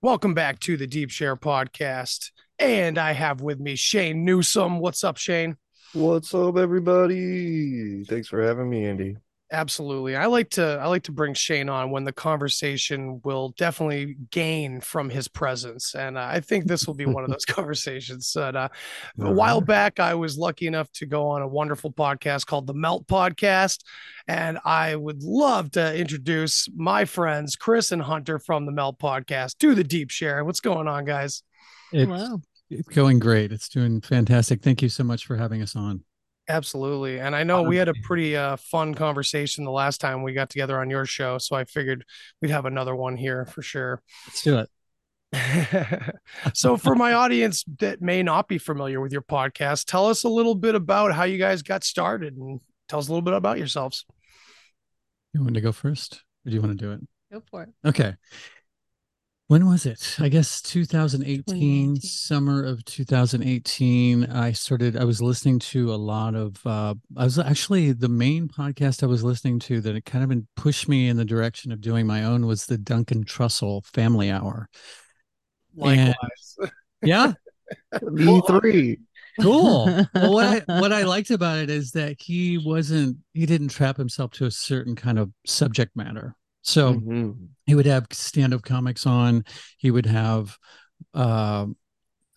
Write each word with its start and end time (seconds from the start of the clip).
Welcome 0.00 0.32
back 0.32 0.60
to 0.60 0.76
the 0.76 0.86
Deep 0.86 1.10
Share 1.10 1.34
podcast. 1.34 2.30
And 2.56 2.98
I 2.98 3.14
have 3.14 3.40
with 3.40 3.58
me 3.58 3.74
Shane 3.74 4.24
Newsome. 4.24 4.78
What's 4.78 5.02
up, 5.02 5.16
Shane? 5.16 5.56
What's 5.92 6.32
up, 6.32 6.56
everybody? 6.56 8.04
Thanks 8.04 8.28
for 8.28 8.40
having 8.40 8.70
me, 8.70 8.86
Andy. 8.86 9.16
Absolutely. 9.50 10.14
I 10.14 10.26
like 10.26 10.50
to 10.50 10.78
I 10.78 10.88
like 10.88 11.04
to 11.04 11.12
bring 11.12 11.32
Shane 11.32 11.70
on 11.70 11.90
when 11.90 12.04
the 12.04 12.12
conversation 12.12 13.22
will 13.24 13.54
definitely 13.56 14.18
gain 14.30 14.82
from 14.82 15.08
his 15.08 15.26
presence, 15.26 15.94
and 15.94 16.18
uh, 16.18 16.28
I 16.30 16.40
think 16.40 16.66
this 16.66 16.86
will 16.86 16.94
be 16.94 17.06
one 17.06 17.24
of 17.24 17.30
those 17.30 17.44
conversations. 17.46 18.30
That 18.34 18.56
uh, 18.56 18.68
a 19.18 19.32
while 19.32 19.62
back, 19.62 20.00
I 20.00 20.14
was 20.14 20.36
lucky 20.36 20.66
enough 20.66 20.92
to 20.92 21.06
go 21.06 21.28
on 21.28 21.40
a 21.40 21.48
wonderful 21.48 21.90
podcast 21.90 22.44
called 22.44 22.66
the 22.66 22.74
Melt 22.74 23.06
Podcast, 23.06 23.84
and 24.26 24.58
I 24.66 24.94
would 24.94 25.22
love 25.22 25.70
to 25.72 25.96
introduce 25.96 26.68
my 26.76 27.06
friends 27.06 27.56
Chris 27.56 27.90
and 27.90 28.02
Hunter 28.02 28.38
from 28.38 28.66
the 28.66 28.72
Melt 28.72 28.98
Podcast 28.98 29.56
to 29.58 29.74
the 29.74 29.84
Deep 29.84 30.10
Share. 30.10 30.44
What's 30.44 30.60
going 30.60 30.88
on, 30.88 31.06
guys? 31.06 31.42
It's, 31.90 32.44
it's 32.68 32.88
going 32.88 33.18
great. 33.18 33.50
It's 33.50 33.70
doing 33.70 34.02
fantastic. 34.02 34.60
Thank 34.60 34.82
you 34.82 34.90
so 34.90 35.04
much 35.04 35.24
for 35.24 35.36
having 35.36 35.62
us 35.62 35.74
on. 35.74 36.04
Absolutely. 36.48 37.20
And 37.20 37.36
I 37.36 37.44
know 37.44 37.62
we 37.62 37.76
had 37.76 37.88
a 37.88 37.94
pretty 38.02 38.36
uh, 38.36 38.56
fun 38.56 38.94
conversation 38.94 39.64
the 39.64 39.70
last 39.70 40.00
time 40.00 40.22
we 40.22 40.32
got 40.32 40.48
together 40.48 40.80
on 40.80 40.88
your 40.88 41.04
show. 41.04 41.36
So 41.38 41.54
I 41.56 41.64
figured 41.64 42.04
we'd 42.40 42.50
have 42.50 42.64
another 42.64 42.96
one 42.96 43.16
here 43.16 43.44
for 43.44 43.60
sure. 43.60 44.02
Let's 44.26 44.42
do 44.42 44.58
it. 44.58 44.68
so, 46.54 46.78
for 46.78 46.94
my 46.94 47.12
audience 47.12 47.62
that 47.80 48.00
may 48.00 48.22
not 48.22 48.48
be 48.48 48.56
familiar 48.56 48.98
with 48.98 49.12
your 49.12 49.20
podcast, 49.20 49.84
tell 49.84 50.06
us 50.06 50.24
a 50.24 50.28
little 50.28 50.54
bit 50.54 50.74
about 50.74 51.12
how 51.12 51.24
you 51.24 51.36
guys 51.36 51.60
got 51.60 51.84
started 51.84 52.34
and 52.38 52.60
tell 52.88 52.98
us 52.98 53.08
a 53.08 53.10
little 53.10 53.20
bit 53.20 53.34
about 53.34 53.58
yourselves. 53.58 54.06
You 55.34 55.42
want 55.42 55.52
to 55.52 55.60
go 55.60 55.70
first 55.70 56.22
or 56.46 56.50
do 56.50 56.56
you 56.56 56.62
want 56.62 56.78
to 56.78 56.82
do 56.82 56.92
it? 56.92 57.00
Go 57.30 57.42
for 57.50 57.64
it. 57.64 57.68
Okay 57.84 58.14
when 59.48 59.66
was 59.66 59.86
it? 59.86 60.16
I 60.18 60.28
guess 60.28 60.60
2018 60.62 62.00
summer 62.00 62.64
of 62.64 62.84
2018 62.84 64.26
i 64.26 64.52
started 64.52 64.96
i 64.96 65.04
was 65.04 65.22
listening 65.22 65.58
to 65.58 65.92
a 65.92 65.96
lot 65.96 66.34
of 66.34 66.64
uh 66.66 66.94
i 67.16 67.24
was 67.24 67.38
actually 67.38 67.92
the 67.92 68.08
main 68.08 68.46
podcast 68.46 69.02
i 69.02 69.06
was 69.06 69.24
listening 69.24 69.58
to 69.60 69.80
that 69.80 69.96
it 69.96 70.04
kind 70.04 70.30
of 70.30 70.42
pushed 70.54 70.88
me 70.88 71.08
in 71.08 71.16
the 71.16 71.24
direction 71.24 71.72
of 71.72 71.80
doing 71.80 72.06
my 72.06 72.24
own 72.24 72.46
was 72.46 72.66
the 72.66 72.78
duncan 72.78 73.24
trussell 73.24 73.84
family 73.86 74.30
hour. 74.30 74.68
Likewise. 75.74 76.14
And, 76.58 76.70
yeah 77.02 77.32
me 78.02 78.40
three. 78.46 78.98
Cool. 79.40 79.86
Well 80.14 80.32
what 80.32 80.46
i 80.68 80.78
what 80.80 80.92
i 80.92 81.04
liked 81.04 81.30
about 81.30 81.58
it 81.58 81.70
is 81.70 81.92
that 81.92 82.16
he 82.20 82.58
wasn't 82.58 83.18
he 83.34 83.46
didn't 83.46 83.68
trap 83.68 83.96
himself 83.96 84.32
to 84.32 84.46
a 84.46 84.50
certain 84.50 84.94
kind 84.96 85.18
of 85.18 85.30
subject 85.46 85.96
matter 85.96 86.34
so 86.68 86.94
mm-hmm. 86.94 87.32
he 87.66 87.74
would 87.74 87.86
have 87.86 88.06
stand-up 88.12 88.62
comics 88.62 89.06
on. 89.06 89.44
He 89.78 89.90
would 89.90 90.06
have 90.06 90.56
uh, 91.14 91.66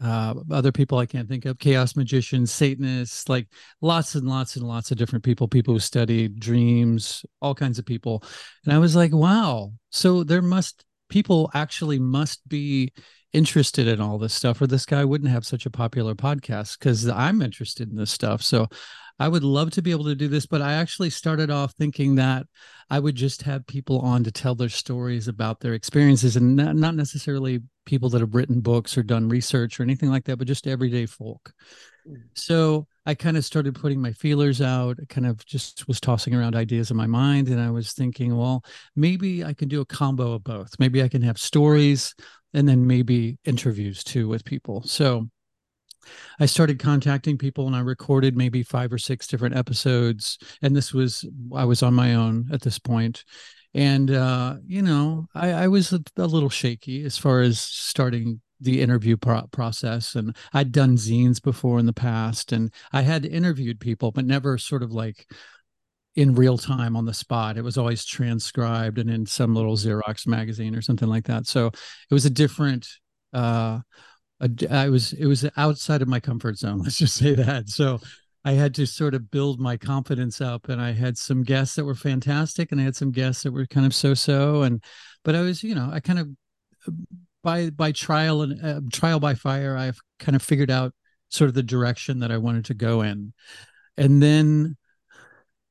uh, 0.04 0.34
other 0.50 0.72
people 0.72 0.98
I 0.98 1.06
can't 1.06 1.28
think 1.28 1.46
of, 1.46 1.60
chaos 1.60 1.96
magicians, 1.96 2.52
Satanists, 2.52 3.30
like 3.30 3.48
lots 3.82 4.16
and 4.16 4.28
lots 4.28 4.56
and 4.56 4.68
lots 4.68 4.92
of 4.92 4.98
different 4.98 5.24
people, 5.24 5.48
people 5.48 5.74
who 5.74 5.80
studied 5.80 6.40
dreams, 6.40 7.26
all 7.42 7.54
kinds 7.54 7.78
of 7.78 7.86
people. 7.86 8.24
And 8.66 8.74
I 8.74 8.80
was 8.80 8.96
like, 8.96 9.14
wow. 9.14 9.74
So 9.92 10.24
there 10.24 10.42
must 10.42 10.84
people 11.09 11.52
actually 11.54 12.00
must 12.00 12.48
be 12.48 12.94
interested 13.34 13.88
in 13.88 14.02
all 14.02 14.18
this 14.18 14.34
stuff, 14.34 14.62
or 14.62 14.68
this 14.68 14.86
guy 14.86 15.06
wouldn't 15.06 15.32
have 15.32 15.46
such 15.46 15.66
a 15.66 15.70
popular 15.70 16.16
podcast 16.16 16.80
because 16.80 17.08
I'm 17.08 17.42
interested 17.42 17.90
in 17.90 17.96
this 17.96 18.12
stuff. 18.12 18.42
So 18.42 18.68
I 19.22 19.28
would 19.28 19.44
love 19.44 19.70
to 19.72 19.84
be 19.84 19.92
able 19.92 20.06
to 20.06 20.16
do 20.16 20.28
this, 20.28 20.48
but 20.48 20.64
I 20.64 20.74
actually 20.74 21.12
started 21.12 21.52
off 21.52 21.74
thinking 21.74 22.16
that 22.16 22.48
I 22.90 23.00
would 23.00 23.14
just 23.14 23.44
have 23.44 23.68
people 23.68 24.00
on 24.00 24.24
to 24.24 24.32
tell 24.32 24.56
their 24.56 24.68
stories 24.68 25.28
about 25.28 25.60
their 25.60 25.76
experiences 25.76 26.36
and 26.36 26.56
not, 26.56 26.76
not 26.76 26.96
necessarily 26.96 27.60
people 27.86 28.10
that 28.10 28.22
have 28.22 28.34
written 28.34 28.62
books 28.62 28.98
or 28.98 29.04
done 29.04 29.30
research 29.30 29.80
or 29.80 29.84
anything 29.84 30.10
like 30.10 30.24
that, 30.26 30.38
but 30.38 30.48
just 30.48 30.66
everyday 30.66 31.06
folk. 31.06 31.54
Mm. 32.10 32.24
So 32.34 32.88
I 33.06 33.14
kind 33.14 33.38
of 33.38 33.46
started 33.46 33.76
putting 33.76 34.02
my 34.02 34.12
feelers 34.12 34.60
out. 34.60 34.98
I 35.00 35.06
kind 35.06 35.28
of 35.28 35.46
just 35.46 35.88
was 35.88 36.00
tossing 36.00 36.34
around 36.34 36.56
ideas 36.56 36.90
in 36.90 36.98
my 36.98 37.06
mind. 37.06 37.48
And 37.48 37.62
I 37.62 37.70
was 37.70 37.94
thinking, 37.94 38.36
well, 38.36 38.66
maybe 38.96 39.46
I 39.46 39.54
can 39.54 39.68
do 39.68 39.81
a 39.81 39.86
combo 39.86 40.31
of 40.31 40.44
both. 40.44 40.80
Maybe 40.80 41.04
I 41.04 41.08
can 41.08 41.22
have 41.22 41.38
stories 41.38 42.16
and 42.56 42.68
then 42.68 42.88
maybe 42.88 43.38
interviews 43.46 44.04
too 44.04 44.28
with 44.28 44.44
people. 44.46 44.81
So 44.81 45.30
I 46.39 46.45
started 46.45 46.79
contacting 46.79 47.38
people 47.38 47.67
and 47.67 47.75
I 47.75 47.79
recorded 47.79 48.35
maybe 48.35 48.63
five 48.63 48.91
or 48.91 48.97
six 48.97 49.28
different 49.28 49.56
episodes. 49.56 50.38
And 50.62 50.75
this 50.75 50.94
was, 50.94 51.25
I 51.56 51.66
was 51.66 51.84
on 51.84 51.94
my 51.94 52.16
own 52.16 52.50
at 52.51 52.62
this 52.62 52.79
point. 52.79 53.23
And, 53.73 54.12
uh, 54.12 54.56
you 54.66 54.81
know, 54.81 55.28
I, 55.34 55.51
I 55.51 55.67
was 55.67 55.94
a, 55.94 56.01
a, 56.17 56.25
little 56.25 56.50
shaky 56.50 57.03
as 57.03 57.17
far 57.17 57.41
as 57.41 57.59
starting 57.59 58.41
the 58.59 58.81
interview 58.81 59.16
pro- 59.16 59.47
process. 59.47 60.16
And 60.16 60.35
I'd 60.53 60.72
done 60.72 60.97
zines 60.97 61.41
before 61.41 61.79
in 61.79 61.85
the 61.85 61.94
past 61.94 62.51
and 62.51 62.73
I 62.91 63.01
had 63.01 63.25
interviewed 63.25 63.79
people, 63.79 64.12
but 64.12 64.25
never 64.25 64.57
sort 64.57 64.83
of 64.83 64.91
like, 64.91 65.25
in 66.16 66.35
real 66.35 66.57
time 66.57 66.95
on 66.95 67.06
the 67.06 67.13
spot. 67.13 67.57
It 67.57 67.63
was 67.63 67.78
always 67.78 68.06
transcribed 68.06 68.97
and 68.97 69.09
in 69.09 69.25
some 69.25 69.56
little 69.56 69.78
Xerox 69.78 70.28
magazine 70.28 70.75
or 70.75 70.81
something 70.81 71.07
like 71.07 71.25
that. 71.25 71.47
So 71.47 71.68
it 71.68 72.13
was 72.13 72.25
a 72.25 72.29
different 72.29 72.88
uh 73.33 73.79
I 74.69 74.90
was 74.90 75.13
it 75.13 75.25
was 75.25 75.47
outside 75.57 76.02
of 76.02 76.07
my 76.07 76.19
comfort 76.19 76.57
zone. 76.57 76.79
Let's 76.84 76.97
just 76.97 77.16
say 77.16 77.35
that. 77.35 77.69
So 77.69 78.00
I 78.44 78.53
had 78.53 78.74
to 78.75 78.88
sort 78.88 79.13
of 79.13 79.29
build 79.29 79.59
my 79.59 79.78
confidence 79.78 80.41
up, 80.41 80.69
and 80.69 80.81
I 80.81 80.91
had 80.91 81.18
some 81.18 81.44
guests 81.44 81.75
that 81.75 81.85
were 81.85 81.96
fantastic, 81.96 82.72
and 82.72 82.81
I 82.81 82.85
had 82.85 82.96
some 82.96 83.12
guests 83.12 83.44
that 83.44 83.51
were 83.51 83.68
kind 83.68 83.85
of 83.85 83.94
so-so. 83.94 84.63
And 84.63 84.84
but 85.24 85.35
I 85.35 85.41
was, 85.41 85.63
you 85.63 85.75
know, 85.75 85.90
I 85.91 86.00
kind 86.00 86.19
of 86.19 86.30
by 87.44 87.69
by 87.69 87.91
trial 87.91 88.41
and 88.41 88.63
uh, 88.63 88.81
trial 88.91 89.19
by 89.19 89.35
fire, 89.35 89.78
I've 89.78 90.00
kind 90.19 90.35
of 90.35 90.41
figured 90.41 90.72
out 90.72 90.94
sort 91.30 91.47
of 91.47 91.53
the 91.53 91.63
direction 91.63 92.19
that 92.19 92.31
I 92.31 92.38
wanted 92.38 92.66
to 92.66 92.74
go 92.74 93.01
in, 93.01 93.34
and 93.97 94.22
then 94.22 94.75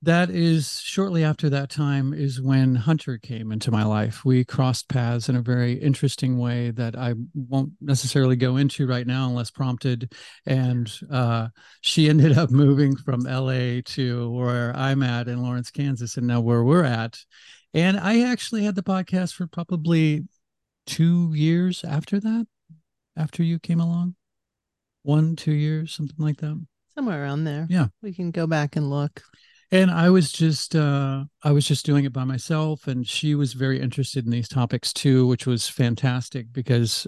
that 0.03 0.31
is 0.31 0.81
shortly 0.81 1.25
after 1.25 1.51
that 1.51 1.69
time 1.69 2.15
is 2.15 2.41
when 2.41 2.75
Hunter 2.75 3.19
came 3.19 3.53
into 3.53 3.71
my 3.71 3.85
life. 3.85 4.25
We 4.25 4.45
crossed 4.45 4.89
paths 4.89 5.29
in 5.29 5.37
a 5.37 5.43
very 5.43 5.75
interesting 5.75 6.39
way 6.39 6.71
that 6.71 6.97
I 6.97 7.15
won't 7.35 7.73
necessarily 7.83 8.37
go 8.37 8.57
into 8.57 8.87
right 8.87 9.07
now 9.07 9.29
unless 9.29 9.51
prompted. 9.51 10.15
And 10.47 10.91
uh, 11.11 11.49
she 11.83 12.09
ended 12.11 12.39
up 12.39 12.51
moving 12.51 12.97
from 12.97 13.21
LA 13.21 13.83
to 13.85 14.31
where 14.31 14.75
I'm 14.75 15.03
at 15.03 15.29
in 15.29 15.43
Lawrence, 15.43 15.71
Kansas, 15.71 16.17
and 16.17 16.27
now 16.27 16.41
where 16.41 16.65
we're 16.65 16.85
at. 16.85 17.19
And 17.75 18.01
I 18.01 18.23
actually 18.23 18.65
had 18.65 18.77
the 18.77 18.83
podcast 18.83 19.35
for 19.35 19.47
probably 19.47 20.27
two 20.87 21.35
years 21.35 21.85
after 21.85 22.19
that, 22.21 22.47
after 23.19 23.43
you 23.43 23.59
came 23.59 23.81
along. 23.81 24.15
One, 25.03 25.37
two 25.37 25.53
years, 25.53 25.93
something 25.93 26.17
like 26.19 26.39
that. 26.39 26.59
Somewhere 26.95 27.23
around 27.23 27.45
there. 27.45 27.67
Yeah. 27.69 27.89
We 28.03 28.15
can 28.15 28.31
go 28.31 28.47
back 28.47 28.77
and 28.77 28.91
look 28.91 29.23
and 29.73 29.91
i 29.91 30.11
was 30.11 30.33
just 30.33 30.75
uh 30.75 31.25
i 31.43 31.53
was 31.53 31.67
just 31.67 31.87
doing 31.87 32.05
it 32.05 32.13
by 32.13 32.25
myself 32.25 32.87
and 32.87 33.07
she 33.07 33.35
was 33.35 33.53
very 33.53 33.81
interested 33.81 34.25
in 34.25 34.31
these 34.31 34.49
topics 34.49 34.93
too 34.93 35.27
which 35.27 35.47
was 35.47 35.69
fantastic 35.69 36.53
because 36.53 37.07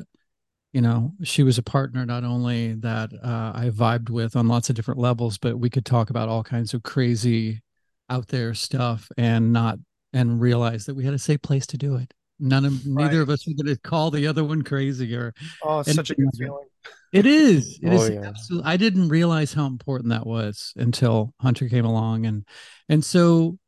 you 0.72 0.80
know 0.80 1.12
she 1.22 1.42
was 1.42 1.58
a 1.58 1.62
partner 1.62 2.06
not 2.06 2.24
only 2.24 2.74
that 2.74 3.12
uh, 3.22 3.52
i 3.54 3.70
vibed 3.72 4.10
with 4.10 4.36
on 4.36 4.48
lots 4.48 4.70
of 4.70 4.76
different 4.76 5.00
levels 5.00 5.38
but 5.38 5.58
we 5.58 5.70
could 5.70 5.84
talk 5.84 6.10
about 6.10 6.28
all 6.28 6.42
kinds 6.42 6.74
of 6.74 6.82
crazy 6.82 7.60
out 8.08 8.28
there 8.28 8.54
stuff 8.54 9.08
and 9.16 9.52
not 9.52 9.78
and 10.12 10.40
realize 10.40 10.84
that 10.86 10.94
we 10.94 11.04
had 11.04 11.14
a 11.14 11.18
safe 11.18 11.40
place 11.42 11.66
to 11.66 11.76
do 11.76 11.96
it 11.96 12.12
none 12.42 12.64
of 12.64 12.84
right. 12.86 13.04
neither 13.04 13.22
of 13.22 13.30
us 13.30 13.46
are 13.46 13.52
going 13.52 13.74
to 13.74 13.80
call 13.80 14.10
the 14.10 14.26
other 14.26 14.44
one 14.44 14.62
crazy 14.62 15.14
or 15.14 15.32
oh 15.62 15.82
such 15.82 16.10
a 16.10 16.14
good 16.14 16.28
feeling 16.36 16.66
it 17.12 17.26
is. 17.26 17.78
It 17.82 17.90
oh, 17.90 17.96
is 17.96 18.10
yeah. 18.10 18.22
absolutely. 18.22 18.70
I 18.70 18.76
didn't 18.78 19.08
realize 19.10 19.52
how 19.52 19.66
important 19.66 20.08
that 20.10 20.26
was 20.26 20.72
until 20.76 21.34
Hunter 21.40 21.68
came 21.68 21.84
along, 21.84 22.24
and 22.24 22.44
and 22.88 23.04
so, 23.04 23.58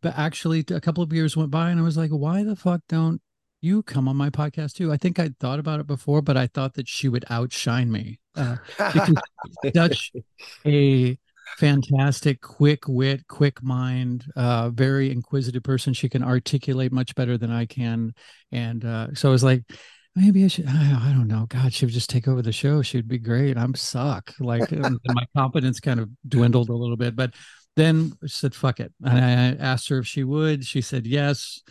but 0.00 0.16
actually, 0.16 0.64
a 0.70 0.80
couple 0.80 1.04
of 1.04 1.12
years 1.12 1.36
went 1.36 1.50
by, 1.50 1.70
and 1.70 1.78
I 1.78 1.82
was 1.82 1.98
like, 1.98 2.10
why 2.10 2.44
the 2.44 2.56
fuck 2.56 2.80
don't 2.88 3.20
you 3.60 3.82
come 3.82 4.08
on 4.08 4.16
my 4.16 4.30
podcast 4.30 4.72
too? 4.74 4.90
I 4.90 4.96
think 4.96 5.18
I'd 5.18 5.38
thought 5.38 5.58
about 5.58 5.80
it 5.80 5.86
before, 5.86 6.22
but 6.22 6.38
I 6.38 6.46
thought 6.46 6.74
that 6.74 6.88
she 6.88 7.10
would 7.10 7.26
outshine 7.28 7.92
me 7.92 8.20
uh, 8.34 8.56
such 9.74 10.12
a 10.66 11.18
fantastic, 11.58 12.40
quick 12.40 12.88
wit, 12.88 13.26
quick 13.28 13.62
mind, 13.62 14.24
uh, 14.36 14.70
very 14.70 15.10
inquisitive 15.10 15.62
person. 15.62 15.92
She 15.92 16.08
can 16.08 16.22
articulate 16.22 16.92
much 16.92 17.14
better 17.14 17.38
than 17.38 17.50
I 17.50 17.66
can, 17.66 18.14
and 18.52 18.84
uh, 18.84 19.14
so 19.14 19.28
I 19.28 19.32
was 19.32 19.44
like 19.44 19.62
maybe 20.16 20.44
I 20.44 20.48
should. 20.48 20.66
I, 20.66 21.12
don't 21.12 21.28
know. 21.28 21.46
God, 21.48 21.72
she 21.72 21.84
would 21.84 21.94
just 21.94 22.10
take 22.10 22.26
over 22.26 22.42
the 22.42 22.50
show. 22.50 22.82
She'd 22.82 23.06
be 23.06 23.18
great. 23.18 23.58
I'm 23.58 23.74
suck. 23.74 24.32
Like 24.40 24.72
my 24.72 25.26
confidence 25.36 25.78
kind 25.78 26.00
of 26.00 26.08
dwindled 26.26 26.70
a 26.70 26.74
little 26.74 26.96
bit, 26.96 27.14
but 27.14 27.34
then 27.76 28.12
I 28.24 28.26
said, 28.26 28.54
"Fuck 28.54 28.80
it." 28.80 28.92
And 29.04 29.18
I 29.60 29.62
asked 29.62 29.88
her 29.90 29.98
if 29.98 30.06
she 30.06 30.24
would. 30.24 30.64
She 30.64 30.80
said 30.80 31.06
yes, 31.06 31.62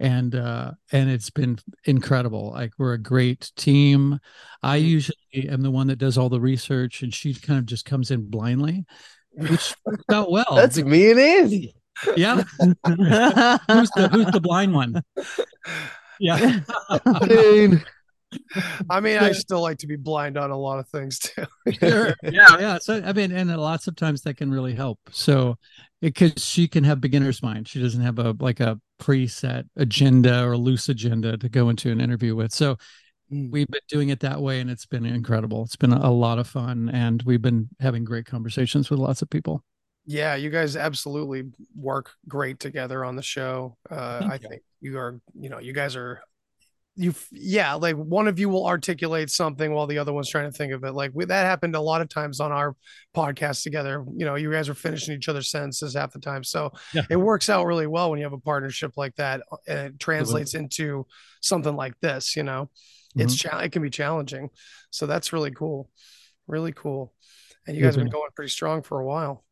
and 0.00 0.34
uh, 0.34 0.72
and 0.90 1.08
it's 1.08 1.30
been 1.30 1.58
incredible. 1.84 2.50
Like 2.50 2.72
we're 2.76 2.94
a 2.94 2.98
great 2.98 3.52
team. 3.56 4.18
I 4.62 4.78
mm-hmm. 4.78 4.86
usually 4.86 5.48
am 5.48 5.62
the 5.62 5.70
one 5.70 5.86
that 5.86 5.96
does 5.96 6.18
all 6.18 6.28
the 6.28 6.40
research, 6.40 7.02
and 7.02 7.14
she 7.14 7.34
kind 7.34 7.58
of 7.58 7.66
just 7.66 7.84
comes 7.84 8.10
in 8.10 8.28
blindly, 8.28 8.84
which 9.34 9.74
works 9.84 10.04
out 10.10 10.30
well. 10.30 10.54
That's 10.54 10.78
me 10.78 11.10
and 11.10 11.20
Andy. 11.20 11.74
Yeah. 12.16 12.36
who's 12.36 13.90
the 13.90 14.08
Who's 14.12 14.26
the 14.26 14.40
blind 14.40 14.74
one? 14.74 15.02
Yeah. 16.18 16.60
I 18.90 19.00
mean, 19.00 19.18
I 19.18 19.32
still 19.32 19.60
like 19.60 19.78
to 19.78 19.86
be 19.86 19.96
blind 19.96 20.36
on 20.36 20.50
a 20.50 20.56
lot 20.56 20.78
of 20.78 20.88
things 20.88 21.18
too. 21.18 21.44
sure. 21.72 22.14
Yeah. 22.22 22.58
Yeah. 22.58 22.78
So, 22.80 23.02
I 23.04 23.12
mean, 23.12 23.32
and 23.32 23.54
lots 23.56 23.86
of 23.88 23.96
times 23.96 24.22
that 24.22 24.36
can 24.36 24.50
really 24.50 24.74
help. 24.74 24.98
So, 25.10 25.56
because 26.00 26.44
she 26.44 26.66
can 26.66 26.84
have 26.84 27.00
beginner's 27.00 27.42
mind. 27.42 27.68
She 27.68 27.80
doesn't 27.80 28.00
have 28.00 28.18
a 28.18 28.34
like 28.40 28.60
a 28.60 28.80
preset 29.00 29.64
agenda 29.76 30.44
or 30.44 30.56
loose 30.56 30.88
agenda 30.88 31.36
to 31.36 31.48
go 31.48 31.68
into 31.68 31.90
an 31.90 32.00
interview 32.00 32.34
with. 32.34 32.52
So, 32.52 32.76
mm. 33.32 33.50
we've 33.50 33.68
been 33.68 33.80
doing 33.88 34.08
it 34.08 34.20
that 34.20 34.40
way 34.40 34.60
and 34.60 34.70
it's 34.70 34.86
been 34.86 35.04
incredible. 35.04 35.62
It's 35.62 35.76
been 35.76 35.92
a 35.92 36.10
lot 36.10 36.38
of 36.38 36.46
fun 36.46 36.88
and 36.92 37.22
we've 37.22 37.42
been 37.42 37.68
having 37.80 38.04
great 38.04 38.26
conversations 38.26 38.90
with 38.90 38.98
lots 38.98 39.22
of 39.22 39.30
people. 39.30 39.64
Yeah, 40.04 40.34
you 40.34 40.50
guys 40.50 40.76
absolutely 40.76 41.44
work 41.76 42.10
great 42.28 42.58
together 42.58 43.04
on 43.04 43.14
the 43.14 43.22
show. 43.22 43.76
Uh, 43.90 44.28
I 44.30 44.34
you. 44.34 44.48
think 44.48 44.62
you 44.80 44.98
are, 44.98 45.20
you 45.34 45.48
know, 45.48 45.60
you 45.60 45.72
guys 45.72 45.94
are 45.94 46.20
you 46.94 47.14
yeah 47.30 47.72
like 47.74 47.96
one 47.96 48.28
of 48.28 48.38
you 48.38 48.50
will 48.50 48.66
articulate 48.66 49.30
something 49.30 49.72
while 49.72 49.86
the 49.86 49.96
other 49.96 50.12
one's 50.12 50.28
trying 50.28 50.50
to 50.50 50.56
think 50.56 50.74
of 50.74 50.84
it 50.84 50.92
like 50.92 51.10
we, 51.14 51.24
that 51.24 51.46
happened 51.46 51.74
a 51.74 51.80
lot 51.80 52.02
of 52.02 52.08
times 52.08 52.38
on 52.38 52.52
our 52.52 52.76
podcast 53.16 53.62
together 53.62 54.04
you 54.14 54.26
know 54.26 54.34
you 54.34 54.52
guys 54.52 54.68
are 54.68 54.74
finishing 54.74 55.14
each 55.16 55.28
other's 55.28 55.50
sentences 55.50 55.94
half 55.94 56.12
the 56.12 56.18
time 56.18 56.44
so 56.44 56.70
yeah. 56.92 57.02
it 57.08 57.16
works 57.16 57.48
out 57.48 57.64
really 57.64 57.86
well 57.86 58.10
when 58.10 58.18
you 58.18 58.24
have 58.24 58.34
a 58.34 58.38
partnership 58.38 58.92
like 58.96 59.14
that 59.16 59.40
uh, 59.50 59.56
and 59.66 59.78
it 59.78 59.98
translates 59.98 60.52
into 60.54 61.06
something 61.40 61.74
like 61.74 61.98
this 62.00 62.36
you 62.36 62.42
know 62.42 62.68
mm-hmm. 63.16 63.22
it's 63.22 63.36
cha- 63.36 63.58
it 63.58 63.72
can 63.72 63.82
be 63.82 63.90
challenging 63.90 64.50
so 64.90 65.06
that's 65.06 65.32
really 65.32 65.50
cool 65.50 65.88
really 66.46 66.72
cool 66.72 67.12
and 67.66 67.76
you 67.76 67.82
guys 67.82 67.94
have 67.94 68.04
been 68.04 68.12
going 68.12 68.30
pretty 68.34 68.50
strong 68.50 68.82
for 68.82 69.00
a 69.00 69.04
while 69.04 69.44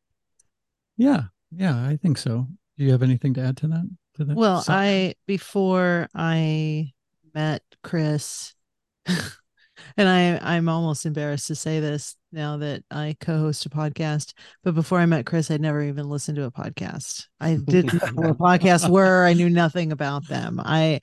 yeah 0.96 1.24
yeah 1.54 1.86
i 1.86 1.96
think 1.96 2.18
so 2.18 2.46
do 2.76 2.84
you 2.84 2.92
have 2.92 3.02
anything 3.02 3.34
to 3.34 3.40
add 3.40 3.56
to 3.56 3.68
that 3.68 3.88
to 4.14 4.24
that 4.24 4.36
well 4.36 4.64
i 4.68 5.14
before 5.26 6.08
i 6.14 6.92
met 7.34 7.62
Chris, 7.82 8.54
and 9.06 10.08
I 10.08 10.38
I'm 10.42 10.68
almost 10.68 11.06
embarrassed 11.06 11.48
to 11.48 11.54
say 11.54 11.80
this 11.80 12.16
now 12.32 12.58
that 12.58 12.84
I 12.90 13.16
co-host 13.20 13.66
a 13.66 13.70
podcast. 13.70 14.32
But 14.62 14.74
before 14.74 14.98
I 14.98 15.06
met 15.06 15.26
Chris, 15.26 15.50
I'd 15.50 15.60
never 15.60 15.82
even 15.82 16.08
listened 16.08 16.36
to 16.36 16.44
a 16.44 16.50
podcast. 16.50 17.26
I 17.40 17.56
didn't 17.56 17.94
know 18.14 18.32
what 18.32 18.38
podcasts 18.38 18.88
were. 18.90 19.24
I 19.24 19.32
knew 19.32 19.50
nothing 19.50 19.92
about 19.92 20.28
them. 20.28 20.60
I 20.62 21.00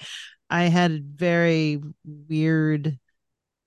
I 0.49 0.65
had 0.65 0.91
a 0.91 1.01
very 1.01 1.81
weird 2.05 2.97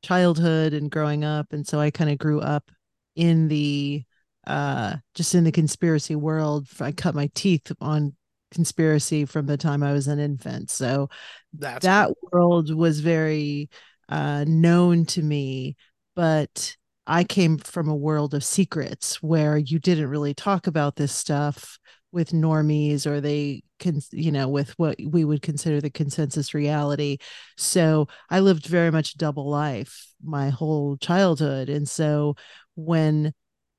childhood 0.02 0.72
and 0.74 0.90
growing 0.90 1.24
up, 1.24 1.52
and 1.52 1.66
so 1.66 1.80
I 1.80 1.90
kind 1.90 2.10
of 2.10 2.18
grew 2.18 2.40
up 2.40 2.70
in 3.16 3.48
the 3.48 4.04
uh 4.46 4.96
just 5.14 5.34
in 5.34 5.44
the 5.44 5.52
conspiracy 5.52 6.16
world. 6.16 6.68
I 6.80 6.92
cut 6.92 7.14
my 7.14 7.30
teeth 7.34 7.72
on 7.80 8.16
conspiracy 8.52 9.24
from 9.26 9.46
the 9.46 9.56
time 9.56 9.82
I 9.82 9.92
was 9.92 10.08
an 10.08 10.18
infant. 10.18 10.70
So 10.70 11.08
That's 11.52 11.86
that 11.86 12.10
cool. 12.20 12.32
world 12.32 12.74
was 12.74 13.00
very 13.00 13.70
uh, 14.08 14.44
known 14.46 15.06
to 15.06 15.22
me, 15.22 15.76
but 16.16 16.76
I 17.06 17.24
came 17.24 17.58
from 17.58 17.88
a 17.88 17.96
world 17.96 18.34
of 18.34 18.44
secrets 18.44 19.22
where 19.22 19.56
you 19.56 19.78
didn't 19.78 20.08
really 20.08 20.34
talk 20.34 20.66
about 20.66 20.96
this 20.96 21.12
stuff 21.12 21.78
with 22.12 22.30
normies 22.30 23.06
or 23.06 23.20
they 23.20 23.62
can 23.78 24.00
you 24.12 24.32
know 24.32 24.48
with 24.48 24.70
what 24.78 24.96
we 25.04 25.24
would 25.24 25.42
consider 25.42 25.80
the 25.80 25.90
consensus 25.90 26.54
reality. 26.54 27.18
So 27.56 28.08
i 28.28 28.40
lived 28.40 28.66
very 28.66 28.90
much 28.90 29.16
double 29.16 29.48
life 29.48 30.06
my 30.22 30.50
whole 30.50 30.96
childhood. 30.96 31.68
And 31.68 31.88
so 31.88 32.36
when 32.74 33.32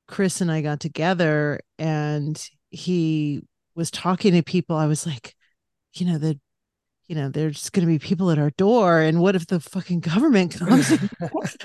chris 0.07 0.41
and 0.41 0.51
i 0.51 0.61
got 0.61 0.79
together 0.81 1.61
and 1.79 2.41
he 2.69 3.41
was 3.75 3.91
talking 3.91 4.33
to 4.33 4.43
people, 4.43 4.75
I 4.75 4.87
was 4.87 5.05
like, 5.05 5.35
you 5.93 6.05
know, 6.05 6.17
the 6.17 6.39
you 7.11 7.17
know, 7.17 7.27
there's 7.27 7.69
going 7.69 7.85
to 7.85 7.91
be 7.91 7.99
people 7.99 8.31
at 8.31 8.39
our 8.39 8.51
door, 8.51 9.01
and 9.01 9.19
what 9.19 9.35
if 9.35 9.45
the 9.45 9.59
fucking 9.59 9.99
government 9.99 10.55
comes? 10.57 10.91
and 10.91 11.09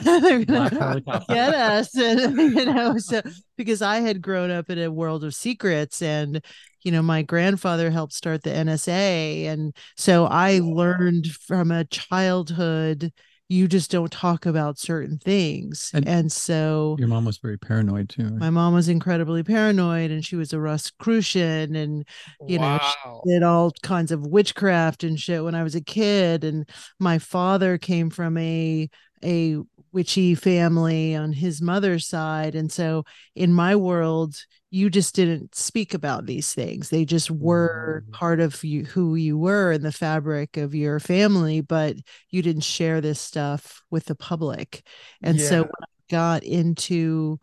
they're 0.04 0.44
going 0.44 0.70
to 0.70 1.24
get 1.28 1.54
us, 1.54 1.96
and 1.96 2.36
you 2.36 2.64
know, 2.64 2.98
so 2.98 3.22
because 3.56 3.80
I 3.80 4.00
had 4.00 4.20
grown 4.20 4.50
up 4.50 4.70
in 4.70 4.78
a 4.80 4.90
world 4.90 5.22
of 5.22 5.36
secrets, 5.36 6.02
and 6.02 6.44
you 6.82 6.90
know, 6.90 7.00
my 7.00 7.22
grandfather 7.22 7.92
helped 7.92 8.12
start 8.12 8.42
the 8.42 8.50
NSA, 8.50 9.44
and 9.44 9.72
so 9.96 10.26
I 10.26 10.58
learned 10.64 11.28
from 11.28 11.70
a 11.70 11.84
childhood 11.84 13.12
you 13.48 13.68
just 13.68 13.90
don't 13.90 14.10
talk 14.10 14.44
about 14.44 14.78
certain 14.78 15.18
things. 15.18 15.90
And, 15.94 16.06
and, 16.08 16.32
so 16.32 16.96
your 16.98 17.08
mom 17.08 17.24
was 17.24 17.38
very 17.38 17.56
paranoid 17.56 18.08
too. 18.08 18.30
My 18.30 18.50
mom 18.50 18.74
was 18.74 18.88
incredibly 18.88 19.42
paranoid 19.42 20.10
and 20.10 20.24
she 20.24 20.36
was 20.36 20.52
a 20.52 20.58
Rosicrucian 20.58 21.76
and 21.76 22.04
you 22.46 22.58
wow. 22.58 22.80
know 23.04 23.22
did 23.26 23.42
all 23.42 23.72
kinds 23.82 24.10
of 24.10 24.26
witchcraft 24.26 25.04
and 25.04 25.18
shit 25.18 25.44
when 25.44 25.54
I 25.54 25.62
was 25.62 25.74
a 25.74 25.80
kid. 25.80 26.42
And 26.42 26.68
my 26.98 27.18
father 27.18 27.78
came 27.78 28.10
from 28.10 28.36
a 28.36 28.90
a 29.24 29.58
witchy 29.96 30.34
family 30.34 31.14
on 31.14 31.32
his 31.32 31.62
mother's 31.62 32.06
side. 32.06 32.54
And 32.54 32.70
so 32.70 33.04
in 33.34 33.50
my 33.50 33.74
world, 33.76 34.36
you 34.70 34.90
just 34.90 35.14
didn't 35.14 35.54
speak 35.54 35.94
about 35.94 36.26
these 36.26 36.52
things. 36.52 36.90
They 36.90 37.06
just 37.06 37.30
were 37.30 38.04
mm. 38.06 38.12
part 38.12 38.40
of 38.40 38.62
you 38.62 38.84
who 38.84 39.14
you 39.14 39.38
were 39.38 39.72
in 39.72 39.82
the 39.82 39.90
fabric 39.90 40.58
of 40.58 40.74
your 40.74 41.00
family, 41.00 41.62
but 41.62 41.96
you 42.28 42.42
didn't 42.42 42.64
share 42.64 43.00
this 43.00 43.18
stuff 43.18 43.80
with 43.90 44.04
the 44.04 44.14
public. 44.14 44.82
And 45.22 45.38
yeah. 45.38 45.48
so 45.48 45.56
when 45.62 45.70
I 45.82 46.10
got 46.10 46.42
into 46.42 47.40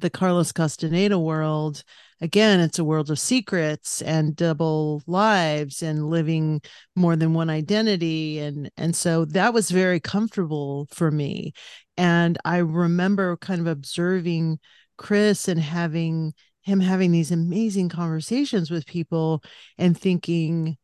the 0.00 0.10
Carlos 0.10 0.52
Castaneda 0.52 1.18
world, 1.18 1.82
again, 2.20 2.60
it's 2.60 2.78
a 2.78 2.84
world 2.84 3.10
of 3.10 3.18
secrets 3.18 4.02
and 4.02 4.36
double 4.36 5.02
lives 5.06 5.82
and 5.82 6.10
living 6.10 6.60
more 6.96 7.16
than 7.16 7.34
one 7.34 7.50
identity. 7.50 8.38
And, 8.38 8.70
and 8.76 8.94
so 8.94 9.24
that 9.26 9.54
was 9.54 9.70
very 9.70 10.00
comfortable 10.00 10.86
for 10.90 11.10
me. 11.10 11.52
And 11.96 12.38
I 12.44 12.58
remember 12.58 13.36
kind 13.36 13.60
of 13.60 13.66
observing 13.66 14.58
Chris 14.96 15.48
and 15.48 15.60
having 15.60 16.34
him 16.62 16.80
having 16.80 17.10
these 17.10 17.32
amazing 17.32 17.88
conversations 17.88 18.70
with 18.70 18.86
people 18.86 19.42
and 19.78 19.98
thinking, 19.98 20.76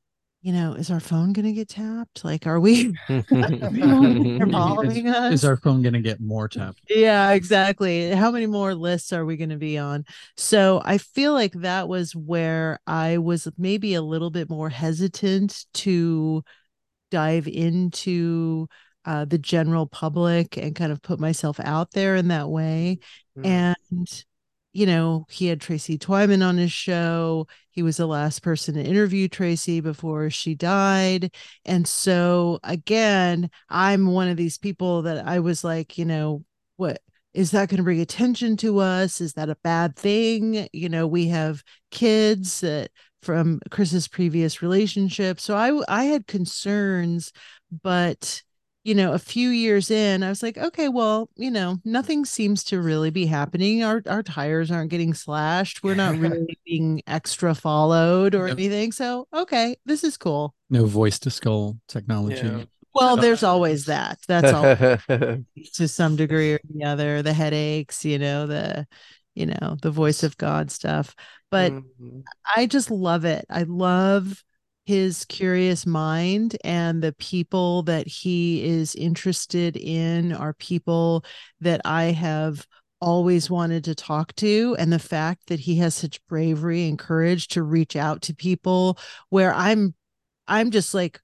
you 0.46 0.52
know, 0.52 0.74
is 0.74 0.92
our 0.92 1.00
phone 1.00 1.32
going 1.32 1.44
to 1.44 1.52
get 1.52 1.70
tapped? 1.70 2.24
Like, 2.24 2.46
are 2.46 2.60
we 2.60 2.96
following 3.08 5.08
us? 5.08 5.32
Is 5.32 5.44
our 5.44 5.56
phone 5.56 5.82
going 5.82 5.94
to 5.94 6.00
get 6.00 6.20
more 6.20 6.46
tapped? 6.46 6.78
Yeah, 6.88 7.32
exactly. 7.32 8.10
How 8.10 8.30
many 8.30 8.46
more 8.46 8.72
lists 8.72 9.12
are 9.12 9.24
we 9.24 9.36
going 9.36 9.50
to 9.50 9.56
be 9.56 9.76
on? 9.76 10.04
So 10.36 10.80
I 10.84 10.98
feel 10.98 11.32
like 11.32 11.52
that 11.54 11.88
was 11.88 12.14
where 12.14 12.78
I 12.86 13.18
was 13.18 13.48
maybe 13.58 13.94
a 13.94 14.02
little 14.02 14.30
bit 14.30 14.48
more 14.48 14.68
hesitant 14.68 15.66
to 15.74 16.44
dive 17.10 17.48
into 17.48 18.68
uh, 19.04 19.24
the 19.24 19.38
general 19.38 19.88
public 19.88 20.56
and 20.56 20.76
kind 20.76 20.92
of 20.92 21.02
put 21.02 21.18
myself 21.18 21.58
out 21.58 21.90
there 21.90 22.14
in 22.14 22.28
that 22.28 22.48
way. 22.48 23.00
Mm-hmm. 23.36 23.46
And 23.46 24.24
you 24.76 24.84
know, 24.84 25.24
he 25.30 25.46
had 25.46 25.58
Tracy 25.58 25.96
Twyman 25.96 26.46
on 26.46 26.58
his 26.58 26.70
show. 26.70 27.46
He 27.70 27.82
was 27.82 27.96
the 27.96 28.06
last 28.06 28.42
person 28.42 28.74
to 28.74 28.84
interview 28.84 29.26
Tracy 29.26 29.80
before 29.80 30.28
she 30.28 30.54
died. 30.54 31.34
And 31.64 31.88
so, 31.88 32.60
again, 32.62 33.48
I'm 33.70 34.06
one 34.08 34.28
of 34.28 34.36
these 34.36 34.58
people 34.58 35.00
that 35.02 35.26
I 35.26 35.38
was 35.38 35.64
like, 35.64 35.96
you 35.96 36.04
know, 36.04 36.44
what 36.76 37.00
is 37.32 37.52
that 37.52 37.70
going 37.70 37.78
to 37.78 37.84
bring 37.84 38.02
attention 38.02 38.58
to 38.58 38.80
us? 38.80 39.22
Is 39.22 39.32
that 39.32 39.48
a 39.48 39.56
bad 39.64 39.96
thing? 39.96 40.68
You 40.74 40.90
know, 40.90 41.06
we 41.06 41.28
have 41.28 41.62
kids 41.90 42.60
that 42.60 42.90
from 43.22 43.60
Chris's 43.70 44.08
previous 44.08 44.60
relationship. 44.60 45.40
So 45.40 45.56
I 45.56 45.72
I 45.88 46.04
had 46.04 46.26
concerns, 46.26 47.32
but 47.82 48.42
you 48.86 48.94
know, 48.94 49.14
a 49.14 49.18
few 49.18 49.48
years 49.48 49.90
in, 49.90 50.22
I 50.22 50.28
was 50.28 50.44
like, 50.44 50.56
okay, 50.56 50.88
well, 50.88 51.28
you 51.34 51.50
know, 51.50 51.78
nothing 51.84 52.24
seems 52.24 52.62
to 52.64 52.80
really 52.80 53.10
be 53.10 53.26
happening. 53.26 53.82
Our 53.82 54.00
our 54.06 54.22
tires 54.22 54.70
aren't 54.70 54.92
getting 54.92 55.12
slashed. 55.12 55.82
We're 55.82 55.96
not 55.96 56.16
really 56.18 56.56
being 56.64 57.02
extra 57.08 57.56
followed 57.56 58.36
or 58.36 58.46
anything. 58.46 58.92
So, 58.92 59.26
okay, 59.34 59.74
this 59.86 60.04
is 60.04 60.16
cool. 60.16 60.54
No 60.70 60.86
voice 60.86 61.18
to 61.20 61.30
skull 61.30 61.80
technology. 61.88 62.46
Yeah. 62.46 62.64
Well, 62.94 63.16
there's 63.16 63.42
always 63.42 63.86
that. 63.86 64.18
That's 64.28 64.52
all 64.52 64.62
to 65.74 65.88
some 65.88 66.14
degree 66.14 66.52
or 66.52 66.60
the 66.72 66.84
other. 66.84 67.22
The 67.22 67.32
headaches, 67.32 68.04
you 68.04 68.20
know, 68.20 68.46
the 68.46 68.86
you 69.34 69.46
know, 69.46 69.76
the 69.82 69.90
voice 69.90 70.22
of 70.22 70.36
God 70.36 70.70
stuff. 70.70 71.12
But 71.50 71.72
mm-hmm. 71.72 72.20
I 72.56 72.66
just 72.66 72.92
love 72.92 73.24
it. 73.24 73.46
I 73.50 73.64
love 73.64 74.44
his 74.86 75.24
curious 75.24 75.84
mind 75.84 76.56
and 76.62 77.02
the 77.02 77.12
people 77.14 77.82
that 77.82 78.06
he 78.06 78.64
is 78.64 78.94
interested 78.94 79.76
in 79.76 80.32
are 80.32 80.54
people 80.54 81.24
that 81.60 81.80
I 81.84 82.04
have 82.04 82.64
always 83.00 83.50
wanted 83.50 83.84
to 83.84 83.94
talk 83.94 84.34
to 84.36 84.76
and 84.78 84.92
the 84.92 84.98
fact 84.98 85.48
that 85.48 85.60
he 85.60 85.76
has 85.76 85.94
such 85.94 86.24
bravery 86.28 86.88
and 86.88 86.98
courage 86.98 87.48
to 87.48 87.62
reach 87.62 87.96
out 87.96 88.22
to 88.22 88.34
people 88.34 88.96
where 89.28 89.52
I'm 89.52 89.94
I'm 90.48 90.70
just 90.70 90.94
like 90.94 91.20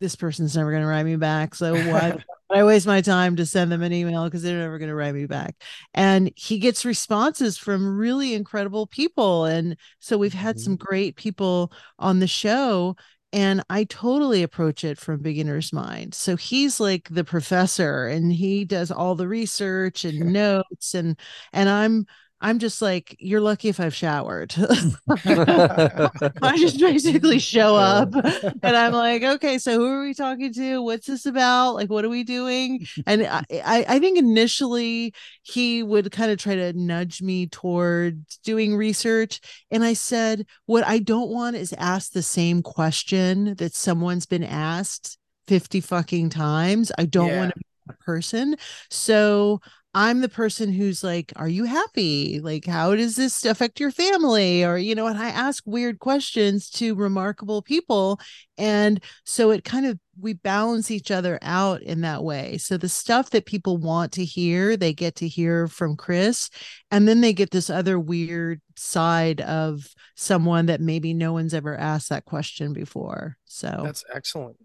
this 0.00 0.16
person's 0.16 0.56
never 0.56 0.70
going 0.70 0.82
to 0.82 0.88
write 0.88 1.04
me 1.04 1.16
back 1.16 1.54
so 1.54 1.74
why 1.74 2.18
I 2.50 2.64
waste 2.64 2.86
my 2.86 3.00
time 3.00 3.36
to 3.36 3.46
send 3.46 3.70
them 3.70 3.82
an 3.82 3.92
email 3.92 4.24
because 4.24 4.42
they're 4.42 4.58
never 4.58 4.78
going 4.78 4.88
to 4.88 4.94
write 4.94 5.14
me 5.14 5.26
back. 5.26 5.54
And 5.94 6.32
he 6.34 6.58
gets 6.58 6.84
responses 6.84 7.56
from 7.56 7.96
really 7.96 8.34
incredible 8.34 8.88
people. 8.88 9.44
And 9.44 9.76
so 10.00 10.18
we've 10.18 10.34
had 10.34 10.58
some 10.58 10.76
mm-hmm. 10.76 10.84
great 10.84 11.16
people 11.16 11.72
on 11.98 12.18
the 12.18 12.26
show. 12.26 12.96
and 13.32 13.62
I 13.70 13.84
totally 13.84 14.42
approach 14.42 14.82
it 14.82 14.98
from 14.98 15.22
beginner's 15.22 15.72
mind. 15.72 16.14
So 16.14 16.36
he's 16.36 16.80
like 16.80 17.08
the 17.08 17.22
professor 17.22 18.08
and 18.08 18.32
he 18.32 18.64
does 18.64 18.90
all 18.90 19.14
the 19.14 19.28
research 19.28 20.04
and 20.04 20.32
notes 20.32 20.94
and 20.94 21.16
and 21.52 21.68
I'm 21.68 22.06
I'm 22.42 22.58
just 22.58 22.80
like, 22.80 23.16
you're 23.18 23.40
lucky 23.40 23.68
if 23.68 23.80
I've 23.80 23.94
showered. 23.94 24.54
I 25.08 26.56
just 26.56 26.80
basically 26.80 27.38
show 27.38 27.76
up 27.76 28.14
and 28.14 28.76
I'm 28.76 28.92
like, 28.92 29.22
okay, 29.22 29.58
so 29.58 29.78
who 29.78 29.86
are 29.86 30.02
we 30.02 30.14
talking 30.14 30.52
to? 30.54 30.82
What's 30.82 31.06
this 31.06 31.26
about? 31.26 31.74
Like, 31.74 31.90
what 31.90 32.04
are 32.04 32.08
we 32.08 32.24
doing? 32.24 32.86
And 33.06 33.26
I, 33.26 33.44
I, 33.88 33.98
think 33.98 34.18
initially 34.18 35.14
he 35.42 35.82
would 35.82 36.12
kind 36.12 36.30
of 36.30 36.38
try 36.38 36.54
to 36.54 36.72
nudge 36.74 37.22
me 37.22 37.46
toward 37.48 38.24
doing 38.44 38.76
research. 38.76 39.40
And 39.70 39.82
I 39.82 39.94
said, 39.94 40.46
what 40.66 40.86
I 40.86 40.98
don't 40.98 41.30
want 41.30 41.56
is 41.56 41.72
ask 41.72 42.12
the 42.12 42.22
same 42.22 42.62
question 42.62 43.54
that 43.56 43.74
someone's 43.74 44.26
been 44.26 44.44
asked 44.44 45.18
50 45.48 45.80
fucking 45.80 46.30
times. 46.30 46.92
I 46.98 47.06
don't 47.06 47.28
yeah. 47.28 47.38
want 47.38 47.52
to 47.54 47.58
be 47.58 47.94
a 47.94 48.04
person. 48.04 48.56
So 48.90 49.60
I'm 49.92 50.20
the 50.20 50.28
person 50.28 50.72
who's 50.72 51.02
like, 51.02 51.32
Are 51.34 51.48
you 51.48 51.64
happy? 51.64 52.38
Like, 52.40 52.64
how 52.64 52.94
does 52.94 53.16
this 53.16 53.44
affect 53.44 53.80
your 53.80 53.90
family? 53.90 54.64
Or, 54.64 54.78
you 54.78 54.94
know, 54.94 55.08
and 55.08 55.18
I 55.18 55.30
ask 55.30 55.64
weird 55.66 55.98
questions 55.98 56.70
to 56.70 56.94
remarkable 56.94 57.60
people. 57.60 58.20
And 58.56 59.02
so 59.24 59.50
it 59.50 59.64
kind 59.64 59.86
of, 59.86 59.98
we 60.20 60.34
balance 60.34 60.90
each 60.90 61.10
other 61.10 61.38
out 61.42 61.82
in 61.82 62.02
that 62.02 62.22
way. 62.22 62.58
So 62.58 62.76
the 62.76 62.88
stuff 62.88 63.30
that 63.30 63.46
people 63.46 63.78
want 63.78 64.12
to 64.12 64.24
hear, 64.24 64.76
they 64.76 64.92
get 64.92 65.16
to 65.16 65.28
hear 65.28 65.66
from 65.66 65.96
Chris. 65.96 66.50
And 66.90 67.08
then 67.08 67.20
they 67.20 67.32
get 67.32 67.50
this 67.50 67.70
other 67.70 67.98
weird 67.98 68.60
side 68.76 69.40
of 69.40 69.88
someone 70.14 70.66
that 70.66 70.80
maybe 70.80 71.14
no 71.14 71.32
one's 71.32 71.54
ever 71.54 71.76
asked 71.76 72.10
that 72.10 72.26
question 72.26 72.72
before. 72.72 73.36
So 73.46 73.80
that's 73.82 74.04
excellent. 74.14 74.56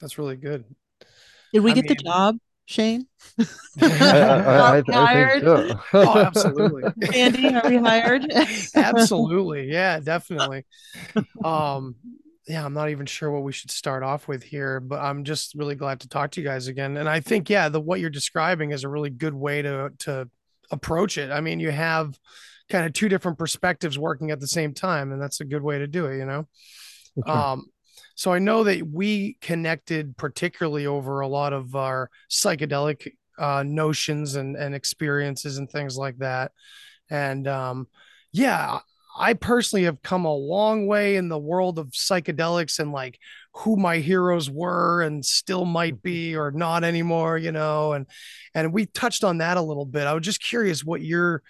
That's 0.00 0.18
really 0.18 0.36
good. 0.36 0.64
Did 1.54 1.60
we 1.60 1.70
I 1.70 1.74
get 1.74 1.84
mean, 1.84 1.96
the 1.96 2.02
job? 2.02 2.36
Shane? 2.72 3.06
I, 3.80 3.86
I, 3.90 4.82
I, 4.88 4.92
hired? 4.92 5.42
So. 5.42 5.80
oh, 5.92 6.18
absolutely. 6.18 6.84
Andy, 7.14 7.54
are 7.54 7.68
we 7.68 7.76
hired? 7.76 8.32
absolutely. 8.74 9.70
Yeah, 9.70 10.00
definitely. 10.00 10.64
Um, 11.44 11.96
yeah, 12.48 12.64
I'm 12.64 12.72
not 12.72 12.88
even 12.88 13.06
sure 13.06 13.30
what 13.30 13.42
we 13.42 13.52
should 13.52 13.70
start 13.70 14.02
off 14.02 14.26
with 14.26 14.42
here, 14.42 14.80
but 14.80 15.00
I'm 15.00 15.24
just 15.24 15.54
really 15.54 15.74
glad 15.74 16.00
to 16.00 16.08
talk 16.08 16.32
to 16.32 16.40
you 16.40 16.46
guys 16.46 16.66
again. 16.66 16.96
And 16.96 17.08
I 17.08 17.20
think, 17.20 17.50
yeah, 17.50 17.68
the 17.68 17.80
what 17.80 18.00
you're 18.00 18.10
describing 18.10 18.72
is 18.72 18.84
a 18.84 18.88
really 18.88 19.10
good 19.10 19.34
way 19.34 19.62
to 19.62 19.90
to 20.00 20.28
approach 20.70 21.18
it. 21.18 21.30
I 21.30 21.40
mean, 21.40 21.60
you 21.60 21.70
have 21.70 22.18
kind 22.70 22.86
of 22.86 22.94
two 22.94 23.08
different 23.08 23.38
perspectives 23.38 23.98
working 23.98 24.30
at 24.30 24.40
the 24.40 24.48
same 24.48 24.72
time, 24.72 25.12
and 25.12 25.20
that's 25.20 25.40
a 25.40 25.44
good 25.44 25.62
way 25.62 25.78
to 25.78 25.86
do 25.86 26.06
it, 26.06 26.16
you 26.16 26.24
know. 26.24 26.48
Okay. 27.18 27.30
Um, 27.30 27.66
so 28.22 28.32
I 28.32 28.38
know 28.38 28.62
that 28.62 28.86
we 28.88 29.36
connected 29.40 30.16
particularly 30.16 30.86
over 30.86 31.18
a 31.18 31.26
lot 31.26 31.52
of 31.52 31.74
our 31.74 32.08
psychedelic 32.30 33.14
uh, 33.36 33.64
notions 33.66 34.36
and, 34.36 34.54
and 34.54 34.76
experiences 34.76 35.58
and 35.58 35.68
things 35.68 35.96
like 35.96 36.18
that. 36.18 36.52
And 37.10 37.48
um, 37.48 37.88
yeah, 38.30 38.78
I 39.18 39.34
personally 39.34 39.86
have 39.86 40.02
come 40.02 40.24
a 40.24 40.32
long 40.32 40.86
way 40.86 41.16
in 41.16 41.30
the 41.30 41.36
world 41.36 41.80
of 41.80 41.88
psychedelics 41.88 42.78
and 42.78 42.92
like 42.92 43.18
who 43.54 43.76
my 43.76 43.96
heroes 43.96 44.48
were 44.48 45.02
and 45.02 45.24
still 45.24 45.64
might 45.64 46.00
be 46.00 46.36
or 46.36 46.52
not 46.52 46.84
anymore, 46.84 47.36
you 47.36 47.50
know, 47.50 47.92
and 47.92 48.06
and 48.54 48.72
we 48.72 48.86
touched 48.86 49.24
on 49.24 49.38
that 49.38 49.56
a 49.56 49.62
little 49.62 49.84
bit. 49.84 50.06
I 50.06 50.14
was 50.14 50.24
just 50.24 50.40
curious 50.40 50.84
what 50.84 51.02
your 51.02 51.42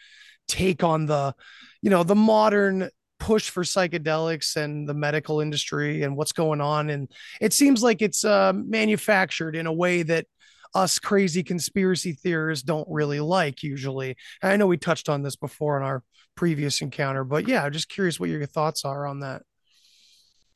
take 0.48 0.82
on 0.82 1.04
the, 1.04 1.34
you 1.82 1.90
know, 1.90 2.02
the 2.02 2.14
modern 2.14 2.88
push 3.22 3.50
for 3.50 3.62
psychedelics 3.62 4.56
and 4.56 4.88
the 4.88 4.94
medical 4.94 5.40
industry 5.40 6.02
and 6.02 6.16
what's 6.16 6.32
going 6.32 6.60
on. 6.60 6.90
And 6.90 7.08
it 7.40 7.52
seems 7.52 7.80
like 7.80 8.02
it's 8.02 8.24
uh, 8.24 8.52
manufactured 8.52 9.54
in 9.54 9.66
a 9.66 9.72
way 9.72 10.02
that 10.02 10.26
us 10.74 10.98
crazy 10.98 11.44
conspiracy 11.44 12.14
theorists 12.14 12.64
don't 12.64 12.88
really 12.90 13.20
like 13.20 13.62
usually. 13.62 14.16
I 14.42 14.56
know 14.56 14.66
we 14.66 14.76
touched 14.76 15.08
on 15.08 15.22
this 15.22 15.36
before 15.36 15.76
in 15.76 15.84
our 15.84 16.02
previous 16.34 16.80
encounter, 16.82 17.22
but 17.22 17.46
yeah, 17.46 17.62
I'm 17.62 17.72
just 17.72 17.88
curious 17.88 18.18
what 18.18 18.28
your 18.28 18.44
thoughts 18.44 18.84
are 18.84 19.06
on 19.06 19.20
that. 19.20 19.42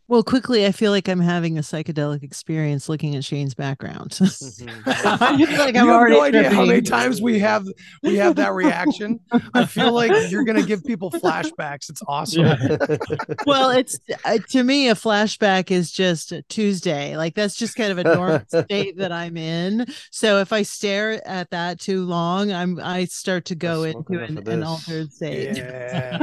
Well, 0.09 0.23
quickly, 0.23 0.65
I 0.67 0.71
feel 0.71 0.93
like 0.93 1.09
I'm 1.09 1.21
having 1.21 1.59
a 1.59 1.63
psychedelic 1.63 2.23
experience 2.23 2.89
looking 2.89 3.17
at 3.17 3.25
Shane's 3.25 3.55
background. 3.55 4.11
mm-hmm. 4.11 4.69
I 4.87 5.33
like 5.59 5.75
I'm 5.75 5.87
you 5.87 5.93
have 5.93 6.09
no 6.11 6.23
idea 6.23 6.51
how 6.51 6.65
many 6.65 6.81
times 6.81 7.21
we 7.21 7.41
have 7.41 7.67
we 8.05 8.17
have 8.17 8.37
that 8.37 8.53
reaction. 8.53 9.19
I 9.53 9.67
feel 9.67 9.93
like 9.93 10.31
you're 10.31 10.45
going 10.45 10.61
to 10.61 10.67
give 10.67 10.85
people 10.85 11.11
flashbacks. 11.11 11.91
It's 11.91 12.03
awesome. 12.07 12.45
Yeah. 12.45 12.77
well, 13.47 13.71
it's 13.71 13.99
uh, 14.25 14.39
to 14.51 14.63
me 14.63 14.89
a 14.91 14.95
flashback 14.95 15.73
is 15.73 15.91
just 15.91 16.33
Tuesday. 16.49 17.17
Like 17.17 17.35
that's 17.35 17.57
just 17.57 17.75
kind 17.75 17.91
of 17.91 17.99
a 17.99 18.05
normal 18.05 18.43
state 18.65 18.99
that 18.99 19.11
I'm 19.11 19.37
in. 19.37 19.87
So 20.13 20.39
if 20.39 20.53
I 20.53 20.63
stare 20.63 21.27
at 21.27 21.51
that 21.51 21.81
too 21.81 22.05
long, 22.05 22.53
I'm 22.53 22.79
I 22.81 23.07
start 23.07 23.45
to 23.47 23.57
go 23.57 23.83
into 23.83 24.23
an, 24.23 24.47
an, 24.47 24.63
altered 24.63 25.13
state. 25.13 25.57
Yeah. 25.57 26.19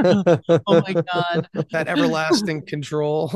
oh 0.66 0.80
my 0.80 0.94
god, 0.94 1.48
that 1.70 1.88
everlasting 1.88 2.64
control 2.64 3.28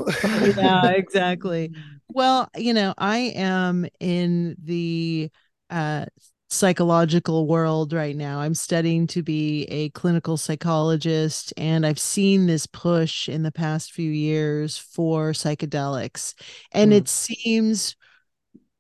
yeah, 0.57 0.91
exactly. 0.91 1.73
Well, 2.09 2.49
you 2.57 2.73
know, 2.75 2.95
I 2.97 3.19
am 3.35 3.87
in 4.01 4.57
the 4.63 5.31
uh, 5.71 6.07
psychological 6.51 7.47
world 7.47 7.93
right 7.93 8.17
now. 8.17 8.41
I'm 8.41 8.55
studying 8.55 9.07
to 9.09 9.23
be 9.23 9.65
a 9.65 9.91
clinical 9.91 10.37
psychologist, 10.37 11.53
and 11.57 11.85
I've 11.85 11.99
seen 11.99 12.47
this 12.47 12.67
push 12.67 13.29
in 13.29 13.43
the 13.43 13.53
past 13.53 13.93
few 13.93 14.11
years 14.11 14.79
for 14.79 15.33
psychedelics. 15.33 16.35
And 16.73 16.93
mm. 16.93 16.97
it 16.97 17.09
seems, 17.09 17.97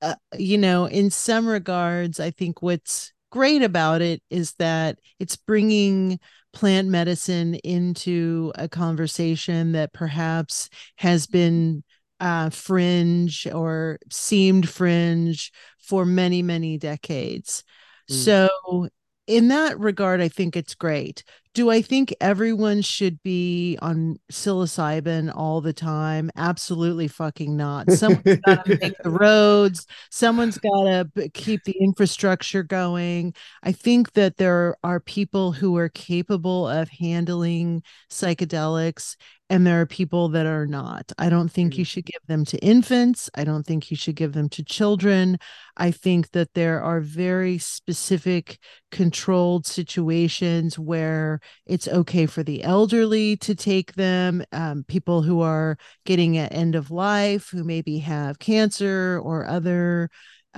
uh, 0.00 0.14
you 0.36 0.58
know, 0.58 0.86
in 0.86 1.10
some 1.10 1.46
regards, 1.46 2.20
I 2.20 2.30
think 2.30 2.62
what's 2.62 3.12
great 3.30 3.62
about 3.62 4.02
it 4.02 4.22
is 4.30 4.54
that 4.54 4.98
it's 5.18 5.36
bringing 5.36 6.18
plant 6.52 6.88
medicine 6.88 7.54
into 7.56 8.52
a 8.54 8.68
conversation 8.68 9.72
that 9.72 9.92
perhaps 9.92 10.68
has 10.96 11.26
been 11.26 11.84
uh, 12.20 12.50
fringe 12.50 13.46
or 13.52 13.98
seemed 14.10 14.68
fringe 14.68 15.52
for 15.78 16.04
many, 16.04 16.42
many 16.42 16.78
decades. 16.78 17.62
Mm. 18.10 18.14
So, 18.14 18.88
in 19.26 19.48
that 19.48 19.78
regard, 19.78 20.20
I 20.20 20.28
think 20.28 20.56
it's 20.56 20.74
great. 20.74 21.22
Do 21.58 21.70
I 21.70 21.82
think 21.82 22.14
everyone 22.20 22.82
should 22.82 23.20
be 23.24 23.76
on 23.82 24.20
psilocybin 24.30 25.32
all 25.34 25.60
the 25.60 25.72
time? 25.72 26.30
Absolutely 26.36 27.08
fucking 27.08 27.56
not. 27.56 27.90
Someone's 27.90 28.38
got 28.46 28.64
to 28.66 28.78
make 28.80 28.96
the 29.02 29.10
roads. 29.10 29.84
Someone's 30.08 30.56
got 30.58 31.12
to 31.16 31.28
keep 31.30 31.64
the 31.64 31.76
infrastructure 31.80 32.62
going. 32.62 33.34
I 33.64 33.72
think 33.72 34.12
that 34.12 34.36
there 34.36 34.76
are 34.84 35.00
people 35.00 35.50
who 35.50 35.76
are 35.78 35.88
capable 35.88 36.68
of 36.68 36.90
handling 36.90 37.82
psychedelics 38.08 39.16
and 39.50 39.66
there 39.66 39.80
are 39.80 39.86
people 39.86 40.28
that 40.30 40.46
are 40.46 40.66
not. 40.66 41.10
I 41.18 41.30
don't 41.30 41.48
think 41.48 41.78
you 41.78 41.84
mm. 41.84 41.88
should 41.88 42.04
give 42.04 42.20
them 42.26 42.44
to 42.46 42.58
infants. 42.58 43.30
I 43.34 43.44
don't 43.44 43.64
think 43.64 43.90
you 43.90 43.96
should 43.96 44.14
give 44.14 44.32
them 44.32 44.48
to 44.50 44.64
children. 44.64 45.38
I 45.76 45.90
think 45.90 46.32
that 46.32 46.52
there 46.54 46.82
are 46.82 47.00
very 47.00 47.58
specific 47.58 48.58
controlled 48.90 49.66
situations 49.66 50.78
where 50.78 51.40
it's 51.66 51.88
okay 51.88 52.26
for 52.26 52.42
the 52.42 52.62
elderly 52.62 53.36
to 53.38 53.54
take 53.54 53.94
them, 53.94 54.44
um, 54.52 54.84
people 54.88 55.22
who 55.22 55.40
are 55.40 55.76
getting 56.04 56.36
at 56.38 56.52
end 56.52 56.74
of 56.74 56.90
life, 56.90 57.48
who 57.50 57.64
maybe 57.64 57.98
have 57.98 58.38
cancer 58.38 59.20
or 59.22 59.46
other 59.46 60.10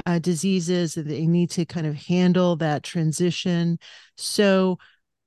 uh, 0.06 0.18
diseases, 0.18 0.94
that 0.94 1.08
they 1.08 1.26
need 1.26 1.50
to 1.50 1.64
kind 1.64 1.86
of 1.86 1.94
handle 1.94 2.56
that 2.56 2.82
transition. 2.82 3.78
So, 4.16 4.78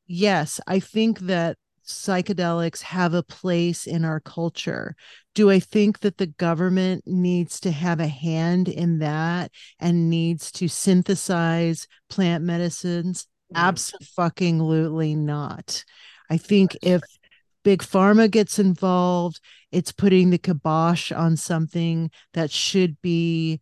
yes, 0.08 0.60
I 0.68 0.80
think 0.80 1.20
that 1.20 1.58
psychedelics 1.86 2.82
have 2.82 3.14
a 3.14 3.24
place 3.24 3.86
in 3.86 4.06
our 4.06 4.20
culture. 4.20 4.96
Do 5.36 5.52
I 5.52 5.60
think 5.60 6.00
that 6.00 6.18
the 6.18 6.28
government 6.28 7.04
needs 7.06 7.60
to 7.62 7.72
have 7.72 8.00
a 8.00 8.08
hand 8.08 8.70
in 8.70 9.00
that 9.00 9.52
and 9.80 10.10
needs 10.10 10.52
to 10.54 10.68
synthesize 10.68 11.88
plant 12.10 12.44
medicines? 12.44 13.28
Mm. 13.54 13.60
Absolutely 13.60 15.16
not. 15.16 15.84
I 16.30 16.38
think 16.38 16.78
if 16.82 17.02
big 17.64 17.82
pharma 17.82 18.30
gets 18.30 18.60
involved, 18.60 19.40
it's 19.72 19.92
putting 19.92 20.30
the 20.30 20.38
kibosh 20.38 21.12
on 21.12 21.38
something 21.38 22.12
that 22.34 22.52
should 22.52 23.02
be 23.02 23.60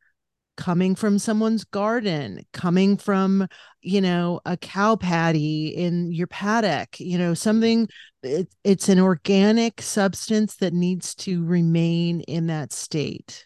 coming 0.57 0.95
from 0.95 1.17
someone's 1.17 1.63
garden, 1.63 2.45
coming 2.53 2.97
from, 2.97 3.47
you 3.81 4.01
know, 4.01 4.39
a 4.45 4.57
cow 4.57 4.95
patty 4.95 5.67
in 5.69 6.11
your 6.11 6.27
paddock, 6.27 6.99
you 6.99 7.17
know, 7.17 7.33
something 7.33 7.87
it, 8.23 8.47
it's 8.63 8.89
an 8.89 8.99
organic 8.99 9.81
substance 9.81 10.57
that 10.57 10.73
needs 10.73 11.15
to 11.15 11.43
remain 11.45 12.21
in 12.21 12.47
that 12.47 12.73
state. 12.73 13.45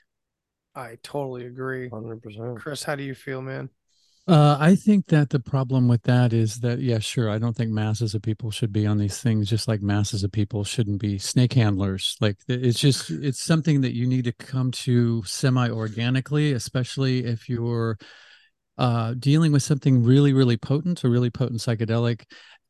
I 0.75 0.97
totally 1.01 1.45
agree. 1.45 1.87
100%. 1.87 2.57
Chris, 2.57 2.83
how 2.83 2.95
do 2.95 3.03
you 3.03 3.15
feel, 3.15 3.41
man? 3.41 3.69
Uh, 4.27 4.57
I 4.59 4.75
think 4.75 5.05
that 5.07 5.29
the 5.29 5.39
problem 5.39 5.87
with 5.87 6.01
that 6.03 6.33
is 6.33 6.61
that, 6.61 6.79
yeah, 6.79 6.97
sure. 6.97 7.29
I 7.29 7.37
don't 7.37 7.55
think 7.55 7.69
masses 7.69 8.15
of 8.15 8.23
people 8.23 8.49
should 8.49 8.73
be 8.73 8.87
on 8.87 8.97
these 8.97 9.21
things, 9.21 9.47
just 9.47 9.67
like 9.67 9.83
masses 9.83 10.23
of 10.23 10.31
people 10.31 10.63
shouldn't 10.63 10.99
be 10.99 11.19
snake 11.19 11.53
handlers. 11.53 12.17
Like 12.19 12.37
it's 12.47 12.79
just, 12.79 13.11
it's 13.11 13.43
something 13.43 13.81
that 13.81 13.93
you 13.93 14.07
need 14.07 14.25
to 14.25 14.31
come 14.31 14.71
to 14.71 15.21
semi 15.25 15.69
organically, 15.69 16.53
especially 16.53 17.23
if 17.23 17.47
you're 17.47 17.99
uh, 18.79 19.13
dealing 19.19 19.51
with 19.51 19.61
something 19.61 20.03
really, 20.03 20.33
really 20.33 20.57
potent, 20.57 21.03
a 21.03 21.09
really 21.09 21.29
potent 21.29 21.59
psychedelic, 21.59 22.23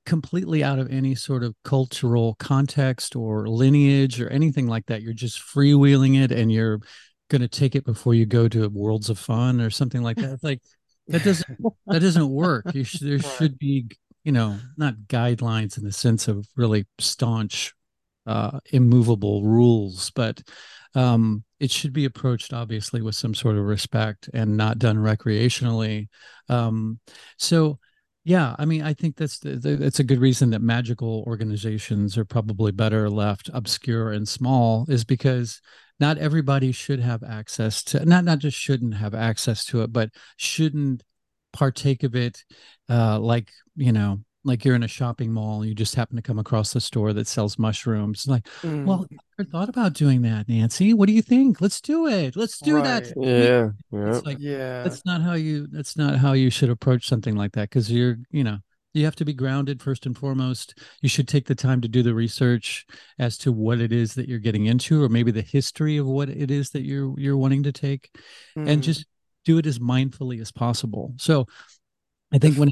completely 0.05 0.62
out 0.62 0.77
of 0.77 0.91
any 0.91 1.15
sort 1.15 1.41
of 1.41 1.55
cultural 1.63 2.35
context 2.35 3.15
or 3.15 3.47
lineage 3.47 4.19
or 4.19 4.27
anything 4.27 4.67
like 4.67 4.88
that. 4.88 5.01
You're 5.01 5.13
just 5.13 5.39
freewheeling 5.39 6.21
it 6.21 6.33
and 6.33 6.51
you're 6.51 6.79
going 7.29 7.41
to 7.41 7.47
take 7.47 7.75
it 7.75 7.85
before 7.85 8.13
you 8.13 8.25
go 8.25 8.50
to 8.50 8.67
worlds 8.67 9.09
of 9.09 9.17
fun 9.17 9.62
or 9.62 9.69
something 9.69 10.03
like 10.03 10.17
that. 10.17 10.33
It's 10.33 10.43
like, 10.43 10.59
that 11.07 11.24
doesn't 11.24 11.57
that 11.88 12.00
doesn't 12.00 12.29
work. 12.29 12.74
You 12.74 12.83
should, 12.83 13.07
there 13.07 13.19
should 13.19 13.57
be 13.59 13.88
you 14.24 14.31
know 14.31 14.57
not 14.77 14.95
guidelines 15.07 15.77
in 15.77 15.83
the 15.83 15.91
sense 15.91 16.27
of 16.27 16.47
really 16.55 16.85
staunch 17.00 17.74
uh 18.25 18.59
immovable 18.71 19.43
rules 19.43 20.09
but 20.15 20.41
um 20.95 21.43
it 21.59 21.69
should 21.69 21.93
be 21.93 22.05
approached 22.05 22.53
obviously 22.53 23.01
with 23.01 23.13
some 23.13 23.35
sort 23.35 23.55
of 23.55 23.63
respect 23.63 24.29
and 24.33 24.57
not 24.57 24.79
done 24.79 24.97
recreationally. 24.97 26.07
Um 26.50 27.00
so 27.38 27.79
yeah 28.24 28.55
i 28.57 28.65
mean 28.65 28.81
i 28.81 28.91
think 28.93 29.15
that's 29.15 29.39
that's 29.39 30.00
a 30.00 30.03
good 30.03 30.19
reason 30.19 30.50
that 30.50 30.62
magical 30.62 31.24
organizations 31.27 32.17
are 32.17 32.25
probably 32.25 32.71
better 32.71 33.07
left 33.07 33.51
obscure 33.53 34.12
and 34.12 34.27
small 34.27 34.85
is 34.89 35.05
because 35.05 35.62
not 35.99 36.17
everybody 36.17 36.71
should 36.71 36.99
have 36.99 37.23
access 37.23 37.83
to 37.83 38.03
not 38.05 38.23
not 38.23 38.39
just 38.39 38.57
shouldn't 38.57 38.95
have 38.95 39.13
access 39.13 39.65
to 39.65 39.81
it 39.81 39.91
but 39.91 40.09
shouldn't 40.37 41.03
partake 41.53 42.03
of 42.03 42.15
it 42.15 42.43
uh 42.89 43.19
like 43.19 43.49
you 43.75 43.91
know 43.91 44.19
like 44.43 44.63
you're 44.63 44.75
in 44.75 44.83
a 44.83 44.87
shopping 44.87 45.31
mall 45.33 45.61
and 45.61 45.69
you 45.69 45.75
just 45.75 45.95
happen 45.95 46.15
to 46.15 46.21
come 46.21 46.37
across 46.37 46.75
a 46.75 46.81
store 46.81 47.13
that 47.13 47.27
sells 47.27 47.57
mushrooms 47.57 48.27
like 48.27 48.45
mm. 48.61 48.85
well 48.85 49.05
i 49.11 49.15
never 49.37 49.49
thought 49.49 49.69
about 49.69 49.93
doing 49.93 50.21
that 50.21 50.47
nancy 50.47 50.93
what 50.93 51.07
do 51.07 51.13
you 51.13 51.21
think 51.21 51.59
let's 51.61 51.81
do 51.81 52.07
it 52.07 52.35
let's 52.35 52.59
do 52.59 52.75
right. 52.75 52.83
that 52.83 53.13
yeah 53.17 53.69
yeah. 53.91 54.21
Like, 54.23 54.37
yeah 54.39 54.83
that's 54.83 55.05
not 55.05 55.21
how 55.21 55.33
you 55.33 55.67
that's 55.71 55.97
not 55.97 56.17
how 56.17 56.33
you 56.33 56.49
should 56.49 56.69
approach 56.69 57.07
something 57.07 57.35
like 57.35 57.53
that 57.53 57.69
because 57.69 57.91
you're 57.91 58.17
you 58.31 58.43
know 58.43 58.59
you 58.95 59.05
have 59.05 59.15
to 59.15 59.25
be 59.25 59.33
grounded 59.33 59.81
first 59.81 60.05
and 60.05 60.17
foremost 60.17 60.79
you 61.01 61.09
should 61.09 61.27
take 61.27 61.45
the 61.45 61.55
time 61.55 61.81
to 61.81 61.87
do 61.87 62.01
the 62.01 62.13
research 62.13 62.85
as 63.19 63.37
to 63.37 63.51
what 63.51 63.79
it 63.79 63.91
is 63.91 64.15
that 64.15 64.27
you're 64.27 64.39
getting 64.39 64.65
into 64.65 65.03
or 65.03 65.09
maybe 65.09 65.31
the 65.31 65.41
history 65.41 65.97
of 65.97 66.05
what 66.05 66.29
it 66.29 66.49
is 66.49 66.69
that 66.71 66.83
you're 66.83 67.13
you're 67.19 67.37
wanting 67.37 67.63
to 67.63 67.71
take 67.71 68.15
mm. 68.57 68.67
and 68.67 68.83
just 68.83 69.05
do 69.43 69.57
it 69.57 69.65
as 69.65 69.79
mindfully 69.79 70.41
as 70.41 70.51
possible 70.51 71.13
so 71.17 71.45
I 72.33 72.37
think 72.39 72.57
when 72.57 72.71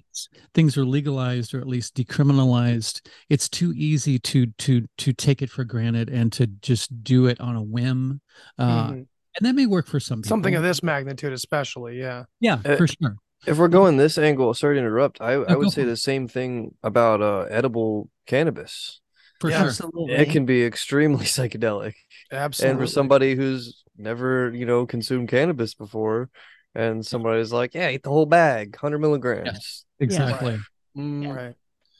things 0.54 0.78
are 0.78 0.84
legalized 0.84 1.54
or 1.54 1.62
at 1.62 1.68
least 1.68 1.96
decriminalized, 1.96 3.08
it's 3.30 3.48
too 3.48 3.72
easy 3.78 4.18
to 4.20 4.48
to 4.48 4.88
to 4.98 5.14
take 5.14 5.42
it 5.42 5.50
for 5.50 5.64
granted 5.64 6.10
and 6.10 6.34
to 6.34 6.48
just 6.48 7.04
do 7.04 7.28
it 7.28 7.40
on 7.40 7.56
a 7.56 7.62
whim. 7.62 8.20
Uh, 8.58 8.88
mm-hmm. 8.88 8.94
And 8.94 9.08
that 9.42 9.54
may 9.54 9.68
work 9.68 9.88
for 9.88 10.00
some 10.00 10.22
people. 10.22 10.30
Something 10.30 10.56
of 10.56 10.64
this 10.64 10.84
magnitude, 10.84 11.34
especially, 11.34 12.00
yeah. 12.00 12.24
Yeah, 12.42 12.60
uh, 12.66 12.76
for 12.76 12.88
sure 12.88 13.16
if 13.46 13.58
we're 13.58 13.68
going 13.68 13.98
this 13.98 14.18
angle, 14.18 14.54
sorry 14.54 14.76
to 14.76 14.80
interrupt, 14.80 15.22
I, 15.22 15.34
I 15.34 15.56
would 15.56 15.72
say 15.72 15.84
the 15.84 15.98
same 15.98 16.28
thing 16.28 16.76
about 16.84 17.22
uh, 17.22 17.42
edible 17.50 18.10
cannabis. 18.26 19.02
For 19.40 19.50
yeah, 19.50 19.60
sure. 19.60 19.68
Absolutely. 19.68 20.14
It 20.16 20.30
can 20.30 20.46
be 20.46 20.64
extremely 20.64 21.26
psychedelic. 21.26 21.94
Absolutely. 22.32 22.72
And 22.72 22.80
for 22.80 22.88
somebody 22.88 23.36
who's 23.36 23.84
never, 23.98 24.52
you 24.54 24.66
know, 24.66 24.86
consumed 24.86 25.30
cannabis 25.30 25.74
before, 25.74 26.30
and 26.76 27.06
somebody's 27.06 27.52
like, 27.52 27.74
yeah, 27.74 27.90
eat 27.90 28.04
the 28.04 28.10
whole 28.10 28.26
bag, 28.26 28.76
100 28.76 29.00
milligrams. 29.00 29.50
Yes, 29.54 29.86
exactly. 30.00 30.60
Mm, 30.98 31.36
right. 31.36 31.56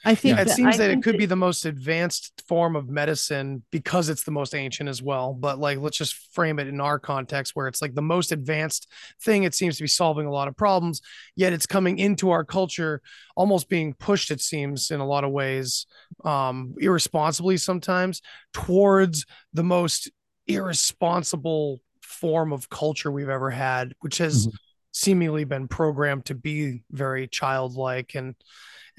I 0.06 0.16
think 0.16 0.38
yeah, 0.38 0.44
it 0.44 0.50
seems 0.50 0.78
that 0.78 0.90
it 0.90 1.02
could 1.02 1.18
be 1.18 1.26
the 1.26 1.36
most 1.36 1.66
advanced 1.66 2.44
form 2.48 2.76
of 2.76 2.90
medicine 2.90 3.64
because 3.72 4.10
it's 4.10 4.24
the 4.24 4.32
most 4.32 4.54
ancient 4.54 4.90
as 4.90 5.02
well. 5.02 5.34
But 5.34 5.60
like, 5.60 5.78
let's 5.78 5.98
just 5.98 6.16
frame 6.34 6.60
it 6.60 6.68
in 6.68 6.82
our 6.82 7.00
context 7.00 7.56
where 7.56 7.68
it's 7.68 7.82
like 7.82 7.96
the 7.96 8.02
most 8.02 8.32
advanced 8.32 8.90
thing. 9.22 9.44
It 9.44 9.54
seems 9.54 9.78
to 9.78 9.84
be 9.84 9.88
solving 9.88 10.26
a 10.26 10.32
lot 10.32 10.48
of 10.50 10.58
problems, 10.58 11.02
yet 11.36 11.54
it's 11.54 11.66
coming 11.66 12.00
into 12.00 12.32
our 12.32 12.44
culture 12.44 13.02
almost 13.36 13.70
being 13.70 13.94
pushed, 13.94 14.30
it 14.30 14.42
seems, 14.42 14.92
in 14.92 15.00
a 15.00 15.08
lot 15.08 15.24
of 15.24 15.32
ways, 15.32 15.86
um, 16.26 16.76
irresponsibly 16.80 17.58
sometimes 17.58 18.22
towards 18.54 19.26
the 19.54 19.64
most 19.64 20.12
irresponsible 20.48 21.80
form 22.02 22.54
of 22.54 22.70
culture 22.70 23.12
we've 23.12 23.30
ever 23.30 23.50
had, 23.50 23.94
which 24.02 24.18
has 24.18 24.48
mm-hmm. 24.48 24.56
Seemingly 24.94 25.44
been 25.44 25.68
programmed 25.68 26.26
to 26.26 26.36
be 26.36 26.84
very 26.92 27.28
childlike 27.28 28.16
and 28.16 28.36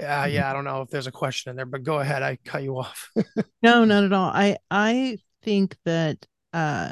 uh, 0.00 0.26
yeah, 0.28 0.50
I 0.50 0.52
don't 0.52 0.64
know 0.64 0.82
if 0.82 0.90
there's 0.90 1.06
a 1.06 1.12
question 1.12 1.50
in 1.50 1.56
there, 1.56 1.66
but 1.66 1.84
go 1.84 2.00
ahead. 2.00 2.22
I 2.22 2.36
cut 2.44 2.64
you 2.64 2.78
off. 2.78 3.10
no, 3.62 3.84
not 3.84 4.04
at 4.04 4.12
all. 4.12 4.28
I 4.28 4.56
I 4.70 5.18
think 5.42 5.76
that 5.84 6.26
uh, 6.52 6.90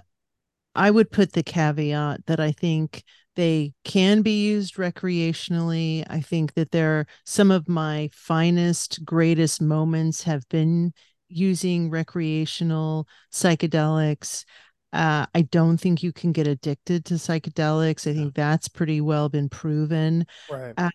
I 0.74 0.90
would 0.90 1.10
put 1.10 1.32
the 1.32 1.42
caveat 1.42 2.26
that 2.26 2.40
I 2.40 2.52
think 2.52 3.02
they 3.34 3.72
can 3.84 4.22
be 4.22 4.44
used 4.44 4.76
recreationally. 4.76 6.04
I 6.08 6.20
think 6.20 6.54
that 6.54 6.70
there 6.70 7.06
some 7.24 7.50
of 7.50 7.68
my 7.68 8.10
finest, 8.12 9.04
greatest 9.04 9.60
moments 9.60 10.22
have 10.22 10.48
been 10.48 10.92
using 11.28 11.90
recreational 11.90 13.08
psychedelics. 13.32 14.44
Uh, 14.92 15.26
I 15.34 15.42
don't 15.42 15.78
think 15.78 16.02
you 16.02 16.12
can 16.12 16.32
get 16.32 16.46
addicted 16.46 17.04
to 17.06 17.14
psychedelics. 17.14 18.10
I 18.10 18.14
think 18.14 18.34
that's 18.34 18.68
pretty 18.68 19.00
well 19.00 19.28
been 19.28 19.48
proven. 19.48 20.26
Right. 20.50 20.74
Uh, 20.76 20.90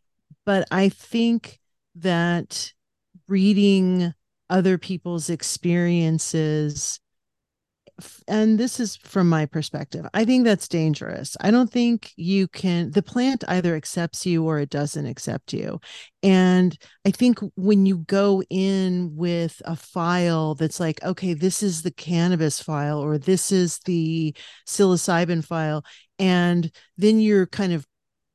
but 0.45 0.67
I 0.71 0.89
think 0.89 1.59
that 1.95 2.73
reading 3.27 4.13
other 4.49 4.77
people's 4.77 5.29
experiences 5.29 6.99
and 8.27 8.59
this 8.59 8.79
is 8.79 8.95
from 8.97 9.27
my 9.27 9.45
perspective 9.45 10.05
i 10.13 10.23
think 10.23 10.43
that's 10.45 10.67
dangerous. 10.67 11.35
I 11.41 11.51
don't 11.51 11.71
think 11.71 12.13
you 12.15 12.47
can 12.47 12.91
the 12.91 13.01
plant 13.01 13.43
either 13.47 13.75
accepts 13.75 14.25
you 14.25 14.45
or 14.45 14.59
it 14.59 14.69
doesn't 14.69 15.05
accept 15.05 15.53
you. 15.53 15.79
And 16.23 16.77
i 17.05 17.11
think 17.11 17.39
when 17.55 17.85
you 17.85 17.99
go 17.99 18.43
in 18.49 19.15
with 19.15 19.61
a 19.65 19.75
file 19.75 20.55
that's 20.55 20.79
like 20.79 21.03
okay 21.03 21.33
this 21.33 21.63
is 21.63 21.81
the 21.81 21.91
cannabis 21.91 22.61
file 22.61 22.99
or 22.99 23.17
this 23.17 23.51
is 23.51 23.79
the 23.85 24.35
psilocybin 24.67 25.43
file 25.43 25.83
and 26.19 26.71
then 26.97 27.19
you're 27.19 27.47
kind 27.47 27.73
of 27.73 27.85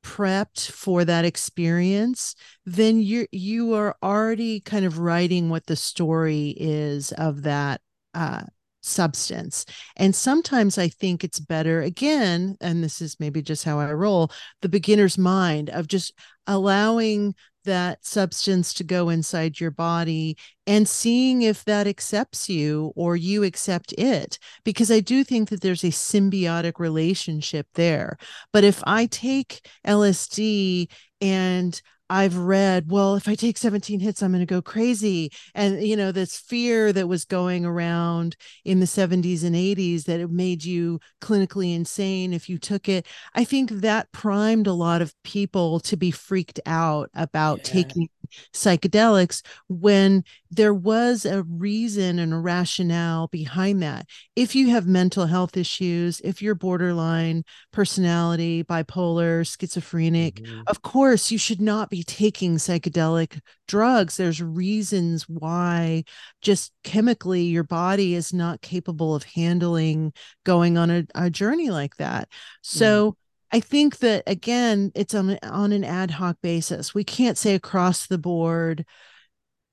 prepped 0.02 0.70
for 0.70 1.04
that 1.04 1.24
experience 1.24 2.34
then 2.66 3.00
you 3.00 3.26
you 3.30 3.74
are 3.74 3.96
already 4.02 4.58
kind 4.60 4.84
of 4.84 4.98
writing 4.98 5.48
what 5.48 5.66
the 5.66 5.76
story 5.76 6.54
is 6.58 7.12
of 7.12 7.42
that 7.42 7.80
uh, 8.14 8.42
substance 8.82 9.64
and 9.96 10.14
sometimes 10.14 10.76
i 10.76 10.88
think 10.88 11.22
it's 11.22 11.38
better 11.38 11.82
again 11.82 12.56
and 12.60 12.82
this 12.82 13.00
is 13.00 13.20
maybe 13.20 13.40
just 13.40 13.64
how 13.64 13.78
i 13.78 13.92
roll 13.92 14.30
the 14.60 14.68
beginner's 14.68 15.16
mind 15.16 15.70
of 15.70 15.86
just 15.86 16.12
allowing 16.46 17.34
that 17.64 18.04
substance 18.04 18.74
to 18.74 18.84
go 18.84 19.08
inside 19.08 19.60
your 19.60 19.70
body 19.70 20.36
and 20.66 20.88
seeing 20.88 21.42
if 21.42 21.64
that 21.64 21.86
accepts 21.86 22.48
you 22.48 22.92
or 22.96 23.16
you 23.16 23.44
accept 23.44 23.92
it. 23.94 24.38
Because 24.64 24.90
I 24.90 25.00
do 25.00 25.24
think 25.24 25.48
that 25.50 25.60
there's 25.60 25.84
a 25.84 25.88
symbiotic 25.88 26.78
relationship 26.78 27.66
there. 27.74 28.16
But 28.52 28.64
if 28.64 28.82
I 28.86 29.06
take 29.06 29.66
LSD 29.86 30.88
and 31.20 31.80
I've 32.12 32.36
read, 32.36 32.90
well, 32.90 33.14
if 33.14 33.26
I 33.26 33.34
take 33.34 33.56
17 33.56 33.98
hits, 33.98 34.22
I'm 34.22 34.32
going 34.32 34.40
to 34.40 34.46
go 34.46 34.60
crazy. 34.60 35.32
And, 35.54 35.82
you 35.82 35.96
know, 35.96 36.12
this 36.12 36.36
fear 36.36 36.92
that 36.92 37.08
was 37.08 37.24
going 37.24 37.64
around 37.64 38.36
in 38.66 38.80
the 38.80 38.86
70s 38.86 39.42
and 39.44 39.56
80s 39.56 40.04
that 40.04 40.20
it 40.20 40.30
made 40.30 40.62
you 40.62 41.00
clinically 41.22 41.74
insane 41.74 42.34
if 42.34 42.50
you 42.50 42.58
took 42.58 42.86
it. 42.86 43.06
I 43.34 43.44
think 43.44 43.70
that 43.70 44.12
primed 44.12 44.66
a 44.66 44.74
lot 44.74 45.00
of 45.00 45.14
people 45.24 45.80
to 45.80 45.96
be 45.96 46.10
freaked 46.10 46.60
out 46.66 47.08
about 47.14 47.60
yeah. 47.60 47.72
taking 47.72 48.08
psychedelics 48.52 49.42
when 49.68 50.24
there 50.50 50.74
was 50.74 51.24
a 51.24 51.42
reason 51.44 52.18
and 52.18 52.32
a 52.34 52.38
rationale 52.38 53.28
behind 53.28 53.82
that. 53.82 54.06
If 54.36 54.54
you 54.54 54.70
have 54.70 54.86
mental 54.86 55.26
health 55.26 55.56
issues, 55.56 56.20
if 56.20 56.42
you're 56.42 56.54
borderline 56.54 57.44
personality, 57.72 58.62
bipolar, 58.62 59.46
schizophrenic, 59.46 60.36
mm-hmm. 60.36 60.62
of 60.66 60.82
course, 60.82 61.30
you 61.30 61.38
should 61.38 61.60
not 61.60 61.88
be 61.88 62.02
taking 62.02 62.56
psychedelic 62.56 63.40
drugs. 63.66 64.16
There's 64.16 64.42
reasons 64.42 65.28
why 65.28 66.04
just 66.42 66.72
chemically 66.84 67.42
your 67.44 67.64
body 67.64 68.14
is 68.14 68.32
not 68.32 68.60
capable 68.60 69.14
of 69.14 69.24
handling 69.24 70.12
going 70.44 70.76
on 70.76 70.90
a, 70.90 71.04
a 71.14 71.30
journey 71.30 71.70
like 71.70 71.96
that. 71.96 72.28
So, 72.62 73.12
mm 73.12 73.16
I 73.52 73.60
think 73.60 73.98
that 73.98 74.22
again, 74.26 74.92
it's 74.94 75.14
on 75.14 75.38
on 75.42 75.72
an 75.72 75.84
ad 75.84 76.10
hoc 76.12 76.38
basis. 76.42 76.94
We 76.94 77.04
can't 77.04 77.36
say 77.38 77.54
across 77.54 78.06
the 78.06 78.18
board, 78.18 78.86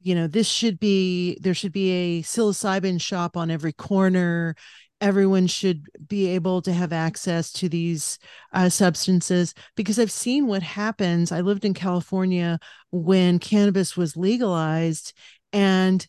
you 0.01 0.15
know, 0.15 0.27
this 0.27 0.47
should 0.49 0.79
be 0.79 1.39
there 1.41 1.53
should 1.55 1.73
be 1.73 1.91
a 1.91 2.23
psilocybin 2.23 3.01
shop 3.01 3.37
on 3.37 3.51
every 3.51 3.73
corner. 3.73 4.55
everyone 5.01 5.47
should 5.47 5.87
be 6.07 6.27
able 6.27 6.61
to 6.63 6.73
have 6.73 6.93
access 6.93 7.51
to 7.53 7.69
these 7.69 8.19
uh, 8.53 8.69
substances 8.69 9.53
because 9.75 9.99
I've 9.99 10.11
seen 10.11 10.47
what 10.47 10.63
happens. 10.63 11.31
I 11.31 11.41
lived 11.41 11.65
in 11.65 11.73
California 11.75 12.59
when 12.91 13.39
cannabis 13.39 13.97
was 13.97 14.17
legalized, 14.17 15.13
and 15.53 16.05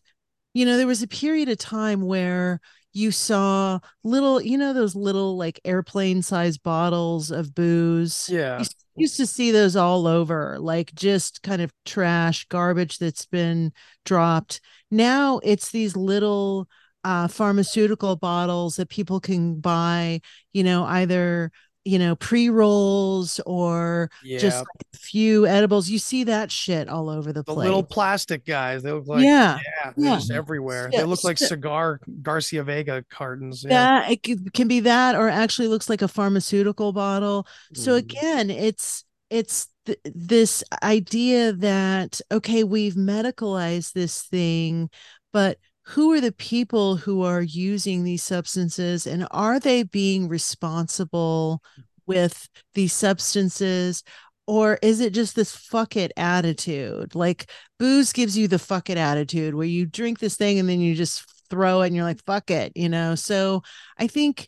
you 0.53 0.65
know 0.65 0.77
there 0.77 0.87
was 0.87 1.03
a 1.03 1.07
period 1.07 1.49
of 1.49 1.57
time 1.59 2.01
where 2.03 2.59
you 2.93 3.11
saw 3.11 3.79
little, 4.03 4.41
you 4.41 4.57
know, 4.57 4.73
those 4.73 4.95
little 4.95 5.37
like 5.37 5.59
airplane 5.63 6.21
sized 6.21 6.63
bottles 6.63 7.31
of 7.31 7.55
booze. 7.55 8.29
Yeah. 8.31 8.59
You 8.59 8.65
used 8.95 9.17
to 9.17 9.25
see 9.25 9.51
those 9.51 9.75
all 9.75 10.07
over, 10.07 10.57
like 10.59 10.93
just 10.93 11.41
kind 11.43 11.61
of 11.61 11.71
trash, 11.85 12.45
garbage 12.49 12.97
that's 12.97 13.25
been 13.25 13.71
dropped. 14.03 14.59
Now 14.89 15.39
it's 15.43 15.71
these 15.71 15.95
little 15.95 16.67
uh, 17.03 17.27
pharmaceutical 17.27 18.15
bottles 18.15 18.75
that 18.75 18.89
people 18.89 19.19
can 19.19 19.59
buy, 19.59 20.21
you 20.53 20.63
know, 20.63 20.83
either 20.83 21.51
you 21.83 21.97
know 21.97 22.15
pre-rolls 22.15 23.39
or 23.45 24.09
Yeah. 24.23 24.37
just 24.37 24.57
like 24.57 24.85
a 24.93 24.97
few 24.97 25.47
edibles 25.47 25.89
you 25.89 25.97
see 25.97 26.23
that 26.25 26.51
shit 26.51 26.87
all 26.87 27.09
over 27.09 27.33
the, 27.33 27.41
the 27.43 27.53
place 27.53 27.65
little 27.65 27.83
plastic 27.83 28.45
guys. 28.45 28.83
They 28.83 28.91
look 28.91 29.07
like 29.07 29.23
yeah 29.23 29.57
yeah, 29.57 29.91
they're 29.95 30.05
yeah. 30.05 30.15
just 30.15 30.31
everywhere. 30.31 30.89
Yeah, 30.91 30.99
they 30.99 31.05
look 31.05 31.23
like 31.23 31.37
cigar 31.39 31.99
Garcia 32.21 32.63
Vega 32.63 33.03
cartons. 33.09 33.63
Yeah. 33.63 34.01
that 34.01 34.11
it 34.11 34.53
can 34.53 34.67
be 34.67 34.81
that 34.81 35.15
or 35.15 35.27
actually 35.29 35.67
looks 35.69 35.89
like 35.89 36.01
a 36.01 36.07
pharmaceutical 36.07 36.93
bottle 36.93 37.47
so 37.73 37.93
Mhm. 37.93 37.97
again 37.97 38.49
it's 38.51 39.03
it's 39.29 39.67
th- 39.85 39.97
this 40.05 40.63
idea 40.83 41.53
that 41.53 42.21
okay 42.31 42.63
we've 42.63 42.93
medicalized 42.95 43.93
this 43.93 44.21
thing 44.23 44.89
but 45.33 45.57
who 45.91 46.13
are 46.13 46.21
the 46.21 46.31
people 46.31 46.95
who 46.95 47.23
are 47.23 47.41
using 47.41 48.03
these 48.03 48.23
substances 48.23 49.05
and 49.05 49.27
are 49.31 49.59
they 49.59 49.83
being 49.83 50.29
responsible 50.29 51.61
with 52.05 52.47
these 52.75 52.93
substances 52.93 54.01
or 54.47 54.79
is 54.81 55.01
it 55.01 55.13
just 55.13 55.35
this 55.35 55.53
fuck 55.53 55.97
it 55.97 56.13
attitude? 56.15 57.13
Like 57.13 57.49
booze 57.77 58.13
gives 58.13 58.37
you 58.37 58.47
the 58.47 58.59
fuck 58.59 58.89
it 58.89 58.97
attitude 58.97 59.53
where 59.53 59.67
you 59.67 59.85
drink 59.85 60.19
this 60.19 60.37
thing 60.37 60.59
and 60.59 60.69
then 60.69 60.79
you 60.79 60.95
just 60.95 61.25
throw 61.49 61.81
it 61.81 61.87
and 61.87 61.95
you're 61.95 62.05
like 62.05 62.23
fuck 62.23 62.49
it 62.49 62.71
you 62.75 62.87
know? 62.87 63.15
So 63.15 63.61
i 63.97 64.07
think 64.07 64.47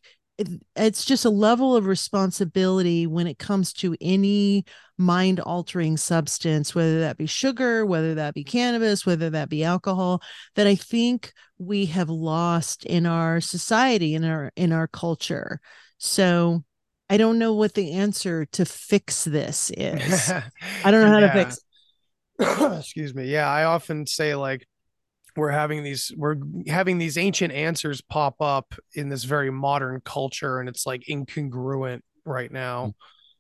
it's 0.76 1.06
just 1.06 1.26
a 1.26 1.30
level 1.30 1.76
of 1.76 1.86
responsibility 1.86 3.06
when 3.06 3.28
it 3.28 3.38
comes 3.38 3.72
to 3.74 3.96
any 4.02 4.66
mind 4.98 5.40
altering 5.40 5.98
substance 5.98 6.76
whether 6.76 7.00
that 7.00 7.18
be 7.18 7.26
sugar 7.26 7.84
whether 7.86 8.14
that 8.14 8.34
be 8.34 8.44
cannabis 8.44 9.06
whether 9.06 9.30
that 9.30 9.50
be 9.50 9.64
alcohol 9.64 10.22
that 10.56 10.68
i 10.68 10.76
think 10.76 11.34
we 11.58 11.86
have 11.88 12.10
lost 12.10 12.86
in 12.86 13.06
our 13.06 13.42
society 13.42 14.14
in 14.16 14.24
our 14.24 14.52
in 14.56 14.72
our 14.72 14.88
culture. 14.88 15.60
So 15.98 16.64
i 17.10 17.18
don't 17.18 17.40
know 17.40 17.54
what 17.54 17.74
the 17.74 17.94
answer 17.94 18.46
to 18.52 18.66
fix 18.66 19.24
this 19.24 19.72
is. 19.78 20.32
I 20.84 20.92
don't 20.92 21.02
know 21.02 21.12
how 21.12 21.20
to 21.22 21.26
Yeah. 21.34 21.34
fix 21.34 21.60
excuse 22.80 23.14
me. 23.16 23.26
Yeah 23.28 23.48
i 23.50 23.64
often 23.64 24.06
say 24.06 24.36
like 24.36 24.68
we're 25.36 25.52
having 25.52 25.84
these 25.84 26.12
we're 26.16 26.36
having 26.68 26.98
these 26.98 27.18
ancient 27.18 27.54
answers 27.54 28.02
pop 28.02 28.36
up 28.42 28.74
in 28.94 29.10
this 29.10 29.24
very 29.24 29.52
modern 29.52 30.02
culture 30.04 30.60
and 30.60 30.70
it's 30.70 30.86
like 30.86 31.04
incongruent 31.10 32.02
right 32.26 32.52
now 32.52 32.88
mm. 32.88 32.94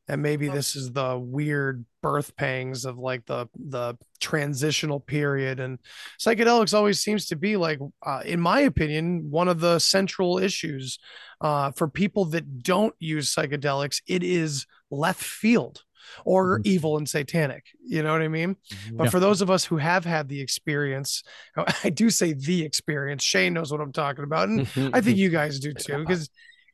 And 0.07 0.21
maybe 0.21 0.49
this 0.49 0.75
is 0.75 0.91
the 0.91 1.17
weird 1.17 1.85
birth 2.01 2.35
pangs 2.35 2.83
of 2.85 2.97
like 2.97 3.25
the 3.25 3.47
the 3.55 3.95
transitional 4.19 4.99
period 4.99 5.59
and 5.59 5.79
psychedelics 6.19 6.73
always 6.73 6.99
seems 6.99 7.25
to 7.27 7.35
be 7.35 7.55
like 7.55 7.79
uh, 8.05 8.21
in 8.25 8.39
my 8.39 8.61
opinion 8.61 9.29
one 9.29 9.47
of 9.47 9.59
the 9.59 9.79
central 9.79 10.37
issues 10.39 10.99
uh, 11.41 11.71
for 11.71 11.87
people 11.87 12.25
that 12.25 12.61
don't 12.63 12.95
use 12.99 13.33
psychedelics 13.33 14.01
it 14.07 14.23
is 14.23 14.65
left 14.91 15.23
field 15.23 15.83
or 16.25 16.59
Mhm. 16.59 16.65
evil 16.65 16.97
and 16.97 17.07
satanic 17.07 17.63
you 17.85 18.03
know 18.03 18.11
what 18.11 18.21
i 18.21 18.27
mean 18.27 18.57
but 18.91 19.05
Yeah. 19.05 19.09
for 19.09 19.19
those 19.21 19.41
of 19.41 19.49
us 19.49 19.63
who 19.63 19.77
have 19.77 20.03
had 20.03 20.27
the 20.27 20.41
experience 20.41 21.23
i 21.85 21.89
do 21.89 22.09
say 22.09 22.33
the 22.33 22.63
experience 22.65 23.23
shane 23.23 23.53
knows 23.53 23.71
what 23.71 23.79
i'm 23.79 23.93
talking 23.93 24.25
about 24.25 24.49
and 24.49 24.67
I 24.93 24.99
think 24.99 25.17
you 25.17 25.29
guys 25.29 25.59
do 25.59 25.73
too, 25.73 25.97
because 26.05 26.29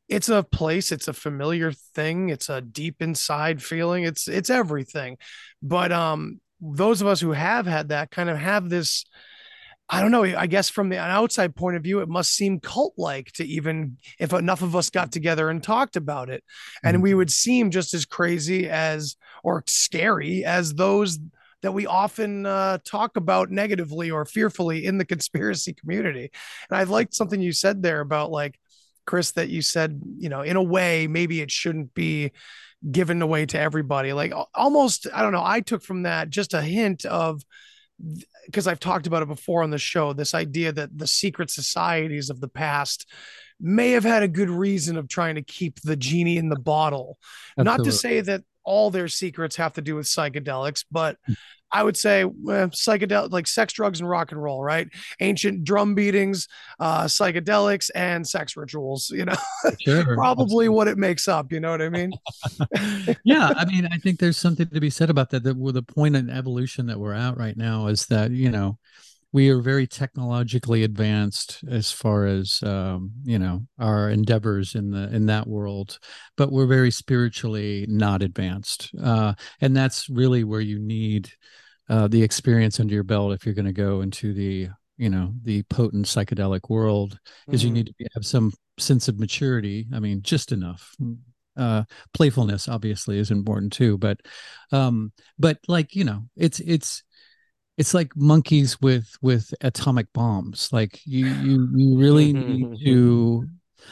it's 0.10 0.28
a 0.28 0.44
place, 0.44 0.92
it's 0.92 1.08
a 1.08 1.14
familiar 1.14 1.72
thing, 1.72 2.30
it's 2.30 2.50
a 2.50 2.62
deep 2.62 3.02
inside 3.02 3.62
feeling, 3.62 4.04
it's 4.04 4.28
it's 4.28 4.50
everything. 4.50 5.18
But 5.62 5.92
um, 5.92 6.42
those 6.60 7.02
of 7.02 7.08
us 7.08 7.22
who 7.22 7.32
have 7.32 7.68
had 7.68 7.90
that 7.90 8.12
kind 8.12 8.30
of 8.30 8.38
have 8.38 8.70
this. 8.70 9.06
I 9.92 10.02
don't 10.02 10.12
know. 10.12 10.24
I 10.24 10.46
guess 10.46 10.70
from 10.70 10.90
the 10.90 11.00
outside 11.00 11.56
point 11.56 11.76
of 11.76 11.82
view, 11.82 12.02
it 12.02 12.10
must 12.10 12.32
seem 12.32 12.60
cult 12.60 12.94
like 12.96 13.32
to 13.34 13.44
even 13.44 13.98
if 14.20 14.34
enough 14.34 14.62
of 14.62 14.76
us 14.76 14.92
got 14.92 15.12
together 15.12 15.50
and 15.50 15.64
talked 15.64 15.96
about 15.96 16.30
it. 16.30 16.44
And 16.84 17.02
we 17.02 17.16
would 17.16 17.32
seem 17.32 17.72
just 17.72 17.96
as 17.96 18.06
crazy 18.06 18.70
as 18.70 19.16
or 19.44 19.64
scary 19.66 20.46
as 20.46 20.76
those 20.76 21.18
that 21.64 21.72
we 21.72 21.88
often 21.88 22.46
uh, 22.46 22.78
talk 22.86 23.18
about 23.18 23.50
negatively 23.50 24.12
or 24.12 24.26
fearfully 24.26 24.86
in 24.86 25.00
the 25.00 25.06
conspiracy 25.06 25.74
community. 25.74 26.30
And 26.70 26.78
I 26.78 26.84
liked 26.84 27.16
something 27.16 27.42
you 27.42 27.52
said 27.52 27.82
there 27.82 28.02
about 28.02 28.30
like 28.30 28.60
Chris 29.10 29.32
that 29.32 29.50
you 29.50 29.64
said, 29.64 30.00
you 30.20 30.30
know, 30.30 30.42
in 30.42 30.56
a 30.56 30.62
way 30.62 31.08
maybe 31.08 31.42
it 31.42 31.50
shouldn't 31.50 31.96
be 31.96 32.32
given 32.92 33.24
away 33.24 33.44
to 33.48 33.60
everybody. 33.60 34.14
Like 34.14 34.32
almost, 34.54 35.08
I 35.12 35.24
don't 35.24 35.32
know. 35.32 35.44
I 35.44 35.62
took 35.62 35.82
from 35.82 36.04
that 36.04 36.30
just 36.30 36.54
a 36.54 36.62
hint 36.62 37.06
of 37.06 37.42
because 38.46 38.68
I've 38.68 38.80
talked 38.80 39.08
about 39.08 39.24
it 39.24 39.28
before 39.28 39.64
on 39.64 39.72
the 39.72 39.80
show. 39.80 40.14
This 40.14 40.36
idea 40.36 40.72
that 40.74 40.96
the 40.96 41.08
secret 41.08 41.50
societies 41.50 42.30
of 42.30 42.40
the 42.40 42.48
past 42.48 43.12
may 43.60 43.92
have 43.92 44.04
had 44.04 44.22
a 44.22 44.28
good 44.28 44.52
reason 44.52 44.96
of 44.96 45.08
trying 45.08 45.36
to 45.36 45.42
keep 45.42 45.82
the 45.82 45.96
genie 45.96 46.38
in 46.38 46.50
the 46.50 46.60
bottle. 46.60 47.18
Not 47.58 47.84
to 47.86 47.92
say 47.92 48.22
that 48.22 48.44
all 48.70 48.92
their 48.92 49.08
secrets 49.08 49.56
have 49.56 49.74
to 49.74 49.82
do 49.82 49.96
with 49.96 50.06
psychedelics, 50.06 50.86
but 50.92 51.18
I 51.72 51.82
would 51.82 51.98
say 51.98 52.24
well, 52.24 52.68
psychedelic 52.68 53.32
like 53.32 53.48
sex, 53.48 53.74
drugs, 53.74 54.00
and 54.00 54.08
rock 54.08 54.32
and 54.32 54.42
roll, 54.42 54.64
right? 54.64 54.88
Ancient 55.20 55.64
drum 55.64 55.96
beatings, 55.96 56.48
uh, 56.80 57.06
psychedelics, 57.06 57.90
and 57.96 58.28
sex 58.28 58.56
rituals. 58.56 59.10
You 59.10 59.26
know, 59.26 59.36
Sure, 59.80 60.16
probably 60.16 60.70
what 60.70 60.88
it 60.88 61.00
makes 61.00 61.28
up. 61.28 61.52
You 61.52 61.60
know 61.60 61.72
what 61.72 61.82
I 61.82 61.90
mean? 61.90 62.12
yeah 63.24 63.54
i 63.56 63.66
mean 63.66 63.88
i 63.92 63.98
think 63.98 64.20
there's 64.20 64.38
something 64.38 64.68
to 64.68 64.80
be 64.80 64.90
said 64.90 65.10
about 65.10 65.30
that 65.30 65.44
the, 65.44 65.54
the 65.54 65.84
point 65.84 66.16
in 66.16 66.30
evolution 66.30 66.86
that 66.88 67.00
we're 67.00 67.14
at 67.14 67.38
right 67.38 67.58
now 67.58 67.88
is 67.88 68.06
that 68.08 68.32
you 68.32 68.50
know 68.50 68.78
we 69.32 69.50
are 69.50 69.62
very 69.62 69.86
technologically 69.86 70.84
advanced 70.84 71.64
as 71.70 71.92
far 71.92 72.26
as 72.26 72.62
um, 72.64 73.12
you 73.24 73.38
know 73.40 73.66
our 73.80 74.10
endeavors 74.10 74.76
in 74.76 74.92
the 74.92 75.14
in 75.14 75.26
that 75.28 75.48
world 75.48 76.00
but 76.38 76.52
we're 76.52 76.66
very 76.66 76.92
spiritually 76.92 77.86
not 77.90 78.22
advanced 78.24 78.92
uh, 79.04 79.34
and 79.62 79.76
that's 79.76 80.10
really 80.10 80.44
where 80.44 80.62
you 80.62 80.80
need 80.80 81.30
uh, 81.90 82.08
the 82.08 82.22
experience 82.24 82.80
under 82.80 82.94
your 82.94 83.04
belt 83.04 83.34
if 83.34 83.46
you're 83.46 83.56
going 83.56 83.66
to 83.66 83.74
go 83.74 84.02
into 84.02 84.34
the 84.34 84.68
you 84.98 85.10
know 85.10 85.34
the 85.44 85.64
potent 85.64 86.06
psychedelic 86.06 86.70
world 86.70 87.18
is 87.52 87.64
you 87.64 87.70
Mhm. 87.70 87.74
need 87.74 87.88
to 87.88 87.94
be, 87.98 88.08
have 88.14 88.26
some 88.26 88.52
sense 88.78 89.08
of 89.08 89.20
maturity 89.20 89.88
i 89.94 90.00
mean 90.00 90.22
just 90.22 90.52
enough 90.52 90.96
uh 91.58 91.84
playfulness 92.14 92.68
obviously 92.68 93.18
is 93.20 93.32
important 93.32 93.74
too 93.74 93.98
but 93.98 94.20
um 94.72 95.12
but 95.38 95.58
like 95.68 95.96
you 95.96 96.04
know 96.04 96.24
it's 96.36 96.60
it's 96.62 97.04
it's 97.80 97.94
like 97.94 98.16
monkeys 98.16 98.80
with 98.82 99.16
with 99.22 99.54
atomic 99.62 100.12
bombs. 100.14 100.70
Like 100.72 101.00
you 101.06 101.26
you 101.28 101.70
you 101.74 101.98
really 101.98 102.34
mm-hmm, 102.34 102.48
need 102.52 102.66
mm-hmm. 102.66 102.86
to 102.86 103.48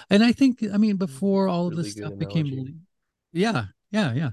and 0.09 0.21
i 0.23 0.33
think 0.33 0.63
i 0.73 0.77
mean 0.77 0.97
mm, 0.97 0.99
before 0.99 1.47
all 1.47 1.67
of 1.67 1.75
this 1.75 1.93
stuff 1.93 2.11
became 2.17 2.47
analogy. 2.47 2.73
le- 2.73 3.39
yeah 3.39 3.65
yeah 3.91 4.13
yeah. 4.13 4.29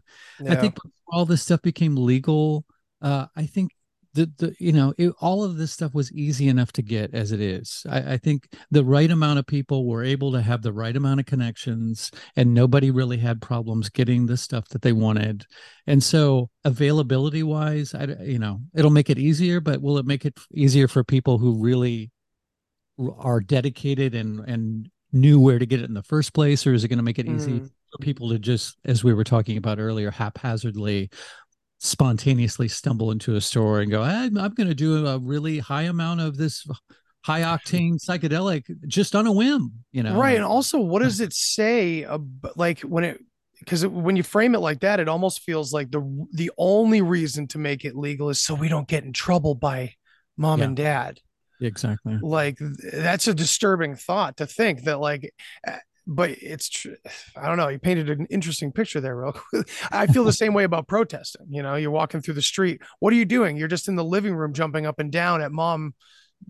I 0.48 0.56
think 0.56 0.74
before 0.74 0.90
all 1.12 1.24
this 1.24 1.42
stuff 1.42 1.62
became 1.62 1.96
legal, 1.96 2.66
uh, 3.00 3.26
I 3.36 3.46
think 3.46 3.70
the 4.14 4.30
the 4.38 4.54
you 4.58 4.72
know 4.72 4.94
it, 4.98 5.12
all 5.20 5.44
of 5.44 5.56
this 5.56 5.72
stuff 5.72 5.92
was 5.94 6.12
easy 6.12 6.48
enough 6.48 6.72
to 6.72 6.82
get 6.82 7.14
as 7.14 7.32
it 7.32 7.40
is. 7.40 7.84
I, 7.88 8.14
I 8.14 8.16
think 8.16 8.48
the 8.70 8.84
right 8.84 9.10
amount 9.10 9.38
of 9.40 9.46
people 9.46 9.86
were 9.86 10.04
able 10.04 10.32
to 10.32 10.40
have 10.42 10.62
the 10.62 10.72
right 10.72 10.96
amount 10.96 11.20
of 11.20 11.26
connections, 11.26 12.10
and 12.36 12.54
nobody 12.54 12.90
really 12.90 13.18
had 13.18 13.42
problems 13.42 13.88
getting 13.90 14.26
the 14.26 14.36
stuff 14.36 14.68
that 14.70 14.82
they 14.82 14.92
wanted. 14.92 15.44
And 15.86 16.02
so, 16.02 16.50
availability 16.64 17.42
wise, 17.42 17.94
i 17.94 18.04
you 18.22 18.38
know 18.38 18.60
it'll 18.74 18.90
make 18.90 19.10
it 19.10 19.18
easier, 19.18 19.60
but 19.60 19.82
will 19.82 19.98
it 19.98 20.06
make 20.06 20.24
it 20.24 20.38
easier 20.54 20.88
for 20.88 21.04
people 21.04 21.38
who 21.38 21.60
really 21.62 22.10
are 23.18 23.40
dedicated 23.40 24.14
and 24.14 24.40
and 24.48 24.88
knew 25.12 25.40
where 25.40 25.58
to 25.60 25.66
get 25.66 25.80
it 25.80 25.88
in 25.88 25.94
the 25.94 26.02
first 26.02 26.34
place, 26.34 26.66
or 26.66 26.74
is 26.74 26.82
it 26.84 26.88
going 26.88 26.96
to 26.98 27.02
make 27.04 27.18
it 27.20 27.26
easy 27.26 27.60
Mhm. 27.60 27.70
for 27.92 27.98
people 28.00 28.30
to 28.30 28.38
just, 28.38 28.76
as 28.84 29.04
we 29.04 29.14
were 29.14 29.22
talking 29.22 29.56
about 29.56 29.78
earlier, 29.78 30.10
haphazardly, 30.10 31.08
spontaneously 31.80 32.68
stumble 32.68 33.10
into 33.10 33.36
a 33.36 33.40
store 33.40 33.80
and 33.80 33.90
go, 33.90 34.02
I'm, 34.02 34.38
I'm 34.38 34.54
going 34.54 34.68
to 34.68 34.74
do 34.74 35.06
a 35.06 35.18
really 35.18 35.58
high 35.58 35.82
amount 35.82 36.20
of 36.20 36.36
this 36.36 36.66
high 37.24 37.40
octane 37.42 37.94
psychedelic 38.02 38.64
just 38.86 39.14
on 39.14 39.26
a 39.26 39.32
whim, 39.32 39.72
you 39.92 40.02
know? 40.02 40.18
right 40.18 40.36
and 40.36 40.44
also 40.44 40.78
what 40.78 41.02
does 41.02 41.20
it 41.20 41.32
say 41.32 42.04
ab- 42.04 42.48
like 42.56 42.80
when 42.80 43.02
it 43.04 43.18
because 43.60 43.86
when 43.86 44.14
you 44.14 44.22
frame 44.22 44.54
it 44.54 44.58
like 44.58 44.80
that 44.80 45.00
it 45.00 45.08
almost 45.08 45.40
feels 45.40 45.72
like 45.72 45.90
the 45.90 46.26
the 46.34 46.50
only 46.58 47.00
reason 47.00 47.46
to 47.48 47.56
make 47.56 47.84
it 47.86 47.96
legal 47.96 48.28
is 48.28 48.42
so 48.42 48.54
we 48.54 48.68
don't 48.68 48.88
get 48.88 49.04
in 49.04 49.12
trouble 49.12 49.54
by 49.54 49.94
mom 50.36 50.58
Yeah. 50.58 50.64
and 50.66 50.76
dad 50.76 51.18
Exactly. 51.62 52.18
like 52.20 52.58
that's 52.92 53.26
a 53.26 53.32
disturbing 53.32 53.94
thought 53.96 54.36
to 54.36 54.46
think 54.46 54.82
that 54.84 55.00
like 55.00 55.32
but 56.06 56.30
it's 56.30 56.68
true. 56.68 56.96
I 57.36 57.46
don't 57.48 57.56
know. 57.56 57.68
You 57.68 57.78
painted 57.78 58.10
an 58.10 58.26
interesting 58.30 58.72
picture 58.72 59.00
there, 59.00 59.16
real 59.16 59.32
quick. 59.32 59.68
I 59.90 60.06
feel 60.06 60.24
the 60.24 60.32
same 60.44 60.54
way 60.54 60.64
about 60.64 60.88
protesting. 60.88 61.46
You 61.50 61.62
know, 61.62 61.74
you're 61.74 61.90
walking 61.90 62.20
through 62.20 62.34
the 62.34 62.42
street. 62.42 62.82
What 63.00 63.12
are 63.12 63.16
you 63.16 63.24
doing? 63.24 63.56
You're 63.56 63.68
just 63.68 63.88
in 63.88 63.96
the 63.96 64.04
living 64.04 64.34
room, 64.34 64.52
jumping 64.52 64.86
up 64.86 64.98
and 64.98 65.10
down 65.10 65.42
at 65.42 65.52
mom 65.52 65.94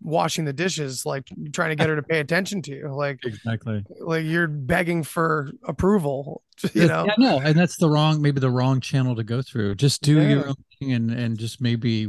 washing 0.02 0.44
the 0.44 0.52
dishes, 0.52 1.06
like 1.06 1.28
trying 1.52 1.70
to 1.70 1.76
get 1.76 1.88
her 1.88 1.96
to 1.96 2.02
pay 2.02 2.20
attention 2.20 2.62
to 2.62 2.72
you. 2.72 2.94
Like 2.94 3.24
exactly, 3.24 3.84
like 4.00 4.24
you're 4.24 4.48
begging 4.48 5.02
for 5.02 5.50
approval. 5.64 6.42
You 6.72 6.86
know, 6.86 7.04
yeah, 7.04 7.14
no, 7.18 7.40
and 7.40 7.58
that's 7.58 7.76
the 7.78 7.90
wrong, 7.90 8.22
maybe 8.22 8.38
the 8.38 8.48
wrong 8.48 8.80
channel 8.80 9.16
to 9.16 9.24
go 9.24 9.42
through. 9.42 9.74
Just 9.74 10.02
do 10.02 10.20
yeah. 10.20 10.28
your 10.28 10.48
own 10.48 10.54
thing 10.78 10.92
and 10.92 11.10
and 11.10 11.36
just 11.36 11.60
maybe 11.60 12.06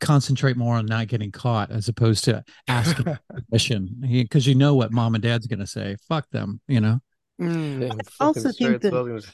concentrate 0.00 0.56
more 0.56 0.76
on 0.76 0.86
not 0.86 1.08
getting 1.08 1.30
caught 1.30 1.70
as 1.70 1.88
opposed 1.88 2.24
to 2.24 2.42
asking 2.68 3.16
permission. 3.48 3.88
Because 4.00 4.46
you 4.46 4.54
know 4.54 4.74
what 4.74 4.92
mom 4.92 5.14
and 5.14 5.22
dad's 5.22 5.46
going 5.46 5.60
to 5.60 5.66
say. 5.66 5.96
Fuck 6.08 6.28
them 6.30 6.60
you 6.68 6.80
know? 6.80 7.00
Mm, 7.40 8.00
I 8.20 8.24
also 8.24 8.52
think 8.52 8.80
that 8.82 9.24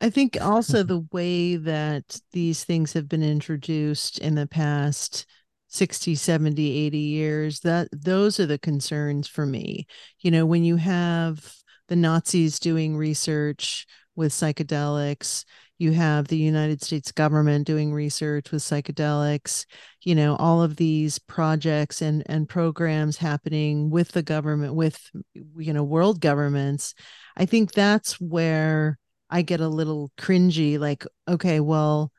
I 0.00 0.10
think 0.10 0.38
also 0.40 0.82
the 0.82 1.06
way 1.12 1.56
that 1.56 2.20
these 2.32 2.64
things 2.64 2.92
have 2.94 3.08
been 3.08 3.22
introduced 3.22 4.18
in 4.18 4.34
the 4.34 4.46
past 4.46 5.26
60 5.68 6.16
70 6.16 6.86
80 6.86 6.98
years 6.98 7.60
that 7.60 7.88
those 7.92 8.40
are 8.40 8.46
the 8.46 8.58
concerns 8.58 9.28
for 9.28 9.46
me. 9.46 9.86
You 10.20 10.30
know 10.30 10.46
when 10.46 10.64
you 10.64 10.76
have 10.76 11.54
the 11.88 11.96
nazis 11.96 12.58
doing 12.58 12.96
research 12.96 13.86
with 14.16 14.32
psychedelics 14.32 15.44
you 15.80 15.92
have 15.92 16.28
the 16.28 16.36
United 16.36 16.82
States 16.82 17.10
government 17.10 17.66
doing 17.66 17.90
research 17.90 18.52
with 18.52 18.62
psychedelics, 18.62 19.64
you 20.02 20.14
know, 20.14 20.36
all 20.36 20.62
of 20.62 20.76
these 20.76 21.18
projects 21.18 22.02
and 22.02 22.22
and 22.26 22.48
programs 22.48 23.16
happening 23.16 23.88
with 23.88 24.12
the 24.12 24.22
government 24.22 24.74
with 24.74 25.10
you 25.34 25.72
know 25.72 25.82
world 25.82 26.20
governments. 26.20 26.94
I 27.34 27.46
think 27.46 27.72
that's 27.72 28.20
where 28.20 28.98
I 29.30 29.40
get 29.40 29.60
a 29.60 29.68
little 29.68 30.12
cringy 30.18 30.78
like 30.78 31.06
okay, 31.26 31.60
well, 31.60 32.12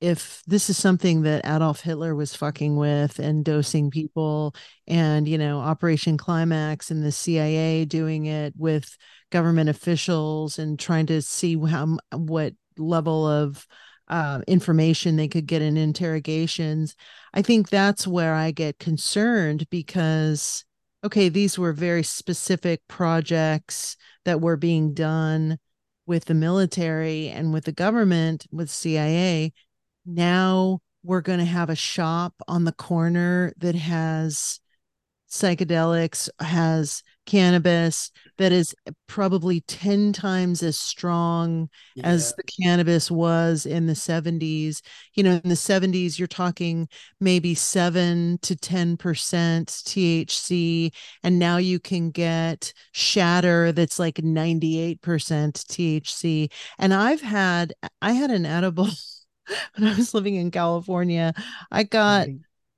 if 0.00 0.42
this 0.46 0.70
is 0.70 0.78
something 0.78 1.22
that 1.22 1.44
Adolf 1.44 1.80
Hitler 1.80 2.14
was 2.14 2.36
fucking 2.36 2.76
with 2.76 3.18
and 3.18 3.44
dosing 3.44 3.90
people 3.90 4.54
and 4.86 5.26
you 5.26 5.38
know 5.38 5.58
Operation 5.58 6.16
Climax 6.16 6.92
and 6.92 7.02
the 7.02 7.12
CIA 7.12 7.84
doing 7.84 8.26
it 8.26 8.54
with 8.56 8.96
government 9.30 9.70
officials 9.70 10.58
and 10.60 10.78
trying 10.78 11.06
to 11.06 11.20
see 11.20 11.56
how 11.56 11.98
what 12.12 12.54
level 12.78 13.26
of 13.26 13.66
uh, 14.08 14.40
information 14.46 15.16
they 15.16 15.28
could 15.28 15.46
get 15.46 15.62
in 15.62 15.76
interrogations. 15.76 16.94
I 17.32 17.42
think 17.42 17.68
that's 17.68 18.06
where 18.06 18.34
I 18.34 18.50
get 18.50 18.78
concerned 18.78 19.66
because, 19.70 20.64
okay, 21.04 21.28
these 21.28 21.58
were 21.58 21.72
very 21.72 22.02
specific 22.02 22.80
projects 22.88 23.96
that 24.24 24.40
were 24.40 24.56
being 24.56 24.92
done 24.92 25.58
with 26.06 26.26
the 26.26 26.34
military 26.34 27.28
and 27.28 27.52
with 27.52 27.64
the 27.64 27.72
government, 27.72 28.46
with 28.50 28.68
CIA. 28.68 29.52
Now 30.04 30.80
we're 31.02 31.20
going 31.20 31.38
to 31.38 31.44
have 31.44 31.70
a 31.70 31.76
shop 31.76 32.34
on 32.46 32.64
the 32.64 32.72
corner 32.72 33.52
that 33.58 33.74
has 33.74 34.60
psychedelics, 35.30 36.28
has 36.38 37.02
cannabis 37.26 38.10
that 38.38 38.52
is 38.52 38.74
probably 39.06 39.60
10 39.62 40.12
times 40.12 40.62
as 40.62 40.78
strong 40.78 41.68
yeah. 41.94 42.06
as 42.06 42.34
the 42.34 42.42
cannabis 42.42 43.10
was 43.10 43.66
in 43.66 43.86
the 43.86 43.92
70s. 43.92 44.80
You 45.14 45.22
know, 45.22 45.40
in 45.42 45.48
the 45.48 45.54
70s, 45.54 46.18
you're 46.18 46.28
talking 46.28 46.88
maybe 47.20 47.54
7 47.54 48.38
to 48.42 48.56
10% 48.56 48.96
THC. 49.66 50.92
And 51.22 51.38
now 51.38 51.58
you 51.58 51.78
can 51.78 52.10
get 52.10 52.72
shatter 52.92 53.72
that's 53.72 53.98
like 53.98 54.16
98% 54.16 54.98
THC. 55.00 56.50
And 56.78 56.94
I've 56.94 57.20
had, 57.20 57.74
I 58.00 58.12
had 58.12 58.30
an 58.30 58.46
edible 58.46 58.88
when 59.76 59.88
I 59.88 59.96
was 59.96 60.14
living 60.14 60.34
in 60.34 60.50
California. 60.50 61.34
I 61.70 61.84
got, 61.84 62.28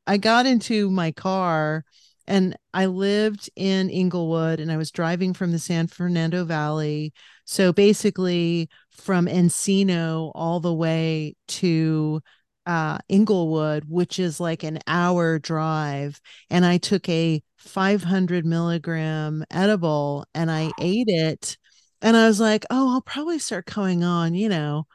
I 0.07 0.19
got 0.19 0.47
into 0.47 0.91
my 0.91 1.13
car 1.13 1.85
and 2.27 2.57
I 2.73 2.87
lived 2.87 3.51
in 3.57 3.91
Inglewood 3.91 4.61
and 4.61 4.73
I 4.73 4.77
was 4.77 4.91
driving 4.91 5.35
from 5.35 5.53
the 5.53 5.59
San 5.59 5.87
Fernando 5.87 6.45
Valley. 6.45 7.13
So 7.45 7.73
basically 7.73 8.69
from 8.91 9.27
Encino 9.27 10.33
all 10.35 10.61
the 10.61 10.73
way 10.75 11.37
to 11.49 12.23
uh, 12.67 12.99
Inglewood, 13.09 13.85
which 13.89 14.19
is 14.19 14.41
like 14.41 14.63
an 14.63 14.79
hour 14.87 15.39
drive. 15.39 16.21
And 16.51 16.65
I 16.65 16.79
took 16.79 17.09
a 17.09 17.43
500 17.59 18.47
milligram 18.47 19.45
edible 19.51 20.27
and 20.35 20.51
I 20.51 20.71
ate 20.81 21.09
it. 21.09 21.57
And 22.01 22.17
I 22.17 22.27
was 22.27 22.41
like, 22.41 22.65
oh, 22.71 22.95
I'll 22.95 23.03
probably 23.03 23.39
start 23.39 23.67
coming 23.67 24.05
on, 24.05 24.35
you 24.35 24.49
know, 24.49 24.87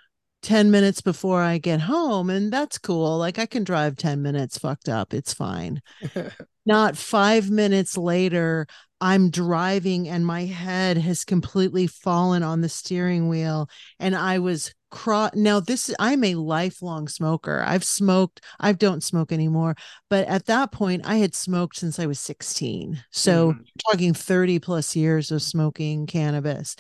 10 0.42 0.72
minutes 0.72 1.02
before 1.02 1.42
I 1.42 1.58
get 1.58 1.82
home. 1.82 2.30
And 2.30 2.52
that's 2.52 2.78
cool. 2.78 3.18
Like 3.18 3.40
I 3.40 3.46
can 3.46 3.64
drive 3.64 3.96
10 3.98 4.22
minutes 4.22 4.58
fucked 4.58 4.90
up. 4.90 5.14
It's 5.14 5.34
fine. 5.34 5.82
Not 6.70 6.98
five 6.98 7.50
minutes 7.50 7.98
later, 7.98 8.68
I'm 9.02 9.32
driving 9.32 10.08
and 10.08 10.24
my 10.24 10.46
head 10.46 10.98
has 10.98 11.24
completely 11.24 11.88
fallen 11.88 12.44
on 12.44 12.62
the 12.62 12.70
steering 12.70 13.28
wheel. 13.28 13.68
And 14.00 14.16
I 14.16 14.38
was 14.38 14.72
cro- 14.92 15.32
now 15.34 15.62
this 15.62 15.92
I'm 15.98 16.24
a 16.24 16.36
lifelong 16.36 17.08
smoker. 17.08 17.64
I've 17.66 17.84
smoked, 17.84 18.42
I 18.60 18.74
don't 18.74 19.04
smoke 19.04 19.32
anymore, 19.32 19.78
but 20.12 20.28
at 20.28 20.46
that 20.46 20.72
point 20.72 21.08
I 21.08 21.16
had 21.16 21.34
smoked 21.34 21.78
since 21.78 21.98
I 21.98 22.06
was 22.06 22.20
16. 22.20 23.04
So 23.10 23.54
mm. 23.54 23.66
talking 23.90 24.14
30 24.14 24.60
plus 24.60 24.96
years 24.96 25.32
of 25.32 25.42
smoking 25.42 26.06
cannabis 26.06 26.76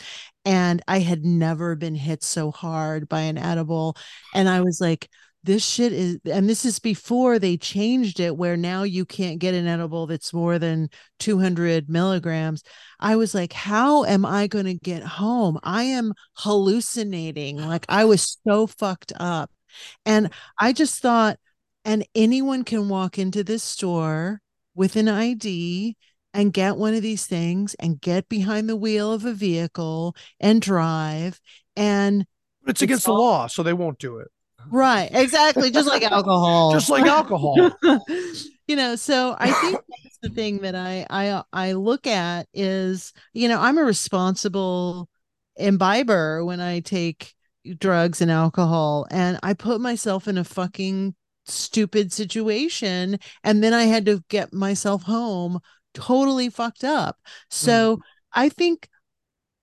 and 0.45 0.83
I 0.87 0.99
had 0.99 1.25
never 1.25 1.75
been 1.75 1.95
hit 1.95 2.23
so 2.23 2.51
hard 2.51 3.09
by 3.09 3.21
an 3.21 3.39
edible. 3.39 3.97
And 4.35 4.47
I 4.47 4.61
was 4.61 4.79
like, 4.79 5.09
this 5.43 5.65
shit 5.65 5.93
is, 5.93 6.19
and 6.25 6.49
this 6.49 6.65
is 6.65 6.79
before 6.79 7.39
they 7.39 7.55
changed 7.55 8.19
it 8.19 8.35
where 8.35 8.57
now 8.57 8.83
you 8.83 9.05
can't 9.05 9.39
get 9.39 9.53
an 9.53 9.67
edible 9.67 10.05
that's 10.05 10.33
more 10.33 10.59
than 10.59 10.89
200 11.19 11.89
milligrams. 11.89 12.61
I 12.99 13.15
was 13.15 13.33
like, 13.33 13.53
how 13.53 14.03
am 14.03 14.25
I 14.25 14.47
going 14.47 14.65
to 14.65 14.73
get 14.73 15.01
home? 15.03 15.57
I 15.63 15.83
am 15.83 16.13
hallucinating. 16.37 17.57
Like 17.57 17.85
I 17.87 18.05
was 18.05 18.37
so 18.45 18.67
fucked 18.67 19.13
up. 19.17 19.49
And 20.05 20.31
I 20.59 20.73
just 20.73 21.01
thought, 21.01 21.37
and 21.85 22.05
anyone 22.13 22.63
can 22.63 22.89
walk 22.89 23.17
into 23.17 23.43
this 23.43 23.63
store 23.63 24.41
with 24.75 24.95
an 24.95 25.07
ID 25.07 25.95
and 26.33 26.53
get 26.53 26.77
one 26.77 26.93
of 26.93 27.01
these 27.01 27.25
things 27.25 27.75
and 27.79 28.01
get 28.01 28.29
behind 28.29 28.69
the 28.69 28.75
wheel 28.75 29.11
of 29.13 29.25
a 29.25 29.33
vehicle 29.33 30.15
and 30.39 30.61
drive 30.61 31.39
and 31.75 32.21
it's, 32.63 32.71
it's 32.71 32.81
against 32.83 33.07
all- 33.07 33.15
the 33.15 33.21
law 33.21 33.47
so 33.47 33.63
they 33.63 33.73
won't 33.73 33.99
do 33.99 34.17
it 34.17 34.27
right 34.71 35.09
exactly 35.13 35.71
just 35.71 35.87
like 35.87 36.03
alcohol 36.11 36.71
just 36.71 36.89
like 36.89 37.05
alcohol 37.05 37.55
you 38.67 38.75
know 38.75 38.95
so 38.95 39.35
i 39.39 39.51
think 39.51 39.79
that's 40.03 40.17
the 40.21 40.29
thing 40.29 40.59
that 40.59 40.75
i 40.75 41.05
i 41.09 41.43
i 41.53 41.71
look 41.73 42.05
at 42.07 42.47
is 42.53 43.13
you 43.33 43.47
know 43.47 43.59
i'm 43.59 43.77
a 43.77 43.83
responsible 43.83 45.09
imbiber 45.57 46.45
when 46.45 46.59
i 46.59 46.79
take 46.79 47.33
drugs 47.77 48.21
and 48.21 48.31
alcohol 48.31 49.07
and 49.11 49.39
i 49.43 49.53
put 49.53 49.81
myself 49.81 50.27
in 50.27 50.37
a 50.37 50.43
fucking 50.43 51.13
stupid 51.45 52.13
situation 52.13 53.17
and 53.43 53.63
then 53.63 53.73
i 53.73 53.83
had 53.83 54.05
to 54.05 54.23
get 54.29 54.53
myself 54.53 55.03
home 55.03 55.59
totally 55.93 56.49
fucked 56.49 56.83
up. 56.83 57.17
So 57.49 57.97
mm. 57.97 58.01
I 58.33 58.49
think 58.49 58.89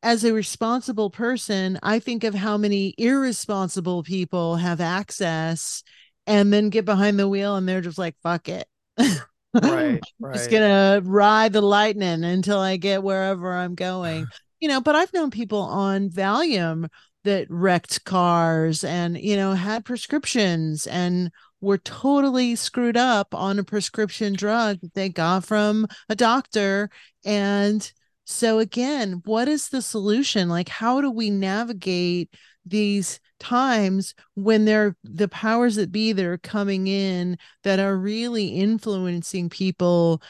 as 0.03 0.25
a 0.25 0.33
responsible 0.33 1.11
person, 1.11 1.79
I 1.83 1.99
think 1.99 2.25
of 2.25 2.35
how 2.35 2.57
many 2.57 2.95
irresponsible 2.99 4.03
people 4.03 4.57
have 4.57 4.81
access 4.81 5.83
and 6.27 6.53
then 6.53 6.71
get 6.71 6.85
behind 6.85 7.19
the 7.19 7.29
wheel 7.29 7.57
and 7.57 7.69
they're 7.69 7.81
just 7.81 7.99
like, 7.99 8.17
fuck 8.23 8.49
it. 8.49 8.67
right, 8.99 10.01
right. 10.21 10.35
Just 10.35 10.51
gonna 10.51 11.01
ride 11.05 11.53
the 11.53 11.61
lightning 11.61 12.25
until 12.25 12.59
I 12.59 12.77
get 12.77 13.03
wherever 13.03 13.53
I'm 13.53 13.75
going. 13.75 14.27
you 14.61 14.69
know, 14.69 14.81
but 14.81 14.95
I've 14.95 15.13
known 15.13 15.31
people 15.31 15.61
on 15.61 16.11
Valium 16.11 16.89
that 17.25 17.47
wrecked 17.51 18.05
cars 18.05 18.85
and, 18.85 19.19
you 19.19 19.37
know, 19.37 19.53
had 19.53 19.85
prescriptions 19.85 20.87
and 20.87 21.31
were 21.61 21.79
totally 21.79 22.55
screwed 22.55 22.97
up 22.97 23.35
on 23.35 23.59
a 23.59 23.65
prescription 23.65 24.35
drug 24.35 24.81
that 24.81 24.95
they 24.95 25.09
got 25.09 25.45
from 25.45 25.87
a 26.09 26.15
doctor. 26.15 26.91
And 27.25 27.91
so, 28.29 28.59
again, 28.59 29.23
what 29.25 29.47
is 29.47 29.69
the 29.69 29.81
solution? 29.81 30.49
Like, 30.49 30.69
how 30.69 31.01
do 31.01 31.11
we 31.13 31.31
navigate 31.31 32.35
these 32.65 33.21
times 33.39 34.15
when 34.35 34.65
they're 34.65 34.97
the 35.05 35.29
powers 35.29 35.77
that 35.77 35.93
be 35.93 36.13
that 36.13 36.25
are 36.25 36.37
coming 36.37 36.89
in 36.89 37.39
that 37.63 37.79
are 37.79 37.97
really 37.97 38.49
influencing 38.49 39.49
people 39.49 40.21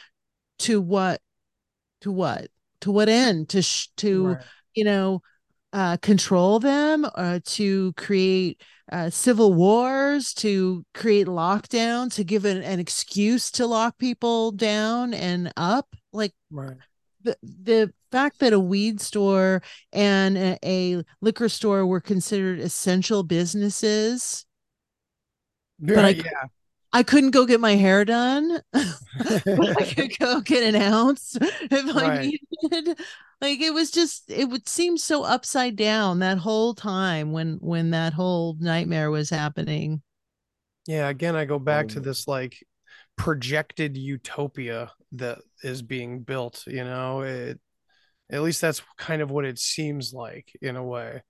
to 0.58 0.78
what, 0.78 1.22
to 2.02 2.12
what, 2.12 2.48
to 2.82 2.90
what 2.90 3.08
end? 3.08 3.48
To, 3.48 3.62
sh- 3.62 3.88
to, 3.96 4.26
right. 4.26 4.44
you 4.74 4.84
know, 4.84 5.22
uh, 5.72 5.96
control 5.96 6.58
them 6.58 7.06
or 7.06 7.10
uh, 7.16 7.40
to 7.44 7.94
create 7.94 8.60
uh, 8.92 9.08
civil 9.08 9.54
wars, 9.54 10.34
to 10.34 10.84
create 10.92 11.26
lockdown, 11.26 12.12
to 12.14 12.24
give 12.24 12.44
an, 12.44 12.62
an 12.62 12.78
excuse 12.78 13.50
to 13.52 13.66
lock 13.66 13.96
people 13.96 14.52
down 14.52 15.14
and 15.14 15.50
up. 15.56 15.88
Like, 16.12 16.34
right. 16.50 16.76
The, 17.26 17.36
the 17.42 17.92
fact 18.10 18.38
that 18.40 18.52
a 18.52 18.60
weed 18.60 19.00
store 19.00 19.62
and 19.92 20.36
a, 20.38 20.58
a 20.64 21.02
liquor 21.20 21.48
store 21.48 21.86
were 21.86 22.00
considered 22.00 22.58
essential 22.58 23.22
businesses 23.22 24.46
but 25.78 26.04
I, 26.04 26.08
yeah. 26.10 26.24
I 26.92 27.02
couldn't 27.02 27.32
go 27.32 27.46
get 27.46 27.60
my 27.60 27.74
hair 27.76 28.04
done. 28.04 28.60
I 28.74 29.92
could 29.94 30.18
go 30.18 30.40
get 30.40 30.74
an 30.74 30.80
ounce 30.80 31.36
if 31.40 31.94
right. 31.94 32.20
I 32.20 32.32
needed. 32.62 32.98
Like 33.40 33.60
it 33.60 33.74
was 33.74 33.90
just 33.90 34.30
it 34.30 34.48
would 34.48 34.68
seem 34.68 34.96
so 34.96 35.22
upside 35.22 35.76
down 35.76 36.20
that 36.20 36.38
whole 36.38 36.74
time 36.74 37.32
when 37.32 37.58
when 37.60 37.90
that 37.90 38.14
whole 38.14 38.56
nightmare 38.58 39.10
was 39.10 39.28
happening. 39.28 40.02
Yeah, 40.86 41.08
again 41.08 41.36
I 41.36 41.44
go 41.44 41.58
back 41.58 41.88
to 41.88 42.00
mm. 42.00 42.04
this 42.04 42.26
like 42.26 42.64
projected 43.16 43.96
utopia 43.96 44.90
that 45.18 45.38
is 45.62 45.82
being 45.82 46.20
built, 46.20 46.64
you 46.66 46.84
know. 46.84 47.22
It 47.22 47.60
at 48.30 48.42
least 48.42 48.60
that's 48.60 48.82
kind 48.98 49.22
of 49.22 49.30
what 49.30 49.44
it 49.44 49.58
seems 49.58 50.12
like 50.12 50.50
in 50.60 50.76
a 50.76 50.82
way 50.82 51.22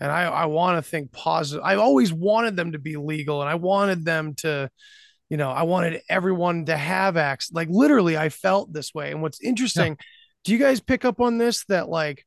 and 0.00 0.10
I 0.10 0.24
I 0.24 0.46
want 0.46 0.82
to 0.82 0.88
think 0.88 1.12
positive. 1.12 1.64
I 1.64 1.76
always 1.76 2.12
wanted 2.12 2.56
them 2.56 2.72
to 2.72 2.78
be 2.78 2.96
legal, 2.96 3.40
and 3.40 3.50
I 3.50 3.56
wanted 3.56 4.04
them 4.04 4.34
to, 4.36 4.70
you 5.28 5.36
know, 5.36 5.50
I 5.50 5.64
wanted 5.64 6.02
everyone 6.08 6.66
to 6.66 6.76
have 6.76 7.16
access. 7.16 7.52
Like 7.52 7.68
literally, 7.70 8.16
I 8.16 8.28
felt 8.28 8.72
this 8.72 8.94
way. 8.94 9.10
And 9.10 9.22
what's 9.22 9.40
interesting, 9.40 9.92
yeah. 9.98 10.04
do 10.44 10.52
you 10.52 10.58
guys 10.58 10.80
pick 10.80 11.04
up 11.04 11.20
on 11.20 11.38
this? 11.38 11.64
That 11.66 11.88
like 11.88 12.24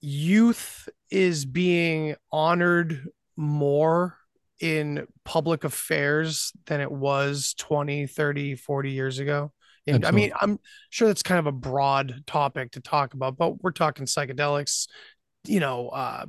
youth 0.00 0.88
is 1.10 1.44
being 1.44 2.16
honored 2.32 3.08
more 3.36 4.16
in 4.62 5.06
public 5.24 5.64
affairs 5.64 6.52
than 6.66 6.80
it 6.80 6.90
was 6.90 7.54
20 7.58 8.06
30 8.06 8.54
40 8.54 8.90
years 8.90 9.18
ago. 9.18 9.52
And 9.86 10.06
i 10.06 10.12
mean 10.12 10.32
i'm 10.40 10.60
sure 10.90 11.08
that's 11.08 11.24
kind 11.24 11.40
of 11.40 11.46
a 11.46 11.52
broad 11.52 12.22
topic 12.24 12.70
to 12.72 12.80
talk 12.80 13.14
about 13.14 13.36
but 13.36 13.60
we're 13.64 13.72
talking 13.72 14.06
psychedelics 14.06 14.86
you 15.46 15.60
know, 15.60 15.88
uh, 15.88 16.26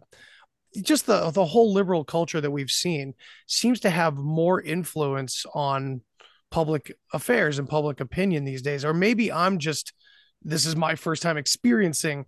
just 0.82 1.06
the 1.06 1.30
the 1.32 1.46
whole 1.46 1.72
liberal 1.72 2.04
culture 2.04 2.41
that 2.41 2.52
we've 2.52 2.72
seen 2.72 3.13
seems 3.48 3.80
to 3.82 3.89
have 3.89 4.15
more 4.15 4.62
influence 4.62 5.46
on 5.54 6.02
public 6.50 6.93
affairs 7.13 7.60
and 7.60 7.69
public 7.69 8.00
opinion 8.00 8.43
these 8.43 8.62
days. 8.62 8.84
Or 8.84 8.93
maybe 8.93 9.32
i'm 9.32 9.60
just 9.60 9.93
this 10.41 10.65
is 10.65 10.76
my 10.76 10.96
first 10.96 11.22
time 11.22 11.38
experiencing 11.38 12.26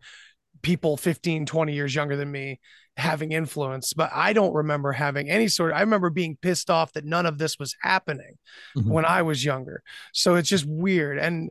people 0.61 0.95
15 0.95 1.45
20 1.45 1.73
years 1.73 1.93
younger 1.93 2.15
than 2.15 2.31
me 2.31 2.59
having 2.97 3.31
influence 3.31 3.93
but 3.93 4.09
i 4.13 4.31
don't 4.33 4.53
remember 4.53 4.91
having 4.91 5.29
any 5.29 5.47
sort 5.47 5.71
of, 5.71 5.77
i 5.77 5.81
remember 5.81 6.09
being 6.09 6.37
pissed 6.41 6.69
off 6.69 6.93
that 6.93 7.05
none 7.05 7.25
of 7.25 7.37
this 7.37 7.59
was 7.59 7.75
happening 7.81 8.37
mm-hmm. 8.77 8.89
when 8.89 9.05
i 9.05 9.21
was 9.21 9.43
younger 9.43 9.83
so 10.13 10.35
it's 10.35 10.49
just 10.49 10.65
weird 10.65 11.17
and 11.17 11.49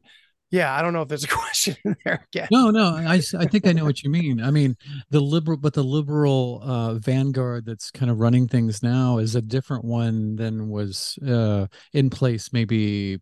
yeah, 0.55 0.73
I 0.73 0.83
don't 0.83 0.93
know 0.93 1.03
if 1.03 1.09
there's 1.09 1.25
a 1.25 1.29
question 1.29 1.77
in 1.85 1.97
there 2.05 2.25
again. 2.33 2.47
No, 2.53 2.71
no, 2.71 2.95
I, 2.95 3.21
I 3.39 3.47
think 3.47 3.67
I 3.67 3.73
know 3.73 3.85
what 3.85 4.05
you 4.05 4.11
mean. 4.11 4.41
I 4.41 4.53
mean, 4.53 4.77
the 5.11 5.19
liberal, 5.19 5.59
but 5.59 5.75
the 5.75 5.83
liberal 5.83 6.61
uh, 6.63 6.95
vanguard 6.95 7.67
that's 7.67 7.91
kind 7.91 8.09
of 8.09 8.21
running 8.21 8.47
things 8.47 8.81
now 8.81 9.19
is 9.19 9.35
a 9.35 9.43
different 9.43 9.85
one 9.85 10.37
than 10.37 10.69
was 10.69 11.19
uh, 11.27 11.67
in 11.93 12.09
place 12.09 12.53
maybe 12.53 13.19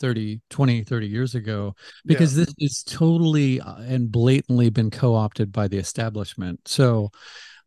30, 0.00 0.42
20, 0.50 0.84
30 0.84 1.06
years 1.06 1.34
ago, 1.34 1.74
because 2.04 2.36
yeah. 2.36 2.44
this 2.44 2.54
is 2.58 2.82
totally 2.82 3.62
uh, 3.62 3.76
and 3.78 4.12
blatantly 4.12 4.68
been 4.68 4.90
co 4.90 5.14
opted 5.14 5.52
by 5.52 5.66
the 5.68 5.78
establishment. 5.78 6.60
So, 6.66 7.10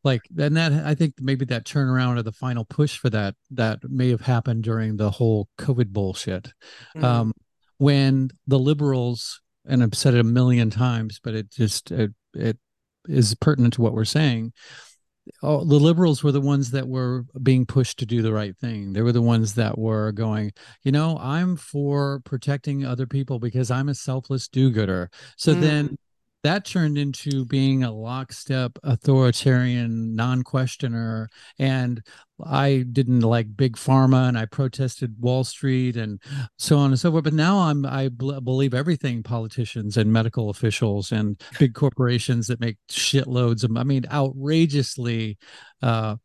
like 0.08 0.22
and 0.38 0.58
that 0.58 0.72
i 0.86 0.96
think 0.96 1.14
maybe 1.20 1.46
that 1.46 1.66
turnaround 1.66 2.18
or 2.18 2.24
the 2.24 2.32
final 2.32 2.66
push 2.66 2.98
for 2.98 3.10
that 3.10 3.36
that 3.52 3.80
may 3.84 4.10
have 4.10 4.22
happened 4.22 4.64
during 4.64 4.98
the 4.98 5.12
whole 5.12 5.48
covid 5.60 5.90
bullshit 5.90 6.52
mm. 6.96 7.04
um 7.04 7.32
when 7.78 8.30
the 8.48 8.58
liberals 8.58 9.42
and 9.68 9.84
I've 9.84 9.96
said 9.96 10.14
it 10.14 10.20
a 10.20 10.24
million 10.24 10.70
times, 10.70 11.20
but 11.22 11.36
it 11.36 11.52
just 11.52 11.92
it, 11.92 12.12
it 12.34 12.58
is 13.08 13.36
pertinent 13.36 13.74
to 13.76 13.82
what 13.82 13.94
we're 13.94 14.06
saying. 14.06 14.54
Oh, 15.44 15.66
the 15.66 15.76
liberals 15.76 16.24
were 16.24 16.32
the 16.32 16.40
ones 16.40 16.72
that 16.72 16.88
were 16.88 17.26
being 17.44 17.66
pushed 17.66 18.00
to 18.00 18.06
do 18.06 18.22
the 18.22 18.32
right 18.32 18.56
thing. 18.58 18.94
They 18.94 19.02
were 19.02 19.12
the 19.12 19.22
ones 19.22 19.56
that 19.56 19.78
were 19.78 20.14
going, 20.14 20.54
you 20.84 20.94
know, 20.94 21.18
I'm 21.20 21.58
for 21.58 22.22
protecting 22.24 22.86
other 22.86 23.06
people 23.06 23.38
because 23.38 23.70
I'm 23.70 23.90
a 23.90 23.94
selfless 23.94 24.48
do-gooder. 24.48 25.10
So 25.36 25.54
mm. 25.54 25.60
then 25.60 25.98
that 26.48 26.64
turned 26.64 26.98
into 26.98 27.44
being 27.46 27.84
a 27.84 27.92
lockstep 27.92 28.72
authoritarian 28.84 30.16
non-questioner 30.16 31.28
and 31.60 32.02
i 32.46 32.86
didn't 32.94 33.20
like 33.20 33.58
big 33.58 33.76
pharma 33.76 34.30
and 34.30 34.38
i 34.38 34.46
protested 34.46 35.14
wall 35.20 35.44
street 35.44 35.98
and 35.98 36.22
so 36.58 36.78
on 36.78 36.92
and 36.92 37.00
so 37.00 37.12
forth 37.12 37.26
but 37.26 37.34
now 37.34 37.58
i'm 37.60 37.86
i 37.86 38.08
believe 38.08 38.74
everything 38.74 39.22
politicians 39.22 39.98
and 39.98 40.12
medical 40.12 40.50
officials 40.50 41.12
and 41.12 41.42
big 41.60 41.74
corporations 41.74 42.48
that 42.48 42.62
make 42.62 42.78
shitloads 42.90 43.66
of 43.66 43.76
i 43.76 43.84
mean 43.84 44.06
outrageously 44.10 45.38
uh, 45.82 46.16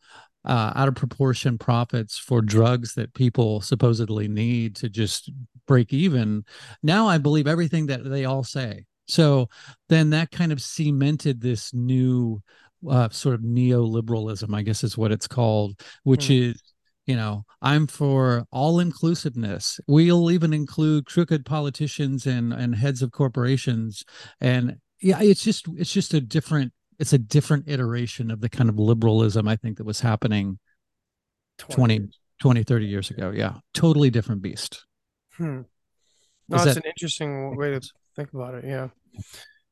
uh, 0.45 0.73
out 0.75 0.89
of 0.89 0.95
proportion 0.95 1.59
profits 1.59 2.19
for 2.19 2.41
drugs 2.43 2.95
that 2.95 3.15
people 3.15 3.61
supposedly 3.61 4.27
need 4.27 4.75
to 4.75 4.89
just 4.89 5.31
break 5.67 5.93
even. 5.93 6.45
Now 6.83 7.07
I 7.07 7.19
believe 7.19 7.47
everything 7.47 7.87
that 7.87 8.03
they 8.03 8.25
all 8.25 8.43
say. 8.43 8.87
So 9.13 9.51
then 9.91 10.11
that 10.11 10.31
kind 10.31 10.53
of 10.53 10.63
cemented 10.63 11.43
this 11.43 11.75
new 11.75 12.43
uh, 12.89 13.11
sort 13.11 13.35
of 13.35 13.43
neoliberalism, 13.43 14.55
I 14.55 14.63
guess 14.63 14.83
is 14.83 14.97
what 14.97 15.13
it's 15.13 15.29
called, 15.29 15.79
which 16.03 16.27
mm. 16.27 16.51
is 16.51 16.63
you 17.05 17.17
know 17.17 17.45
i'm 17.61 17.89
for 17.89 18.47
all 18.53 18.79
inclusiveness 18.79 19.81
we'll 19.89 20.31
even 20.31 20.53
include 20.53 21.05
crooked 21.05 21.45
politicians 21.45 22.27
and 22.27 22.53
and 22.53 22.77
heads 22.77 23.03
of 23.03 23.11
corporations 23.11 24.05
and 24.41 24.77
yeah 25.01 25.21
it's 25.21 25.43
just 25.43 25.67
it's 25.77 25.93
just 25.93 26.15
a 26.15 26.21
different 26.21 26.73
it's 27.01 27.13
a 27.13 27.19
different 27.19 27.65
iteration 27.67 28.31
of 28.31 28.41
the 28.41 28.49
kind 28.49 28.71
of 28.71 28.79
liberalism 28.79 29.49
i 29.49 29.57
think 29.57 29.79
that 29.79 29.85
was 29.85 29.99
happening 29.99 30.61
20 31.59 32.09
20, 32.41 32.63
30 32.63 32.87
years 32.87 33.11
ago 33.11 33.33
yeah 33.35 33.55
totally 33.75 34.09
different 34.09 34.41
beast 34.41 34.87
hmm. 35.37 35.45
no, 35.45 35.65
that's 36.49 36.67
that, 36.67 36.77
an 36.77 36.85
interesting 36.87 37.57
way 37.57 37.73
to 37.73 37.81
think 38.15 38.33
about 38.33 38.55
it. 38.55 38.65
Yeah. 38.65 38.89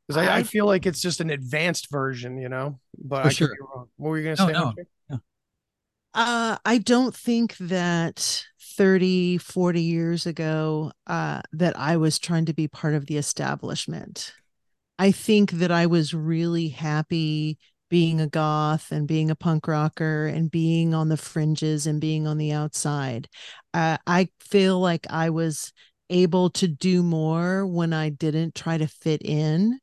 Because 0.06 0.26
I, 0.26 0.38
I, 0.38 0.42
feel 0.42 0.66
like 0.66 0.86
it's 0.86 1.00
just 1.00 1.20
an 1.20 1.30
advanced 1.30 1.90
version, 1.90 2.36
you 2.38 2.48
know, 2.48 2.80
but 2.98 3.26
I 3.26 3.28
sure. 3.28 3.48
could 3.48 3.54
be 3.54 3.60
wrong. 3.74 3.88
What 3.96 4.10
were 4.10 4.18
you 4.18 4.24
going 4.24 4.36
to 4.36 4.42
say? 4.42 4.52
No. 4.52 4.74
Yeah. 5.08 5.16
Uh, 6.14 6.56
I 6.64 6.78
don't 6.78 7.14
think 7.14 7.56
that 7.58 8.44
30, 8.76 9.38
40 9.38 9.82
years 9.82 10.26
ago, 10.26 10.90
uh, 11.06 11.42
that 11.52 11.78
I 11.78 11.96
was 11.96 12.18
trying 12.18 12.46
to 12.46 12.52
be 12.52 12.66
part 12.66 12.94
of 12.94 13.06
the 13.06 13.16
establishment. 13.16 14.32
I 14.98 15.12
think 15.12 15.52
that 15.52 15.70
I 15.70 15.86
was 15.86 16.12
really 16.12 16.68
happy 16.68 17.58
being 17.88 18.20
a 18.20 18.26
goth 18.26 18.92
and 18.92 19.06
being 19.06 19.30
a 19.30 19.36
punk 19.36 19.66
rocker 19.66 20.26
and 20.26 20.50
being 20.50 20.94
on 20.94 21.08
the 21.08 21.16
fringes 21.16 21.86
and 21.86 22.00
being 22.00 22.26
on 22.26 22.38
the 22.38 22.52
outside. 22.52 23.28
Uh, 23.74 23.98
I 24.06 24.28
feel 24.40 24.78
like 24.80 25.06
I 25.10 25.30
was 25.30 25.72
able 26.10 26.50
to 26.50 26.68
do 26.68 27.02
more 27.02 27.66
when 27.66 27.92
I 27.92 28.10
didn't 28.10 28.54
try 28.54 28.78
to 28.78 28.86
fit 28.86 29.22
in. 29.22 29.78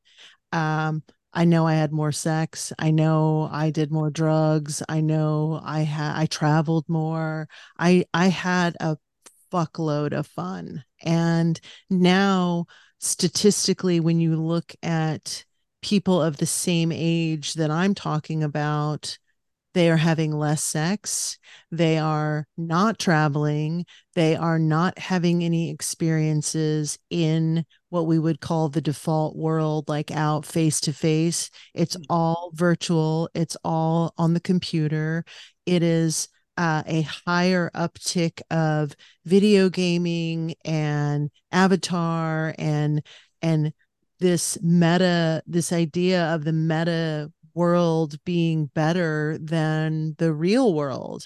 Um, 0.52 1.04
I 1.34 1.46
know 1.46 1.68
I 1.68 1.76
had 1.76 1.92
more 1.92 2.12
sex. 2.12 2.74
I 2.80 2.92
know 2.92 3.50
I 3.52 3.70
did 3.70 3.92
more 3.92 4.10
drugs. 4.10 4.82
I 4.90 5.02
know 5.02 5.62
I 5.64 5.82
had 5.82 6.16
I 6.18 6.26
traveled 6.26 6.86
more. 6.88 7.48
I 7.78 8.06
I 8.14 8.28
had 8.28 8.76
a 8.80 8.98
fuckload 9.52 10.14
of 10.14 10.28
fun. 10.28 10.84
And 11.04 11.60
now 11.90 12.66
statistically 13.00 14.00
when 14.00 14.20
you 14.20 14.36
look 14.36 14.76
at 14.82 15.46
people 15.82 16.22
of 16.22 16.38
the 16.38 16.46
same 16.46 16.92
age 16.92 17.54
that 17.54 17.72
I'm 17.72 17.94
talking 17.94 18.44
about, 18.44 19.18
they 19.74 19.90
are 19.90 19.98
having 19.98 20.32
less 20.32 20.64
sex 20.64 21.38
they 21.72 21.98
are 21.98 22.46
not 22.58 22.98
traveling 23.00 23.86
they 24.16 24.36
are 24.36 24.60
not 24.60 24.98
having 24.98 25.44
any 25.44 25.70
experiences 25.70 26.98
in 27.10 27.66
what 27.90 28.08
we 28.08 28.20
would 28.20 28.40
call 28.40 28.70
the 28.70 28.82
default 28.82 29.36
world 29.36 29.88
like 29.88 30.12
out 30.12 30.46
face 30.46 30.80
to 30.82 30.94
face 30.94 31.50
it's 31.74 31.96
mm. 31.96 32.06
all 32.10 32.52
virtual 32.54 33.30
it's 33.34 33.58
all 33.64 34.14
on 34.18 34.34
the 34.34 34.40
computer 34.40 35.24
it 35.66 35.84
is 35.84 36.28
uh, 36.58 36.82
a 36.88 37.04
higher 37.04 37.70
uptick 37.76 38.42
of 38.50 38.96
video 39.26 39.70
gaming 39.70 40.56
and 40.66 41.30
avatar 41.52 42.56
and 42.58 43.04
and 43.42 43.72
this 44.20 44.58
meta 44.64 45.44
this 45.46 45.72
idea 45.72 46.34
of 46.34 46.44
the 46.44 46.54
meta 46.54 47.32
world 47.58 48.24
being 48.24 48.68
better 48.68 49.38
than 49.42 50.16
the 50.20 50.32
real 50.32 50.74
world. 50.74 51.26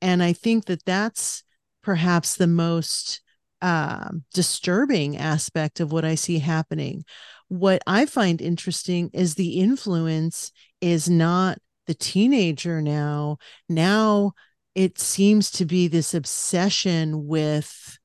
And 0.00 0.22
I 0.22 0.32
think 0.32 0.66
that 0.66 0.84
that's 0.84 1.42
perhaps 1.82 2.36
the 2.36 2.46
most 2.46 3.20
uh, 3.60 4.10
disturbing 4.32 5.16
aspect 5.16 5.80
of 5.80 5.92
what 5.92 6.04
I 6.04 6.14
see 6.14 6.38
happening. 6.38 7.04
What 7.48 7.82
I 7.86 8.06
find 8.06 8.40
interesting 8.40 9.10
is 9.12 9.34
the 9.34 9.60
influence 9.60 10.52
is 10.80 11.10
not 11.10 11.58
the 11.86 11.94
teenager 11.94 12.80
now. 12.80 13.38
Now 13.68 14.32
it 14.74 14.98
seems 14.98 15.50
to 15.52 15.64
be 15.64 15.88
this 15.88 16.14
obsession 16.14 17.26
with 17.26 17.98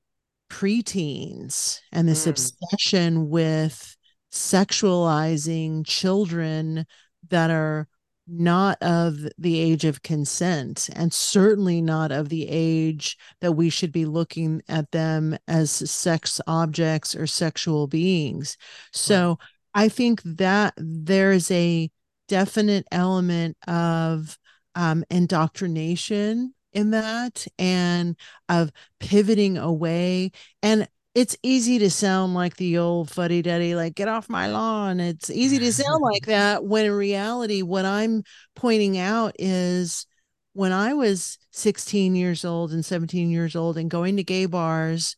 preteens 0.50 1.80
and 1.92 2.08
this 2.08 2.26
mm. 2.26 2.32
obsession 2.32 3.30
with 3.30 3.96
sexualizing 4.32 5.86
children 5.86 6.86
that 7.30 7.50
are 7.50 7.88
not 8.28 8.82
of 8.82 9.26
the 9.38 9.60
age 9.60 9.86
of 9.86 10.04
consent 10.04 10.90
and 10.94 11.14
certainly 11.14 11.82
not 11.82 12.12
of 12.12 12.28
the 12.28 12.46
age 12.50 13.18
that 13.40 13.54
we 13.54 13.70
should 13.70 13.92
be 13.92 14.06
looking 14.06 14.62
at 14.68 14.92
them 14.92 15.38
as 15.48 15.72
sex 15.72 16.42
objects 16.46 17.16
or 17.16 17.26
sexual 17.26 17.88
beings. 17.88 18.58
So 18.92 19.40
I 19.74 19.88
think 19.88 20.22
that 20.24 20.74
there's 20.78 21.50
a 21.52 21.90
definite 22.28 22.86
element 22.92 23.56
of 23.68 24.38
um, 24.76 25.06
indoctrination 25.10 26.54
in 26.74 26.92
that 26.92 27.48
and 27.58 28.16
of 28.50 28.72
pivoting 29.00 29.58
away. 29.58 30.32
And 30.62 30.88
it's 31.18 31.36
easy 31.42 31.80
to 31.80 31.90
sound 31.90 32.36
like 32.36 32.58
the 32.58 32.78
old 32.78 33.10
fuddy 33.10 33.42
duddy, 33.42 33.74
like 33.74 33.96
get 33.96 34.08
off 34.08 34.30
my 34.30 34.46
lawn. 34.46 35.00
It's 35.00 35.32
easy 35.32 35.58
to 35.58 35.74
sound 35.74 36.04
like 36.04 36.26
that 36.28 36.64
when 36.64 36.86
in 36.86 36.92
reality, 36.92 37.64
what 37.64 37.86
I'm 37.86 38.22
pointing 38.56 39.00
out 39.00 39.34
is 39.40 40.06
when 40.54 40.72
I 40.72 40.94
was 40.94 41.40
16 41.54 42.16
years 42.16 42.46
old 42.46 42.72
and 42.72 42.86
17 42.86 43.32
years 43.32 43.56
old 43.56 43.80
and 43.80 43.90
going 43.90 44.18
to 44.18 44.24
gay 44.24 44.46
bars 44.46 45.16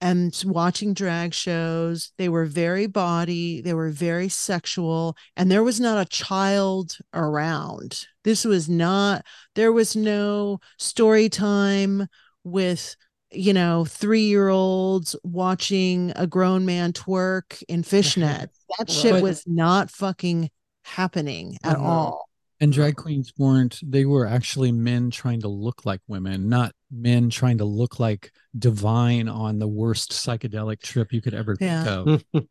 and 0.00 0.34
watching 0.46 0.94
drag 0.94 1.34
shows, 1.34 2.10
they 2.16 2.30
were 2.30 2.46
very 2.46 2.86
body, 2.86 3.60
they 3.60 3.74
were 3.74 3.90
very 3.90 4.30
sexual, 4.30 5.14
and 5.36 5.50
there 5.50 5.62
was 5.62 5.78
not 5.78 6.00
a 6.00 6.08
child 6.08 6.96
around. 7.12 8.06
This 8.24 8.46
was 8.46 8.66
not, 8.66 9.26
there 9.54 9.72
was 9.72 9.94
no 9.94 10.60
story 10.78 11.28
time 11.28 12.06
with 12.44 12.96
you 13.30 13.52
know, 13.52 13.84
three 13.84 14.22
year 14.22 14.48
olds 14.48 15.14
watching 15.22 16.12
a 16.16 16.26
grown 16.26 16.64
man 16.64 16.92
twerk 16.92 17.62
in 17.68 17.82
fishnets. 17.84 18.48
That 18.78 18.90
shit 18.90 19.22
was 19.22 19.44
not 19.46 19.90
fucking 19.90 20.50
happening 20.84 21.58
at 21.62 21.76
all. 21.76 22.28
And 22.60 22.72
drag 22.72 22.96
queens 22.96 23.32
weren't, 23.38 23.78
they 23.82 24.04
were 24.04 24.26
actually 24.26 24.72
men 24.72 25.10
trying 25.10 25.40
to 25.42 25.48
look 25.48 25.84
like 25.84 26.00
women, 26.08 26.48
not 26.48 26.72
men 26.90 27.28
trying 27.30 27.58
to 27.58 27.64
look 27.64 28.00
like 28.00 28.32
divine 28.58 29.28
on 29.28 29.58
the 29.58 29.68
worst 29.68 30.10
psychedelic 30.12 30.80
trip 30.80 31.12
you 31.12 31.20
could 31.20 31.34
ever 31.34 31.56
Yeah. 31.60 31.84
think 31.84 32.24
of. 32.32 32.46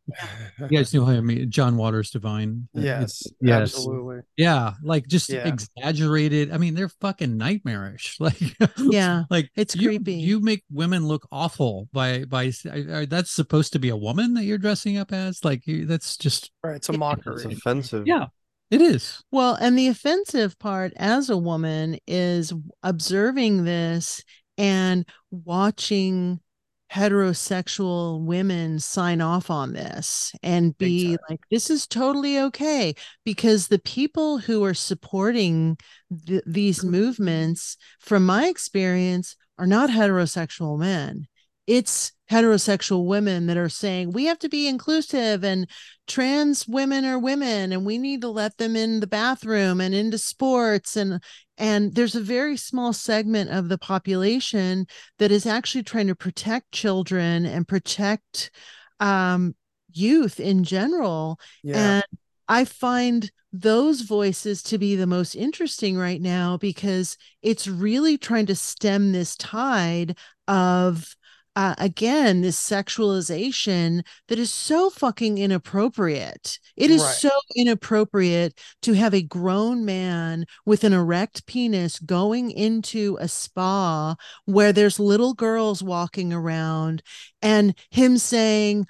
you 0.72 0.78
guys 0.78 0.94
know 0.94 1.06
how 1.06 1.14
I 1.14 1.22
mean 1.22 1.50
John 1.50 1.76
Waters 1.76 2.12
divine. 2.12 2.68
Yes, 2.74 3.26
It's- 3.26 3.34
yes. 3.42 3.62
absolutely. 3.76 4.20
Yeah, 4.38 4.74
like 4.84 5.08
just 5.08 5.30
Yeah. 5.30 5.48
exaggerated. 5.48 6.52
I 6.52 6.58
mean, 6.58 6.76
they're 6.76 6.90
fucking 7.02 7.36
nightmarish. 7.38 8.18
Like 8.28 8.40
Yeah. 8.78 9.24
like 9.30 9.50
It's 9.56 9.76
you, 9.76 9.88
creepy. 9.90 10.14
You 10.14 10.40
make 10.40 10.64
women 10.72 11.08
look 11.08 11.28
awful 11.32 11.90
by 11.92 12.26
by 12.26 12.52
that's 13.10 13.32
supposed 13.32 13.74
to 13.74 13.80
be 13.80 13.90
a 13.90 13.98
woman 13.98 14.34
that 14.36 14.44
you're 14.44 14.58
dressing 14.60 14.98
up 14.98 15.12
as. 15.12 15.44
Like 15.44 15.66
you, 15.68 15.86
that's 15.86 16.16
just 16.18 16.52
Right, 16.64 16.76
it's 16.76 16.90
a 16.90 16.94
mockery. 16.94 17.44
It's 17.44 17.46
offensive. 17.46 18.06
yeah, 18.06 18.28
it 18.70 18.82
is. 18.82 19.24
Well, 19.32 19.56
and 19.56 19.78
the 19.78 19.88
offensive 19.88 20.58
part 20.60 20.94
as 20.98 21.30
a 21.30 21.38
woman 21.38 21.98
is 22.08 22.54
observing 22.84 23.64
this 23.64 24.24
and 24.58 25.06
watching 25.32 26.40
heterosexual 26.92 28.24
women 28.24 28.80
sign 28.80 29.20
off 29.20 29.50
on 29.50 29.74
this 29.74 30.34
and 30.42 30.78
be 30.78 31.10
time. 31.10 31.18
like, 31.30 31.42
this 31.52 31.70
is 31.70 31.86
totally 31.86 32.40
okay. 32.40 32.94
Because 33.26 33.68
the 33.68 33.80
people 33.80 34.38
who 34.38 34.64
are 34.64 34.74
supporting 34.74 35.78
th- 36.26 36.44
these 36.46 36.80
mm-hmm. 36.80 36.92
movements, 36.92 37.78
from 38.00 38.26
my 38.26 38.48
experience, 38.48 39.36
are 39.58 39.68
not 39.68 39.90
heterosexual 39.90 40.80
men. 40.80 41.28
It's 41.68 42.14
heterosexual 42.32 43.06
women 43.06 43.48
that 43.48 43.58
are 43.58 43.70
saying 43.70 44.12
we 44.12 44.26
have 44.26 44.40
to 44.40 44.50
be 44.50 44.68
inclusive 44.68 45.46
and 45.46 45.70
trans 46.08 46.68
women 46.68 47.06
are 47.06 47.18
women 47.20 47.72
and 47.72 47.86
we 47.86 47.98
need 47.98 48.20
to 48.22 48.28
let 48.28 48.58
them 48.58 48.76
in 48.76 49.00
the 49.00 49.08
bathroom 49.08 49.80
and 49.80 49.94
into 49.94 50.18
sports. 50.18 50.96
And 50.98 51.22
and 51.58 51.96
there's 51.96 52.16
a 52.16 52.22
very 52.22 52.58
small 52.58 52.94
segment 52.94 53.50
of 53.50 53.70
the 53.70 53.78
population 53.78 54.88
that 55.20 55.32
is 55.32 55.46
actually 55.46 55.84
trying 55.84 56.08
to 56.08 56.16
protect 56.16 56.72
children 56.72 57.46
and 57.46 57.68
protect 57.68 58.52
um, 59.00 59.56
youth 59.92 60.40
in 60.40 60.64
general. 60.64 61.40
Yeah, 61.64 61.78
and 61.78 62.04
I 62.48 62.66
find 62.66 63.30
those 63.52 64.02
voices 64.02 64.62
to 64.64 64.78
be 64.78 64.96
the 64.96 65.08
most 65.08 65.34
interesting 65.34 65.98
right 65.98 66.22
now 66.22 66.58
because 66.58 67.18
it's 67.42 67.68
really 67.68 68.18
trying 68.18 68.46
to 68.48 68.56
stem 68.56 69.12
this 69.12 69.36
tide 69.36 70.18
of, 70.48 71.16
uh, 71.58 71.74
again, 71.80 72.42
this 72.42 72.58
sexualization 72.62 74.04
that 74.28 74.38
is 74.40 74.52
so 74.52 74.92
fucking 74.92 75.40
inappropriate. 75.40 76.60
It 76.76 76.92
is 76.92 77.02
Right. 77.02 77.16
so 77.16 77.32
inappropriate 77.56 78.58
to 78.84 78.94
have 78.94 79.14
a 79.16 79.24
grown 79.24 79.84
man 79.84 80.46
with 80.68 80.84
an 80.84 80.94
erect 80.94 81.48
penis 81.48 82.00
going 82.00 82.52
into 82.52 83.18
a 83.20 83.28
spa 83.28 84.16
where 84.46 84.72
there's 84.72 85.00
little 85.00 85.34
girls 85.34 85.82
walking 85.84 86.32
around 86.32 87.02
and 87.42 87.74
him 87.90 88.20
saying, 88.20 88.86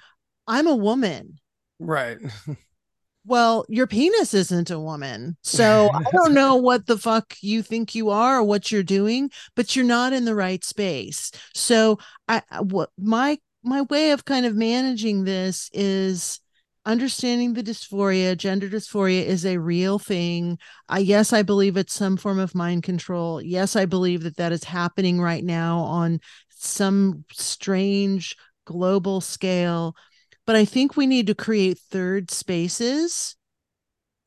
I'm 0.46 0.66
a 0.66 0.76
woman 0.76 1.38
right. 1.80 2.18
well, 3.28 3.66
your 3.68 3.86
penis 3.86 4.32
isn't 4.32 4.70
a 4.70 4.80
woman. 4.80 5.36
So 5.42 5.90
I 5.92 6.02
don't 6.12 6.32
know 6.32 6.56
what 6.56 6.86
the 6.86 6.96
fuck 6.96 7.34
you 7.42 7.62
think 7.62 7.94
you 7.94 8.08
are 8.08 8.38
or 8.38 8.42
what 8.42 8.72
you're 8.72 8.82
doing, 8.82 9.30
but 9.54 9.76
you're 9.76 9.84
not 9.84 10.14
in 10.14 10.24
the 10.24 10.34
right 10.34 10.64
space. 10.64 11.30
So 11.54 11.98
I 12.26 12.42
what 12.60 12.90
my 12.98 13.38
my 13.62 13.82
way 13.82 14.12
of 14.12 14.24
kind 14.24 14.46
of 14.46 14.56
managing 14.56 15.24
this 15.24 15.68
is 15.74 16.40
understanding 16.86 17.52
the 17.52 17.62
dysphoria, 17.62 18.34
gender 18.34 18.68
dysphoria 18.68 19.22
is 19.22 19.44
a 19.44 19.58
real 19.58 19.98
thing. 19.98 20.58
I 20.88 21.00
yes, 21.00 21.34
I 21.34 21.42
believe 21.42 21.76
it's 21.76 21.94
some 21.94 22.16
form 22.16 22.38
of 22.38 22.54
mind 22.54 22.82
control. 22.82 23.42
Yes, 23.42 23.76
I 23.76 23.84
believe 23.84 24.22
that 24.22 24.36
that 24.36 24.52
is 24.52 24.64
happening 24.64 25.20
right 25.20 25.44
now 25.44 25.80
on 25.80 26.20
some 26.48 27.24
strange 27.30 28.34
global 28.64 29.20
scale 29.20 29.94
but 30.48 30.56
I 30.56 30.64
think 30.64 30.96
we 30.96 31.06
need 31.06 31.26
to 31.26 31.34
create 31.34 31.78
third 31.78 32.30
spaces, 32.30 33.36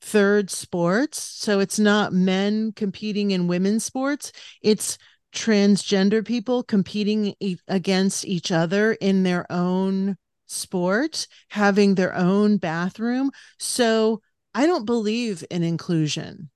third 0.03 0.51
sports. 0.51 1.19
So 1.19 1.59
it's 1.59 1.79
not 1.79 2.13
men 2.13 2.73
competing 2.73 3.31
in 3.31 3.47
women's 3.47 3.83
sports, 3.83 4.31
it's 4.61 4.99
transgender 5.33 6.23
people 6.23 6.61
competing 6.61 7.33
e- 7.39 7.57
against 7.67 8.23
each 8.25 8.51
other 8.51 8.93
in 8.93 9.23
their 9.23 9.51
own 9.51 10.15
sport, 10.45 11.25
having 11.49 11.95
their 11.95 12.15
own 12.15 12.57
bathroom. 12.57 13.31
So 13.57 14.21
I 14.53 14.67
don't 14.67 14.85
believe 14.85 15.43
in 15.49 15.63
inclusion. 15.63 16.51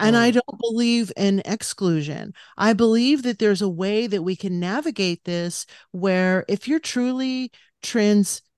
And 0.00 0.16
I 0.16 0.30
Mm. 0.32 0.34
don't 0.34 0.60
believe 0.60 1.12
in 1.16 1.42
exclusion. 1.44 2.34
I 2.56 2.72
believe 2.72 3.22
that 3.22 3.38
there's 3.38 3.62
a 3.62 3.68
way 3.68 4.08
that 4.08 4.22
we 4.22 4.34
can 4.34 4.58
navigate 4.58 5.22
this 5.22 5.64
where 5.92 6.44
if 6.48 6.66
you're 6.66 6.80
truly 6.80 7.52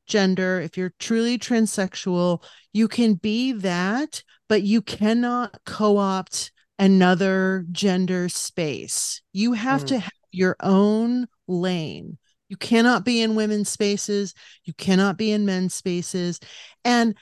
transgender, 0.09 0.65
if 0.65 0.77
you're 0.77 0.95
truly 0.99 1.39
transsexual, 1.39 2.43
you 2.73 2.89
can 2.89 3.15
be 3.15 3.53
that, 3.53 4.23
but 4.49 4.63
you 4.63 4.83
cannot 4.83 5.59
co 5.65 5.99
opt 5.99 6.53
another 6.79 7.65
gender 7.73 8.29
space. 8.29 9.21
You 9.33 9.53
have 9.55 9.85
Mm. 9.85 9.87
to 9.87 9.99
have 9.99 10.13
your 10.33 10.57
own 10.61 11.27
lane. 11.47 12.19
You 12.49 12.57
cannot 12.57 13.05
be 13.05 13.21
in 13.21 13.35
women's 13.35 13.69
spaces. 13.69 14.35
You 14.65 14.73
cannot 14.75 15.19
be 15.19 15.33
in 15.33 15.45
men's 15.45 15.75
spaces. 15.75 16.41
And 16.85 17.15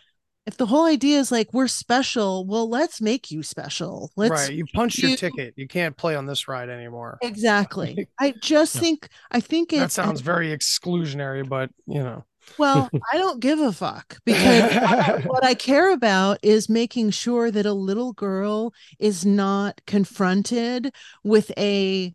if 0.47 0.57
the 0.57 0.67
whole 0.67 0.85
idea 0.87 1.19
is 1.19 1.33
like 1.33 1.53
we're 1.53 1.67
special, 1.67 2.47
well, 2.47 2.69
let's 2.69 3.01
make 3.01 3.31
you 3.33 3.43
special. 3.43 4.13
Let's 4.17 4.33
right. 4.33 4.53
You 4.55 4.67
punched 4.67 4.99
your 4.99 5.17
ticket. 5.17 5.55
You 5.57 5.67
can't 5.67 5.97
play 5.97 6.15
on 6.15 6.27
this 6.27 6.47
ride 6.47 6.69
anymore. 6.69 7.19
exactly. 7.23 8.09
I 8.21 8.35
just 8.41 8.75
Yeah. 8.75 8.81
think 8.81 9.09
I 9.31 9.41
think 9.41 9.73
it, 9.73 9.81
That 9.81 9.91
sounds 9.93 10.21
very 10.21 10.57
exclusionary, 10.57 11.49
but 11.49 11.71
you 11.87 12.03
know. 12.03 12.25
Well, 12.59 12.89
I 13.13 13.19
don't 13.19 13.41
give 13.41 13.61
a 13.61 13.73
fuck 13.73 14.19
because 14.25 15.25
what 15.25 15.45
I 15.45 15.55
care 15.55 15.93
about 15.93 16.39
is 16.43 16.69
making 16.69 17.11
sure 17.11 17.51
that 17.51 17.67
a 17.67 17.73
little 17.73 18.13
girl 18.13 18.73
is 18.99 19.25
not 19.27 19.81
confronted 19.87 20.93
with 21.25 21.51
a, 21.59 22.15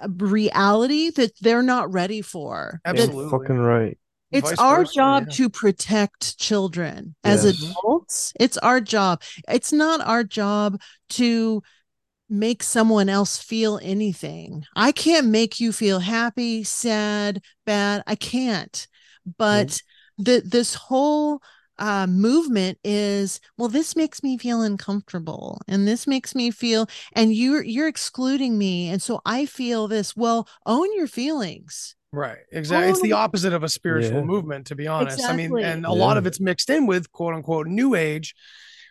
a 0.00 0.08
reality 0.08 1.10
that 1.10 1.32
they're 1.40 1.62
not 1.62 1.92
ready 1.92 2.22
for. 2.22 2.80
That 2.84 2.98
Absolutely. 2.98 3.30
Fucking 3.30 3.58
right. 3.58 3.98
it's 4.30 4.50
Vice 4.50 4.58
our 4.58 4.78
versa, 4.80 4.94
job 4.94 5.22
yeah. 5.28 5.34
to 5.36 5.50
protect 5.50 6.38
children 6.38 7.14
as 7.24 7.44
Yes. 7.44 7.62
adults. 7.62 8.32
It's 8.38 8.58
our 8.58 8.80
job. 8.80 9.22
It's 9.48 9.72
not 9.72 10.00
our 10.00 10.24
job 10.24 10.80
to 11.10 11.62
make 12.28 12.62
someone 12.62 13.08
else 13.08 13.38
feel 13.38 13.80
anything. 13.82 14.64
I 14.76 14.92
can't 14.92 15.26
make 15.26 15.58
you 15.58 15.72
feel 15.72 15.98
happy, 15.98 16.62
sad, 16.62 17.42
bad. 17.66 18.04
I 18.06 18.14
can't. 18.14 18.86
But 19.38 19.80
the 20.18 20.42
this 20.44 20.74
whole 20.74 21.40
uh, 21.78 22.06
movement 22.06 22.78
is 22.84 23.40
well 23.56 23.68
this 23.68 23.96
makes 23.96 24.22
me 24.22 24.36
feel 24.36 24.60
uncomfortable 24.60 25.62
and 25.66 25.88
this 25.88 26.06
makes 26.06 26.34
me 26.34 26.50
feel 26.50 26.86
and 27.14 27.32
you're 27.34 27.62
you're 27.62 27.88
excluding 27.88 28.58
me 28.58 28.90
and 28.90 29.00
so 29.00 29.22
i 29.24 29.46
feel 29.46 29.88
this 29.88 30.14
well 30.14 30.46
own 30.66 30.94
your 30.94 31.06
feelings 31.06 31.96
Right. 32.12 32.38
Exactly. 32.52 32.90
It's 32.90 33.00
the 33.00 33.12
opposite 33.12 33.52
of 33.52 33.62
a 33.62 33.68
spiritual 33.68 34.20
Yeah. 34.20 34.26
movement, 34.26 34.66
to 34.66 34.74
be 34.74 34.88
honest. 34.88 35.22
I 35.28 35.36
mean, 35.36 35.56
and 35.58 35.86
a 35.86 35.92
lot 35.92 36.16
of 36.16 36.26
it's 36.26 36.40
mixed 36.40 36.68
in 36.68 36.86
with 36.86 37.10
quote 37.12 37.34
unquote 37.34 37.68
new 37.68 37.94
age. 37.94 38.34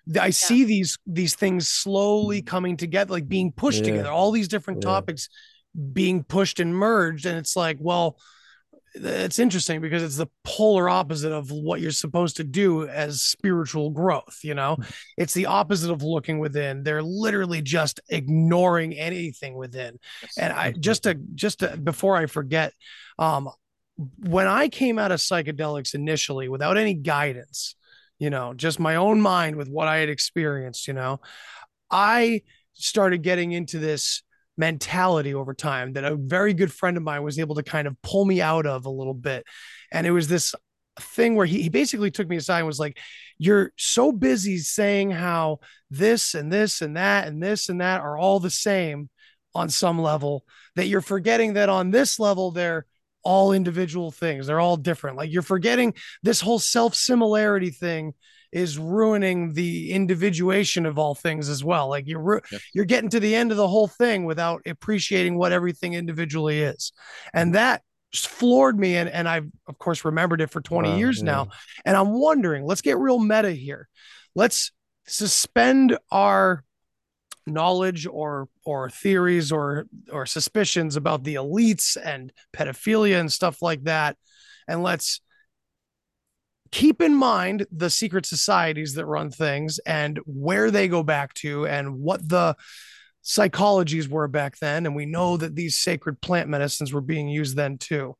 Th- 0.07 0.23
I 0.23 0.29
see 0.29 0.63
these 0.63 0.97
these 1.05 1.35
things 1.35 1.67
slowly 1.67 2.41
coming 2.41 2.77
together, 2.77 3.11
like 3.11 3.27
being 3.27 3.51
pushed 3.51 3.79
Yeah. 3.79 3.91
together, 3.91 4.09
all 4.09 4.31
these 4.31 4.47
different 4.47 4.79
Yeah. 4.81 4.85
topics 4.87 5.27
being 5.93 6.23
pushed 6.23 6.59
and 6.61 6.73
merged. 6.73 7.25
And 7.25 7.37
it's 7.37 7.55
like, 7.57 7.77
well, 7.79 8.17
it's 8.95 9.39
interesting 9.39 9.81
because 9.81 10.03
it's 10.03 10.17
the 10.17 10.27
polar 10.43 10.89
opposite 10.89 11.31
of 11.31 11.51
what 11.51 11.81
you're 11.81 11.91
supposed 11.91 12.37
to 12.37 12.43
do 12.43 12.87
as 12.87 13.21
spiritual 13.21 13.89
growth 13.91 14.39
you 14.43 14.53
know? 14.53 14.77
It's 15.17 15.33
the 15.33 15.45
opposite 15.45 15.91
of 15.91 16.01
looking 16.03 16.39
within. 16.39 16.83
They're 16.83 17.03
literally 17.03 17.61
just 17.61 17.99
ignoring 18.09 18.93
anything 18.93 19.55
within. 19.55 19.99
And 20.37 20.53
i 20.53 20.71
just 20.71 21.03
to 21.03 21.15
just 21.35 21.59
to 21.59 21.77
before 21.77 22.15
i 22.15 22.25
forget 22.25 22.73
um 23.17 23.49
when 24.19 24.47
i 24.47 24.69
came 24.69 24.97
out 24.97 25.11
of 25.11 25.19
psychedelics 25.19 25.93
initially 25.93 26.47
without 26.47 26.77
any 26.77 26.93
guidance 26.93 27.75
you 28.17 28.29
know 28.29 28.53
just 28.53 28.79
my 28.79 28.95
own 28.95 29.19
mind 29.21 29.55
with 29.55 29.67
what 29.67 29.87
i 29.87 29.97
had 29.97 30.09
experienced 30.09 30.87
you 30.87 30.93
know 30.93 31.19
i 31.91 32.41
started 32.73 33.23
getting 33.23 33.51
into 33.51 33.79
this 33.79 34.23
mentality 34.59 35.33
over 35.33 35.53
time 35.53 35.93
that 35.93 36.03
a 36.03 36.15
very 36.15 36.53
good 36.53 36.71
friend 36.71 36.97
of 36.97 37.03
mine 37.03 37.23
was 37.23 37.39
able 37.39 37.55
to 37.55 37.63
kind 37.63 37.87
of 37.87 37.99
pull 38.03 38.25
me 38.25 38.41
out 38.41 38.65
of 38.65 38.85
a 38.85 38.89
little 38.89 39.13
bit. 39.13 39.45
And 39.91 40.05
it 40.05 40.11
was 40.11 40.27
this 40.27 40.53
thing 40.99 41.35
where 41.35 41.45
he, 41.45 41.63
he 41.63 41.69
basically 41.69 42.11
took 42.11 42.27
me 42.27 42.35
aside 42.35 42.59
and 42.59 42.67
was 42.67 42.79
like 42.79 42.99
you're 43.37 43.71
so 43.77 44.11
busy 44.11 44.57
saying 44.57 45.11
how 45.11 45.59
this 45.89 46.35
and 46.35 46.51
this 46.51 46.81
and 46.81 46.97
that 46.97 47.27
and 47.27 47.41
this 47.41 47.69
and 47.69 47.79
that 47.79 48.01
are 48.01 48.17
all 48.17 48.39
the 48.41 48.49
same 48.49 49.09
on 49.55 49.69
some 49.69 49.97
level 49.97 50.43
that 50.75 50.87
you're 50.87 50.99
forgetting 50.99 51.53
that 51.53 51.69
on 51.69 51.89
this 51.89 52.19
level 52.19 52.51
they're 52.51 52.85
all 53.23 53.51
individual 53.51 54.11
things. 54.11 54.47
They're 54.47 54.59
all 54.59 54.77
different. 54.77 55.17
Like 55.17 55.31
you're 55.31 55.41
forgetting 55.41 55.93
this 56.23 56.41
whole 56.41 56.59
self 56.59 56.95
similarity 56.95 57.69
thing 57.69 58.13
is 58.51 58.77
ruining 58.77 59.53
the 59.53 59.91
individuation 59.91 60.85
of 60.85 60.97
all 60.97 61.15
things 61.15 61.49
as 61.49 61.63
well. 61.63 61.87
Like 61.89 62.07
you're 62.07 62.21
ru- 62.21 62.41
Yep. 62.51 62.61
you're 62.73 62.85
getting 62.85 63.09
to 63.11 63.19
the 63.19 63.35
end 63.35 63.51
of 63.51 63.57
the 63.57 63.67
whole 63.67 63.87
thing 63.87 64.25
without 64.25 64.61
appreciating 64.65 65.37
what 65.37 65.51
everything 65.51 65.93
individually 65.93 66.61
is. 66.61 66.91
And 67.33 67.49
mm-hmm. 67.49 67.53
that 67.55 67.83
floored 68.11 68.79
me 68.79 68.97
and, 68.97 69.07
and 69.07 69.29
i've 69.29 69.45
of 69.67 69.77
course 69.77 70.03
remembered 70.03 70.41
it 70.41 70.49
for 70.49 70.61
20 70.61 70.89
Wow, 70.89 70.95
years 70.95 71.19
yeah. 71.19 71.25
now 71.25 71.47
and 71.85 71.95
i'm 71.95 72.09
wondering 72.09 72.63
let's 72.65 72.81
get 72.81 72.97
real 72.97 73.19
meta 73.19 73.51
here. 73.51 73.87
Let's 74.35 74.71
suspend 75.05 75.97
our 76.11 76.63
knowledge 77.45 78.07
or 78.07 78.47
or 78.65 78.89
theories 78.89 79.51
or 79.51 79.85
or 80.11 80.25
suspicions 80.25 80.95
about 80.95 81.23
the 81.23 81.35
elites 81.35 81.97
and 82.03 82.31
pedophilia 82.55 83.19
and 83.19 83.31
stuff 83.31 83.61
like 83.61 83.83
that 83.83 84.17
and 84.67 84.83
let's 84.83 85.21
keep 86.71 87.01
in 87.01 87.15
mind 87.15 87.65
the 87.71 87.89
secret 87.89 88.25
societies 88.25 88.93
that 88.93 89.05
run 89.05 89.31
things 89.31 89.79
and 89.79 90.19
where 90.25 90.71
they 90.71 90.87
go 90.87 91.03
back 91.03 91.33
to 91.35 91.65
and 91.67 91.99
what 91.99 92.27
the 92.27 92.55
psychologies 93.23 94.07
were 94.07 94.27
back 94.27 94.57
then. 94.59 94.85
And 94.85 94.95
we 94.95 95.05
know 95.05 95.37
that 95.37 95.55
these 95.55 95.79
sacred 95.79 96.21
plant 96.21 96.49
medicines 96.49 96.93
were 96.93 97.01
being 97.01 97.27
used 97.27 97.55
then 97.55 97.77
too. 97.77 98.15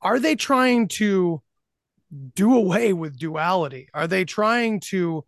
Are 0.00 0.18
they 0.18 0.34
trying 0.34 0.88
to 0.88 1.42
do 2.34 2.54
away 2.54 2.92
with 2.92 3.18
duality? 3.18 3.88
Are 3.94 4.06
they 4.06 4.24
trying 4.24 4.80
to 4.80 5.24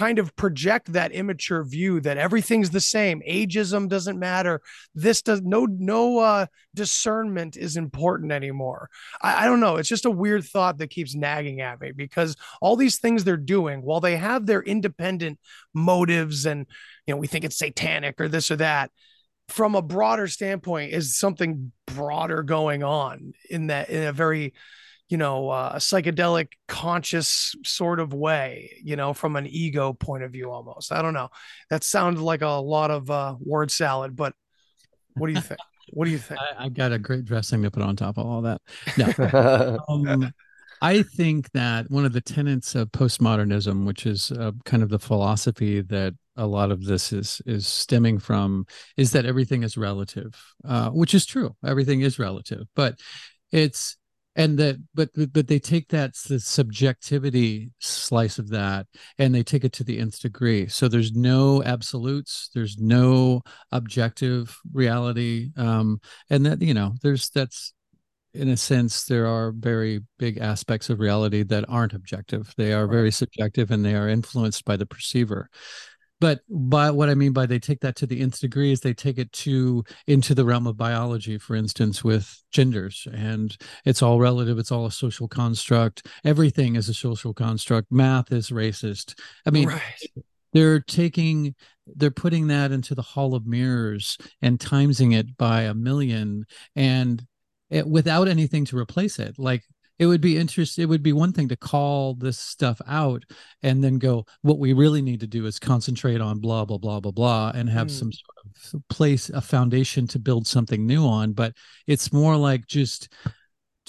kind 0.00 0.18
of 0.18 0.34
project 0.34 0.94
that 0.94 1.12
immature 1.12 1.62
view 1.62 2.00
that 2.00 2.16
everything's 2.16 2.70
the 2.70 2.80
same 2.80 3.20
ageism 3.28 3.86
doesn't 3.86 4.18
matter. 4.18 4.62
This 4.94 5.20
does 5.20 5.42
no 5.42 5.66
no 5.66 6.20
uh 6.20 6.46
discernment 6.74 7.54
is 7.58 7.76
important 7.76 8.32
anymore. 8.32 8.88
I, 9.20 9.42
I 9.42 9.44
don't 9.44 9.60
know. 9.60 9.76
It's 9.76 9.90
just 9.90 10.06
a 10.06 10.10
weird 10.10 10.44
thought 10.44 10.78
that 10.78 10.88
keeps 10.88 11.14
nagging 11.14 11.60
at 11.60 11.82
me 11.82 11.92
because 11.92 12.34
all 12.62 12.76
these 12.76 12.98
things 12.98 13.24
they're 13.24 13.36
doing 13.36 13.82
while 13.82 14.00
they 14.00 14.16
have 14.16 14.46
their 14.46 14.62
independent 14.62 15.38
motives 15.74 16.46
and 16.46 16.66
you 17.06 17.12
know 17.12 17.18
we 17.18 17.26
think 17.26 17.44
it's 17.44 17.58
satanic 17.58 18.18
or 18.22 18.28
this 18.28 18.50
or 18.50 18.56
that 18.56 18.90
from 19.48 19.74
a 19.74 19.82
broader 19.82 20.28
standpoint 20.28 20.94
is 20.94 21.18
something 21.18 21.72
broader 21.86 22.42
going 22.42 22.82
on 22.82 23.34
in 23.50 23.66
that 23.66 23.90
in 23.90 24.04
a 24.04 24.12
very 24.14 24.54
you 25.10 25.18
know 25.18 25.50
uh, 25.50 25.76
psychedelic 25.76 26.48
conscious 26.68 27.54
sort 27.64 28.00
of 28.00 28.14
way 28.14 28.70
you 28.82 28.96
know 28.96 29.12
from 29.12 29.36
an 29.36 29.46
ego 29.46 29.92
point 29.92 30.22
of 30.22 30.32
view 30.32 30.50
almost. 30.50 30.92
I 30.92 31.02
don't 31.02 31.14
know. 31.14 31.28
That 31.68 31.84
sounded 31.84 32.22
like 32.22 32.42
a 32.42 32.48
lot 32.48 32.90
of 32.90 33.10
uh, 33.10 33.36
word 33.38 33.70
salad 33.70 34.16
but 34.16 34.34
what 35.14 35.26
do 35.26 35.32
you 35.34 35.40
think? 35.40 35.60
What 35.92 36.04
do 36.04 36.10
you 36.12 36.18
think? 36.18 36.40
I, 36.40 36.66
I 36.66 36.68
got 36.68 36.92
a 36.92 36.98
great 36.98 37.24
dressing 37.24 37.62
to 37.62 37.70
put 37.70 37.82
on 37.82 37.96
top 37.96 38.16
of 38.16 38.26
all 38.26 38.42
that. 38.42 38.60
No, 38.96 39.78
um, 39.88 40.32
I 40.80 41.02
think 41.02 41.50
that 41.52 41.90
one 41.90 42.04
of 42.04 42.12
the 42.12 42.20
tenets 42.20 42.74
of 42.74 42.90
postmodernism, 42.92 43.84
which 43.84 44.06
is 44.06 44.32
uh, 44.32 44.52
kind 44.64 44.82
of 44.82 44.88
the 44.88 44.98
philosophy 44.98 45.80
that 45.82 46.14
a 46.36 46.46
lot 46.46 46.70
of 46.70 46.84
this 46.84 47.12
is 47.12 47.42
is 47.44 47.66
stemming 47.66 48.18
from, 48.18 48.66
is 48.96 49.12
that 49.12 49.26
everything 49.26 49.62
is 49.62 49.76
relative, 49.76 50.40
uh, 50.64 50.90
which 50.90 51.14
is 51.14 51.26
true. 51.26 51.54
Everything 51.64 52.00
is 52.00 52.18
relative, 52.18 52.66
but 52.74 52.98
it's 53.52 53.96
and 54.36 54.58
that 54.58 54.76
but 54.94 55.10
but 55.32 55.48
they 55.48 55.58
take 55.58 55.88
that 55.88 56.14
the 56.28 56.38
subjectivity 56.40 57.70
slice 57.80 58.38
of 58.38 58.48
that 58.48 58.86
and 59.18 59.34
they 59.34 59.42
take 59.42 59.64
it 59.64 59.72
to 59.72 59.84
the 59.84 59.98
nth 59.98 60.20
degree. 60.20 60.68
So 60.68 60.88
there's 60.88 61.12
no 61.12 61.62
absolutes 61.64 62.50
there's 62.54 62.78
no 62.78 63.42
objective 63.72 64.56
reality 64.72 65.50
um 65.56 66.00
and 66.30 66.46
that 66.46 66.62
you 66.62 66.74
know 66.74 66.94
there's 67.02 67.28
that's 67.30 67.74
in 68.32 68.48
a 68.48 68.56
sense 68.56 69.04
there 69.04 69.26
are 69.26 69.50
very 69.52 70.00
big 70.18 70.38
aspects 70.38 70.88
of 70.88 71.00
reality 71.00 71.42
that 71.42 71.64
aren't 71.68 71.94
objective. 71.94 72.54
They 72.56 72.72
are 72.72 72.86
very 72.86 73.10
subjective 73.10 73.72
and 73.72 73.84
they 73.84 73.96
are 73.96 74.08
influenced 74.08 74.64
by 74.64 74.76
the 74.76 74.86
perceiver 74.86 75.48
but 76.20 76.40
by 76.48 76.90
what 76.90 77.08
i 77.08 77.14
mean 77.14 77.32
by 77.32 77.46
they 77.46 77.58
take 77.58 77.80
that 77.80 77.96
to 77.96 78.06
the 78.06 78.20
nth 78.20 78.40
degree 78.40 78.72
is 78.72 78.80
they 78.80 78.94
take 78.94 79.18
it 79.18 79.32
to 79.32 79.84
into 80.06 80.34
the 80.34 80.44
realm 80.44 80.66
of 80.66 80.76
biology 80.76 81.38
for 81.38 81.56
instance 81.56 82.04
with 82.04 82.40
genders. 82.50 83.06
And 83.12 83.56
it's 83.84 84.02
all 84.02 84.18
relative 84.18 84.58
it's 84.58 84.72
all 84.72 84.86
a 84.86 84.92
social 84.92 85.28
construct. 85.28 86.06
Everything 86.24 86.76
is 86.76 86.88
a 86.88 86.94
social 86.94 87.32
construct. 87.32 87.90
Math 87.90 88.32
is 88.32 88.50
racist. 88.50 89.18
I 89.46 89.50
mean 89.50 89.68
right. 89.68 89.82
they're 90.52 90.80
taking 90.80 91.54
they're 91.86 92.10
putting 92.10 92.48
that 92.48 92.72
into 92.72 92.94
the 92.94 93.02
hall 93.02 93.34
of 93.34 93.46
mirrors 93.46 94.16
and 94.42 94.58
timesing 94.58 95.14
it 95.14 95.36
by 95.36 95.62
a 95.62 95.74
million 95.74 96.46
and 96.76 97.26
it, 97.68 97.86
without 97.86 98.28
anything 98.28 98.64
to 98.66 98.78
replace 98.78 99.18
it. 99.18 99.38
Like 99.38 99.62
it 100.00 100.06
would 100.06 100.20
be 100.22 100.36
interesting 100.36 100.82
it 100.82 100.88
would 100.88 101.02
be 101.02 101.12
one 101.12 101.32
thing 101.32 101.46
to 101.48 101.56
call 101.56 102.14
this 102.14 102.38
stuff 102.38 102.80
out 102.88 103.22
and 103.62 103.84
then 103.84 103.98
go 103.98 104.24
what 104.42 104.58
we 104.58 104.72
really 104.72 105.02
need 105.02 105.20
to 105.20 105.26
do 105.28 105.46
is 105.46 105.58
concentrate 105.60 106.20
on 106.20 106.40
blah 106.40 106.64
blah 106.64 106.78
blah 106.78 106.98
blah 106.98 107.12
blah 107.12 107.52
and 107.54 107.68
have 107.70 107.86
Mm. 107.88 107.90
some 107.90 108.12
sort 108.12 108.74
of 108.74 108.88
place 108.88 109.28
a 109.30 109.40
foundation 109.40 110.06
to 110.08 110.18
build 110.18 110.46
something 110.46 110.86
new 110.86 111.04
on 111.06 111.32
but 111.32 111.52
it's 111.86 112.12
more 112.12 112.36
like 112.36 112.66
just 112.66 113.08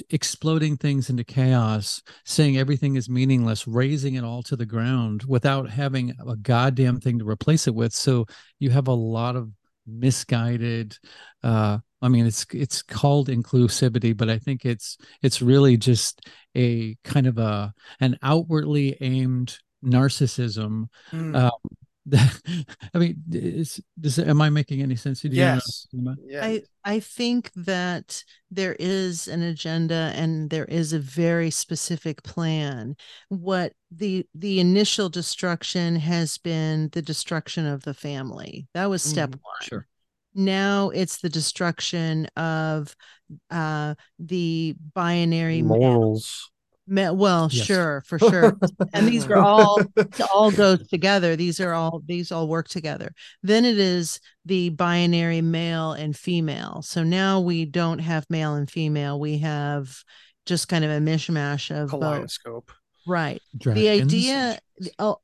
exploding 0.09 0.77
things 0.77 1.09
into 1.09 1.23
chaos 1.23 2.01
saying 2.25 2.57
everything 2.57 2.95
is 2.95 3.09
meaningless 3.09 3.67
raising 3.67 4.15
it 4.15 4.23
all 4.23 4.41
to 4.43 4.55
the 4.55 4.65
ground 4.65 5.23
without 5.27 5.69
having 5.69 6.13
a 6.27 6.35
goddamn 6.35 6.99
thing 6.99 7.19
to 7.19 7.27
replace 7.27 7.67
it 7.67 7.75
with 7.75 7.93
so 7.93 8.25
you 8.59 8.69
have 8.69 8.87
a 8.87 8.93
lot 8.93 9.35
of 9.35 9.49
misguided 9.87 10.97
uh 11.43 11.77
i 12.01 12.07
mean 12.07 12.25
it's 12.25 12.45
it's 12.53 12.81
called 12.81 13.27
inclusivity 13.29 14.15
but 14.15 14.29
i 14.29 14.37
think 14.37 14.65
it's 14.65 14.97
it's 15.21 15.41
really 15.41 15.77
just 15.77 16.27
a 16.55 16.95
kind 17.03 17.27
of 17.27 17.37
a 17.37 17.73
an 17.99 18.17
outwardly 18.23 18.97
aimed 19.01 19.57
narcissism 19.83 20.85
Mm. 21.13 21.35
uh, 21.35 21.51
i 22.95 22.97
mean 22.97 23.21
is 23.31 23.79
does 23.99 24.17
am 24.17 24.41
i 24.41 24.49
making 24.49 24.81
any 24.81 24.95
sense 24.95 25.21
to 25.21 25.27
you? 25.27 25.33
Do 25.35 25.39
you 25.39 25.45
know 25.45 25.53
yes 25.53 25.87
I'm 25.93 25.99
talking 25.99 26.07
about? 26.07 26.31
yeah 26.31 26.45
I 26.45 26.63
I 26.95 26.99
think 26.99 27.51
that 27.55 28.23
there 28.49 28.75
is 28.79 29.27
an 29.27 29.43
agenda 29.43 30.11
and 30.15 30.49
there 30.49 30.65
is 30.65 30.93
a 30.93 30.99
very 30.99 31.51
specific 31.51 32.23
plan. 32.23 32.95
What 33.29 33.73
the 33.91 34.25
the 34.33 34.59
initial 34.59 35.09
destruction 35.09 35.97
has 35.97 36.39
been 36.39 36.89
the 36.91 37.03
destruction 37.03 37.67
of 37.67 37.83
the 37.83 37.93
family. 37.93 38.67
That 38.73 38.89
was 38.89 39.03
step 39.03 39.29
Mhm. 39.29 39.39
one. 39.43 39.61
sure 39.61 39.87
Now 40.33 40.89
it's 40.89 41.19
the 41.19 41.29
destruction 41.29 42.27
of 42.37 42.95
uh 43.49 43.95
the 44.19 44.75
binary 44.93 45.61
Morals. 45.61 46.49
ma- 46.87 47.11
well, 47.13 47.47
Yes. 47.51 47.65
sure, 47.65 48.03
for 48.05 48.19
sure. 48.19 48.57
and 48.93 49.07
these 49.07 49.25
are 49.27 49.37
all 49.37 49.81
all 50.33 50.51
goes 50.51 50.85
together 50.89 51.35
these 51.35 51.59
are 51.59 51.73
all 51.73 52.01
these 52.05 52.31
all 52.31 52.47
work 52.47 52.67
together 52.67 53.13
then 53.43 53.63
it 53.65 53.77
is 53.77 54.19
the 54.45 54.69
binary 54.69 55.41
male 55.41 55.93
and 55.93 56.15
female 56.17 56.81
so 56.81 57.03
now 57.03 57.39
we 57.39 57.63
don't 57.65 57.99
have 57.99 58.25
male 58.29 58.55
and 58.55 58.69
female 58.69 59.19
we 59.19 59.37
have 59.37 60.03
just 60.45 60.67
kind 60.67 60.83
of 60.83 60.91
a 60.91 60.99
mishmash 60.99 61.71
of 61.71 61.91
both 61.91 62.01
kaleidoscope 62.01 62.71
right. 63.07 63.41
Dragons. 63.57 63.83
the 63.83 63.89
idea 63.89 64.59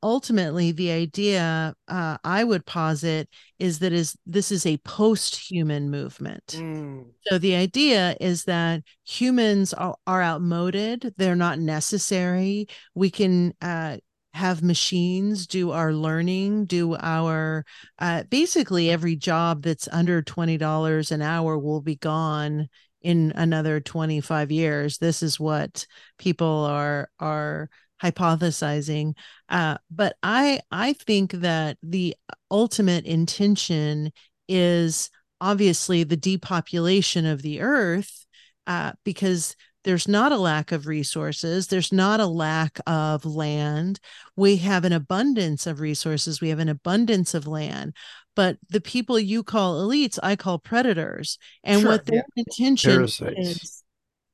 ultimately 0.04 0.70
the 0.70 0.90
idea 0.92 1.74
uh, 1.88 2.16
i 2.22 2.44
would 2.44 2.64
posit 2.64 3.28
is 3.58 3.80
that 3.80 3.92
is 3.92 4.16
this 4.26 4.52
is 4.52 4.64
a 4.66 4.76
post-human 4.78 5.90
movement. 5.90 6.46
Mm, 6.56 7.06
so 7.26 7.38
the 7.38 7.56
idea 7.56 8.16
is 8.20 8.44
that 8.44 8.82
humans 9.04 9.74
are, 9.74 9.96
are 10.06 10.22
outmoded. 10.22 11.14
They're 11.16 11.34
not 11.34 11.58
necessary. 11.58 12.68
We 12.94 13.10
can 13.10 13.54
uh, 13.60 13.98
have 14.34 14.62
machines 14.62 15.46
do 15.46 15.72
our 15.72 15.92
learning 15.92 16.66
do 16.66 16.94
our 16.96 17.64
uh, 17.98 18.22
basically 18.24 18.90
every 18.90 19.16
job 19.16 19.62
that's 19.62 19.88
under 19.90 20.22
$20 20.22 21.10
an 21.10 21.22
hour 21.22 21.58
will 21.58 21.80
be 21.80 21.96
gone 21.96 22.68
in 23.08 23.32
another 23.36 23.80
25 23.80 24.50
years 24.52 24.98
this 24.98 25.22
is 25.22 25.40
what 25.40 25.86
people 26.18 26.66
are 26.66 27.08
are 27.18 27.70
hypothesizing. 28.02 29.14
Uh, 29.48 29.78
but 29.90 30.16
i 30.22 30.60
i 30.70 30.92
think 30.92 31.32
that 31.32 31.78
the 31.82 32.14
ultimate 32.50 33.06
intention 33.06 34.12
is 34.46 35.08
obviously 35.40 36.04
the 36.04 36.18
depopulation 36.18 37.24
of 37.24 37.40
the 37.40 37.62
earth 37.62 38.26
uh, 38.66 38.92
because 39.04 39.56
there's 39.84 40.06
not 40.06 40.30
a 40.30 40.36
lack 40.36 40.70
of 40.70 40.86
resources 40.86 41.68
there's 41.68 41.90
not 41.92 42.20
a 42.20 42.26
lack 42.26 42.78
of 42.86 43.24
land. 43.24 44.00
We 44.36 44.58
have 44.58 44.84
an 44.84 44.92
abundance 44.92 45.66
of 45.66 45.80
resources 45.80 46.42
we 46.42 46.50
have 46.50 46.58
an 46.58 46.68
abundance 46.68 47.32
of 47.32 47.46
land 47.46 47.94
but 48.38 48.56
the 48.70 48.80
people 48.80 49.18
you 49.18 49.42
call 49.42 49.84
elites 49.84 50.16
i 50.22 50.36
call 50.36 50.60
predators 50.60 51.38
and 51.64 51.80
Sure, 51.80 51.90
what 51.90 52.06
their 52.06 52.22
intention 52.36 52.92
Parasites. 52.92 53.34
is 53.36 53.82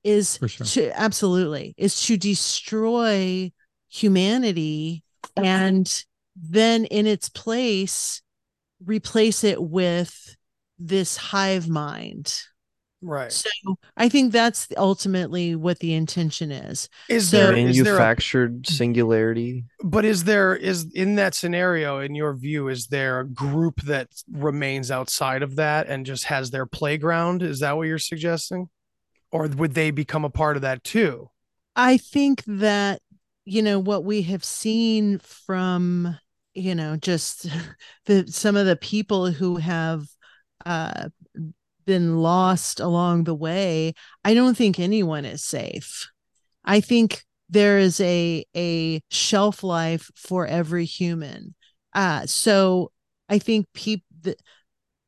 is 0.04 0.38
sure. 0.46 0.66
to 0.66 1.00
absolutely 1.00 1.74
is 1.78 2.02
to 2.02 2.18
destroy 2.18 3.50
humanity 3.88 5.02
and 5.36 6.04
then 6.36 6.84
in 6.84 7.06
its 7.06 7.30
place 7.30 8.20
replace 8.84 9.42
it 9.42 9.62
with 9.62 10.36
this 10.78 11.16
hive 11.16 11.66
mind 11.66 12.42
right. 13.04 13.30
so 13.32 13.48
i 13.96 14.08
think 14.08 14.32
that's 14.32 14.66
ultimately 14.76 15.54
what 15.54 15.78
the 15.78 15.94
intention 15.94 16.50
is 16.50 16.88
Is 17.08 17.28
So- 17.30 17.36
there 17.36 17.56
is 17.56 17.76
there 17.76 17.94
a, 17.94 17.98
Manufactured 17.98 18.66
singularity. 18.66 19.64
but 19.82 20.04
is 20.04 20.24
there 20.24 20.56
is 20.56 20.90
in 20.94 21.14
that 21.16 21.34
scenario 21.34 22.00
in 22.00 22.14
your 22.14 22.34
view 22.34 22.68
is 22.68 22.86
there 22.88 23.20
a 23.20 23.26
group 23.28 23.80
that 23.82 24.08
remains 24.32 24.90
outside 24.90 25.42
of 25.42 25.56
that 25.56 25.86
and 25.88 26.04
just 26.06 26.24
has 26.24 26.50
their 26.50 26.66
playground? 26.66 27.42
Is 27.42 27.60
that 27.60 27.76
what 27.76 27.86
you're 27.86 27.98
suggesting? 27.98 28.68
Or 29.30 29.46
would 29.48 29.74
they 29.74 29.90
become 29.90 30.24
a 30.24 30.30
part 30.30 30.56
of 30.56 30.62
that 30.62 30.82
too? 30.84 31.28
I 31.76 31.96
think 31.98 32.42
that 32.46 33.00
you 33.44 33.62
know 33.62 33.78
what 33.78 34.04
we 34.04 34.22
have 34.22 34.44
seen 34.44 35.18
from 35.18 36.16
you 36.54 36.74
know 36.74 36.96
just 36.96 37.46
the 38.06 38.26
some 38.28 38.56
of 38.56 38.66
the 38.66 38.76
people 38.76 39.30
who 39.30 39.56
have 39.56 40.06
uh 40.64 41.08
been 41.84 42.18
lost 42.18 42.80
along 42.80 43.24
the 43.24 43.34
way 43.34 43.94
I 44.24 44.34
don't 44.34 44.56
think 44.56 44.78
anyone 44.78 45.24
is 45.24 45.42
safe 45.44 46.08
I 46.64 46.80
think 46.80 47.24
there 47.50 47.78
is 47.78 48.00
a 48.00 48.44
a 48.56 49.02
shelf 49.10 49.62
life 49.62 50.10
for 50.16 50.46
every 50.46 50.84
human 50.84 51.54
uh 51.94 52.26
so 52.26 52.90
I 53.28 53.38
think 53.38 53.66
people 53.74 54.06
the, 54.22 54.36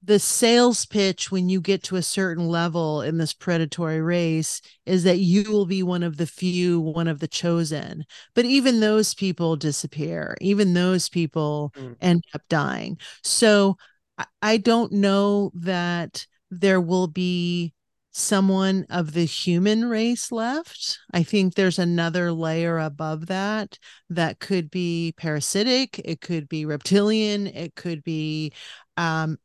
the 0.03 0.18
sales 0.20 0.87
pitch 0.87 1.33
when 1.33 1.49
you 1.49 1.61
get 1.61 1.83
to 1.85 1.97
a 1.97 2.03
certain 2.03 2.47
level 2.49 3.03
in 3.03 3.18
this 3.18 3.33
predatory 3.33 4.01
race 4.01 4.61
is 4.85 5.03
that 5.03 5.18
you 5.18 5.51
will 5.51 5.66
be 5.66 5.83
one 5.83 6.05
of 6.05 6.16
the 6.16 6.27
few, 6.27 6.81
one 6.81 7.09
of 7.09 7.18
the 7.18 7.27
chosen. 7.27 8.05
But 8.35 8.45
even 8.45 8.79
those 8.79 9.14
people 9.14 9.57
disappear. 9.57 10.37
Even 10.41 10.74
those 10.74 11.09
people 11.09 11.72
Mm. 11.77 11.97
end 12.01 12.24
up 12.35 12.43
dying. 12.49 12.99
So 13.24 13.79
I, 14.16 14.27
I 14.43 14.57
don't 14.59 14.93
know 14.93 15.51
that 15.55 16.27
there 16.51 16.81
will 16.81 17.09
be 17.09 17.73
someone 18.13 18.87
of 18.89 19.13
the 19.13 19.27
human 19.27 19.85
race 19.85 20.33
left. 20.33 20.99
I 21.13 21.23
think 21.23 21.55
there's 21.55 21.79
another 21.79 22.33
layer 22.33 22.79
above 22.79 23.27
that 23.27 23.79
that 24.09 24.39
could 24.39 24.71
be 24.71 25.13
parasitic, 25.19 26.01
it 26.03 26.23
could 26.23 26.49
be 26.49 26.65
reptilian, 26.65 27.47
it 27.47 27.75
could 27.75 28.03
be 28.03 28.53
um, 28.97 29.39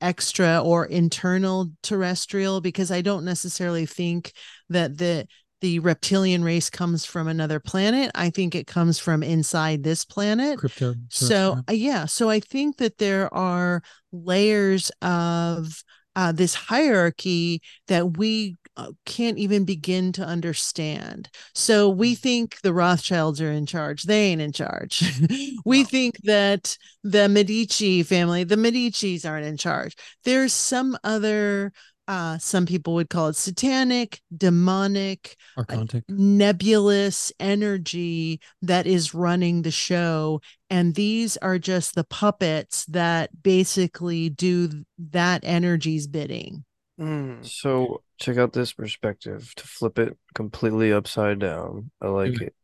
extra 0.00 0.58
or 0.62 0.86
internal 0.86 1.70
terrestrial 1.82 2.60
because 2.60 2.90
I 2.90 3.00
don't 3.00 3.24
necessarily 3.24 3.86
think 3.86 4.32
that 4.68 4.98
the 4.98 5.26
the 5.60 5.78
reptilian 5.78 6.44
race 6.44 6.68
comes 6.68 7.06
from 7.06 7.26
another 7.26 7.58
planet. 7.58 8.10
I 8.14 8.28
think 8.28 8.54
it 8.54 8.66
comes 8.66 8.98
from 8.98 9.22
inside 9.22 9.82
this 9.82 10.04
planet. 10.04 10.58
Crypto. 10.58 10.94
So 11.08 11.56
uh, 11.68 11.72
yeah, 11.72 12.04
so 12.04 12.28
I 12.28 12.40
think 12.40 12.76
that 12.78 12.98
there 12.98 13.32
are 13.32 13.82
layers 14.12 14.90
of 15.00 15.82
uh, 16.16 16.32
this 16.32 16.54
hierarchy 16.54 17.60
that 17.88 18.16
we 18.16 18.56
uh, 18.76 18.90
can't 19.06 19.38
even 19.38 19.64
begin 19.64 20.12
to 20.12 20.24
understand. 20.24 21.28
So 21.54 21.88
we 21.88 22.14
think 22.14 22.60
the 22.62 22.74
Rothschilds 22.74 23.40
are 23.40 23.50
in 23.52 23.66
charge. 23.66 24.02
They 24.04 24.26
ain't 24.26 24.40
in 24.40 24.52
charge. 24.52 25.02
we 25.64 25.82
No. 25.82 25.84
think 25.84 26.16
that 26.24 26.76
the 27.02 27.28
Medici 27.28 28.02
family, 28.02 28.44
the 28.44 28.56
Medicis 28.56 29.28
aren't 29.28 29.46
in 29.46 29.56
charge. 29.56 29.96
There's 30.24 30.52
some 30.52 30.96
other. 31.04 31.72
Uh, 32.06 32.36
some 32.38 32.66
people 32.66 32.94
would 32.94 33.08
call 33.08 33.28
it 33.28 33.36
satanic, 33.36 34.20
demonic, 34.36 35.36
Archontic. 35.56 36.04
nebulous 36.08 37.32
energy 37.40 38.40
that 38.60 38.86
is 38.86 39.14
running 39.14 39.62
the 39.62 39.70
show 39.70 40.38
and 40.68 40.94
these 40.94 41.38
are 41.38 41.58
just 41.58 41.94
the 41.94 42.04
puppets 42.04 42.84
that 42.86 43.42
basically 43.42 44.28
do 44.28 44.84
that 44.98 45.40
energy's 45.44 46.06
bidding 46.06 46.62
Mm, 47.00 47.44
So 47.44 48.02
check 48.18 48.36
out 48.36 48.52
this 48.52 48.72
perspective 48.72 49.52
to 49.56 49.66
flip 49.66 49.98
it 49.98 50.16
completely 50.34 50.92
upside 50.92 51.38
down. 51.40 51.90
I 52.00 52.08
like 52.08 52.36
Okay. 52.36 52.40
it. 52.40 52.54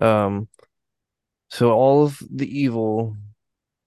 Um, 0.00 0.48
so 1.48 1.72
all 1.72 2.04
of 2.04 2.18
the 2.30 2.46
evil 2.58 3.16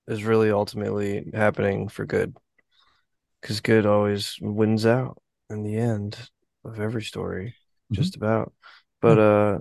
is 0.08 0.24
really 0.24 0.52
ultimately 0.52 1.32
happening 1.34 1.89
for 1.89 2.06
good, 2.06 2.36
because 3.41 3.61
good 3.61 3.85
always 3.85 4.37
wins 4.41 4.85
out 4.85 5.21
in 5.49 5.63
the 5.63 5.77
end 5.77 6.17
of 6.65 6.79
every 6.79 7.03
story, 7.03 7.47
mm-hmm. 7.47 7.95
just 7.95 8.15
about. 8.15 8.53
But 9.01 9.15
hmm. 9.15 9.21
uh, 9.21 9.59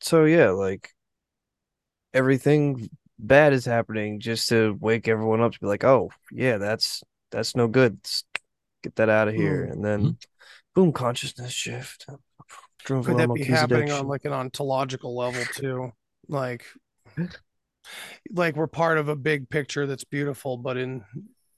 so 0.00 0.24
yeah, 0.24 0.50
like 0.50 0.90
everything 2.12 2.90
bad 3.18 3.52
is 3.52 3.64
happening 3.64 4.20
just 4.20 4.48
to 4.48 4.76
wake 4.80 5.08
everyone 5.08 5.40
up 5.40 5.52
to 5.52 5.60
be 5.60 5.66
like, 5.66 5.84
oh 5.84 6.10
yeah, 6.32 6.58
that's 6.58 7.02
that's 7.30 7.56
no 7.56 7.68
good. 7.68 7.94
Let's 7.94 8.24
get 8.82 8.96
that 8.96 9.08
out 9.08 9.28
of 9.28 9.34
here, 9.34 9.62
mm-hmm. 9.62 9.72
and 9.72 9.84
then 9.84 10.00
mm-hmm. 10.00 10.14
boom, 10.74 10.92
consciousness 10.92 11.52
shift. 11.52 12.06
Drove 12.84 13.04
could 13.04 13.18
that 13.18 13.32
be 13.34 13.44
happening 13.44 13.90
on 13.90 14.06
like 14.06 14.24
an 14.24 14.32
ontological 14.32 15.14
level 15.14 15.44
too? 15.54 15.92
Like 16.28 16.64
like 18.30 18.56
we're 18.56 18.66
part 18.66 18.98
of 18.98 19.08
a 19.08 19.16
big 19.16 19.48
picture 19.50 19.86
that's 19.86 20.04
beautiful, 20.04 20.56
but 20.56 20.76
in 20.76 21.04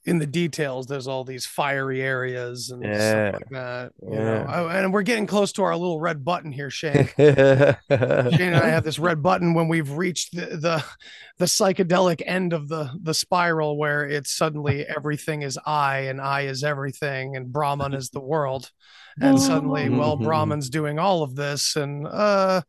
in 0.05 0.19
the 0.19 0.27
details, 0.27 0.87
there's 0.87 1.07
all 1.07 1.23
these 1.23 1.47
fiery 1.47 2.03
areas 2.03 2.71
and 2.71 2.83
Yeah. 2.83 3.29
stuff 3.31 3.41
like 3.41 3.51
that. 3.51 3.93
You 4.03 4.19
know, 4.19 4.45
I- 4.49 4.79
and 4.81 4.93
we're 4.93 5.03
getting 5.03 5.27
close 5.29 5.53
to 5.53 5.63
our 5.63 5.77
little 5.77 6.01
red 6.01 6.25
button 6.25 6.51
here, 6.51 6.71
Shane. 6.71 7.09
Shane 7.19 7.77
and 7.89 8.57
I 8.57 8.69
have 8.69 8.85
this 8.85 8.99
red 8.99 9.23
button 9.23 9.55
when 9.55 9.69
we've 9.69 9.91
reached 9.93 10.35
the, 10.35 10.57
the 10.57 10.85
the 11.39 11.45
psychedelic 11.45 12.23
end 12.27 12.53
of 12.53 12.69
the 12.69 12.91
the 13.03 13.15
spiral 13.15 13.77
where 13.79 14.05
it's 14.07 14.33
suddenly 14.37 14.85
everything 14.87 15.43
is 15.43 15.59
I 15.65 15.99
and 16.01 16.21
I 16.21 16.43
is 16.43 16.65
everything 16.65 17.37
and 17.37 17.53
Brahman 17.53 17.95
is 17.95 18.11
the 18.11 18.21
world. 18.21 18.71
And 19.21 19.39
suddenly, 19.41 19.89
well, 19.91 20.17
Mhm. 20.17 20.25
Brahman's 20.25 20.71
doing 20.71 20.99
all 20.99 21.23
of 21.23 21.37
this. 21.37 21.77
And 21.77 22.07
uh 22.07 22.63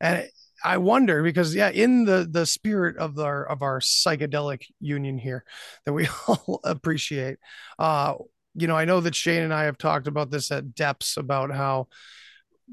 and 0.00 0.26
I 0.64 0.78
wonder 0.78 1.22
because 1.22 1.54
yeah, 1.54 1.68
in 1.68 2.06
the 2.06 2.26
the 2.28 2.46
spirit 2.46 2.96
of 2.96 3.18
our 3.18 3.44
of 3.44 3.62
our 3.62 3.80
psychedelic 3.80 4.64
union 4.80 5.18
here 5.18 5.44
that 5.84 5.92
we 5.92 6.08
all 6.26 6.60
appreciate. 6.64 7.36
Uh, 7.78 8.14
you 8.54 8.66
know, 8.66 8.76
I 8.76 8.86
know 8.86 9.00
that 9.00 9.14
Shane 9.14 9.42
and 9.42 9.52
I 9.52 9.64
have 9.64 9.78
talked 9.78 10.06
about 10.06 10.30
this 10.30 10.50
at 10.50 10.74
depths 10.74 11.16
about 11.16 11.50
how 11.50 11.88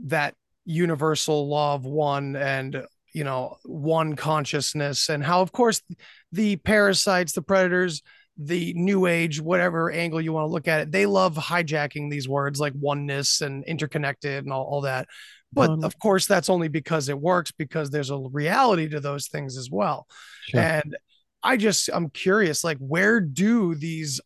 that 0.06 0.36
universal 0.64 1.50
law 1.50 1.76
of 1.76 1.86
one 1.86 2.36
and 2.36 2.86
you 3.14 3.24
know 3.24 3.58
one 3.66 4.16
consciousness 4.16 5.10
and 5.10 5.24
how 5.24 5.42
of 5.42 5.52
course 5.52 5.82
the 6.32 6.56
parasites 6.58 7.34
the 7.34 7.42
predators 7.42 8.04
the 8.38 8.74
new 8.76 9.06
age 9.06 9.42
whatever 9.42 9.92
angle 9.92 10.22
you 10.22 10.32
want 10.32 10.46
to 10.46 10.52
look 10.52 10.68
at 10.68 10.82
it 10.82 10.92
they 10.92 11.06
love 11.06 11.36
hijacking 11.36 12.10
these 12.10 12.30
words 12.30 12.60
like 12.60 12.74
oneness 12.76 13.42
and 13.42 13.64
interconnected 13.66 14.44
and 14.44 14.54
all, 14.54 14.64
all 14.64 14.82
that 14.82 15.08
but 15.54 15.68
Totally. 15.68 15.86
of 15.86 16.00
course 16.00 16.26
that's 16.28 16.50
only 16.50 16.68
because 16.68 17.10
it 17.10 17.20
works 17.20 17.52
because 17.52 17.90
there's 17.90 18.10
a 18.10 18.18
reality 18.18 18.88
to 18.90 19.00
those 19.00 19.28
things 19.28 19.58
as 19.58 19.70
well 19.70 20.08
Sure. 20.48 20.62
and 20.62 20.96
i 21.44 21.58
just 21.58 21.90
i'm 21.94 22.10
curious 22.10 22.64
like 22.64 22.78
where 22.80 23.20
do 23.20 23.76
these 23.76 24.22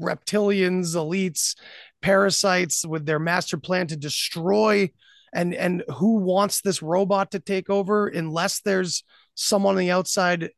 reptilians 0.00 0.94
elites 0.96 1.54
parasites 2.02 2.86
with 2.86 3.04
their 3.06 3.18
master 3.18 3.56
plan 3.58 3.86
to 3.86 3.96
destroy 3.96 4.90
and 5.32 5.54
and 5.54 5.84
who 5.96 6.16
wants 6.18 6.60
this 6.60 6.82
robot 6.82 7.30
to 7.32 7.38
take 7.38 7.70
over 7.70 8.08
unless 8.08 8.60
there's 8.60 9.04
someone 9.34 9.74
on 9.74 9.80
the 9.80 9.90
outside 9.90 10.50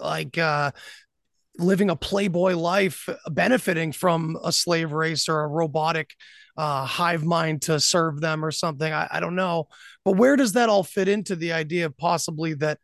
like 0.00 0.36
uh 0.38 0.70
living 1.58 1.90
a 1.90 1.96
playboy 1.96 2.54
life 2.54 3.08
benefiting 3.30 3.92
from 3.92 4.36
a 4.44 4.52
slave 4.52 4.92
race 4.92 5.28
or 5.28 5.40
a 5.42 5.48
robotic 5.48 6.10
uh, 6.56 6.84
hive 6.84 7.24
mind 7.24 7.62
to 7.62 7.80
serve 7.80 8.20
them 8.20 8.44
or 8.44 8.50
something. 8.50 8.92
I, 8.92 9.08
I 9.10 9.20
don't 9.20 9.36
know. 9.36 9.68
But 10.04 10.16
where 10.16 10.36
does 10.36 10.52
that 10.52 10.68
all 10.68 10.82
fit 10.82 11.08
into 11.08 11.36
the 11.36 11.52
idea 11.52 11.86
of 11.86 11.96
possibly 11.96 12.54
that 12.54 12.78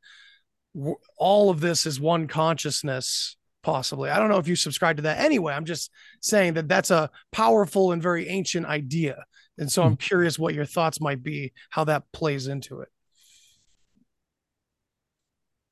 w- 0.75 0.97
all 1.19 1.51
of 1.51 1.61
this 1.61 1.87
is 1.87 2.01
one 2.01 2.29
consciousness 2.29 3.37
possibly? 3.63 4.11
I 4.11 4.19
don't 4.19 4.29
know 4.29 4.39
if 4.39 4.49
you 4.49 4.57
subscribe 4.57 4.97
to 4.97 5.03
that 5.03 5.19
anyway. 5.19 5.55
I'm 5.55 5.65
just 5.65 5.91
saying 6.21 6.55
that 6.55 6.69
that's 6.69 6.91
a 6.91 7.11
powerful 7.33 7.93
and 7.93 8.03
very 8.03 8.29
ancient 8.29 8.67
idea. 8.67 9.25
And 9.59 9.73
so 9.73 9.83
i'm 9.83 9.93
hmm. 9.93 9.97
curious 9.97 10.39
what 10.39 10.55
your 10.55 10.67
thoughts 10.67 11.01
might 11.01 11.23
be 11.23 11.53
how 11.71 11.85
that 11.85 12.05
plays 12.13 12.47
into 12.47 12.81
it. 12.81 12.89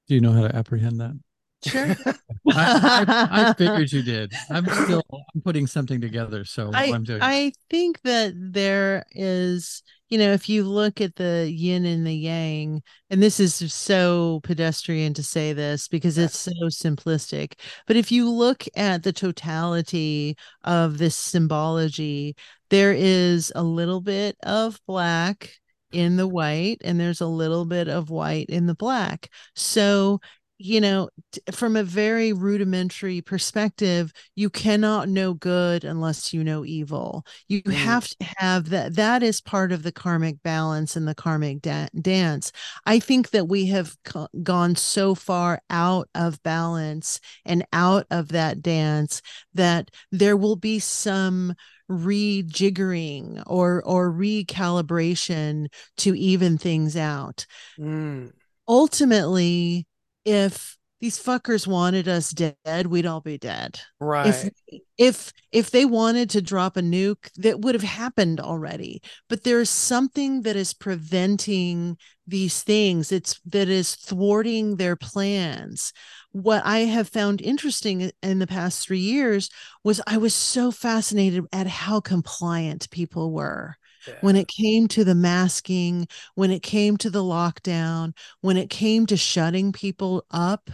Do 0.09 0.15
you 0.15 0.21
know 0.21 0.33
how 0.33 0.47
to 0.47 0.55
apprehend 0.55 1.01
that 1.01 1.19
Sure. 1.65 1.97
I, 2.53 3.27
I, 3.31 3.51
I, 3.51 3.53
figured 3.55 3.93
you 3.93 4.03
did. 4.03 4.33
I'm 4.51 4.67
still 4.67 5.03
I'm 5.13 5.41
putting 5.43 5.67
something 5.67 6.01
together. 6.01 6.45
So 6.45 6.71
I, 6.75 6.93
I'm 6.93 7.05
doing. 7.05 7.23
I 7.23 7.53
think 7.71 8.03
that 8.03 8.35
there 8.37 9.05
is, 9.13 9.83
you 10.09 10.19
know, 10.19 10.33
if 10.33 10.49
you 10.49 10.65
look 10.65 11.01
at 11.01 11.17
the 11.17 11.51
yin 11.51 11.87
and 11.87 12.07
the 12.07 12.15
yang, 12.15 12.83
and 13.09 13.23
this 13.23 13.41
is 13.41 13.55
so 13.73 14.41
pedestrian 14.43 15.15
to 15.15 15.23
say 15.23 15.53
this 15.53 15.89
because 15.89 16.19
it's 16.19 16.39
so 16.39 16.53
simplistic, 16.69 17.55
but 17.87 17.97
if 17.97 18.13
you 18.13 18.31
look 18.31 18.65
at 18.77 19.03
the 19.03 19.13
totality 19.13 20.37
of 20.65 20.99
this 20.99 21.17
symbology, 21.17 22.37
there 22.71 22.93
is 22.93 23.53
a 23.55 23.63
little 23.63 24.01
bit 24.01 24.37
of 24.43 24.81
black 24.87 25.51
in 25.93 26.17
the 26.17 26.27
white 26.27 26.79
and 26.85 26.99
there's 26.99 27.21
a 27.21 27.27
little 27.27 27.65
bit 27.65 27.89
of 27.89 28.11
white 28.11 28.47
in 28.49 28.67
the 28.67 28.75
black. 28.75 29.31
So 29.55 30.21
you 30.59 30.81
know, 30.81 31.09
from 31.53 31.77
a 31.77 31.83
very 31.83 32.33
rudimentary 32.33 33.21
perspective, 33.21 34.13
you 34.37 34.49
cannot 34.49 35.09
know 35.09 35.35
good 35.35 35.85
unless 35.85 36.33
you 36.33 36.45
know 36.45 36.65
evil. 36.65 37.27
You 37.49 37.63
mm. 37.63 37.73
have 37.73 38.07
to 38.09 38.17
have 38.39 38.69
that. 38.71 38.95
That 38.95 39.23
is 39.23 39.41
part 39.41 39.73
of 39.73 39.83
the 39.83 39.93
karmic 39.93 40.43
balance 40.43 40.95
and 40.97 41.09
the 41.09 41.15
karmic 41.15 41.63
da- 41.63 41.89
dance. 42.01 42.53
I 42.87 43.01
think 43.01 43.31
that 43.31 43.49
we 43.49 43.67
have 43.67 43.97
co- 44.05 44.29
gone 44.43 44.77
so 44.77 45.15
far 45.15 45.61
out 45.71 46.09
of 46.15 46.43
balance 46.45 47.21
and 47.45 47.67
out 47.73 48.07
of 48.11 48.29
that 48.29 48.63
dance 48.63 49.23
that 49.55 49.91
there 50.13 50.37
will 50.37 50.57
be 50.57 50.79
some 50.79 51.55
rejiggering 51.91 53.43
or 53.47 53.83
or 53.85 54.11
recalibration 54.11 55.67
to 55.99 56.15
even 56.17 56.59
things 56.59 56.97
out. 56.97 57.45
Mm. 57.79 58.33
Ultimately, 58.67 59.87
if 60.25 60.77
these 61.05 61.23
fuckers 61.23 61.67
wanted 61.67 62.09
us 62.09 62.31
dead, 62.31 62.87
we'd 62.87 63.05
all 63.05 63.21
be 63.21 63.37
dead. 63.37 63.79
Right. 64.01 64.29
If 64.29 64.53
if 64.97 65.33
if 65.53 65.71
they 65.71 65.85
wanted 65.85 66.31
to 66.31 66.41
drop 66.41 66.79
a 66.79 66.81
nuke, 66.81 67.31
that 67.37 67.61
would 67.61 67.75
have 67.75 67.85
happened 67.85 68.41
already. 68.41 69.03
But 69.29 69.45
there's 69.45 69.69
something 69.69 70.43
that 70.43 70.57
is 70.57 70.73
preventing 70.73 71.99
these 72.27 72.63
things. 72.63 73.13
It's 73.13 73.39
that 73.45 73.69
is 73.69 73.97
thwarting 73.97 74.77
their 74.77 74.97
plans. 74.97 75.93
What 76.33 76.65
I 76.65 76.81
have 76.81 77.09
found 77.09 77.43
interesting 77.43 78.11
in 78.23 78.39
the 78.39 78.47
past 78.47 78.87
three 78.87 78.99
years 78.99 79.51
was 79.83 80.01
I 80.07 80.17
was 80.17 80.35
so 80.35 80.71
fascinated 80.71 81.45
at 81.53 81.67
how 81.67 82.01
compliant 82.01 82.89
people 82.91 83.31
were. 83.31 83.77
When 84.21 84.37
it 84.37 84.49
came 84.49 84.89
to 84.89 85.05
the 85.05 85.15
masking, 85.15 86.09
when 86.35 86.51
it 86.51 86.63
came 86.63 86.97
to 86.99 87.11
the 87.11 87.23
lockdown, 87.23 88.13
when 88.41 88.57
it 88.57 88.71
came 88.71 89.07
to 89.07 89.17
shutting 89.17 89.73
people 89.73 90.25
up 90.31 90.71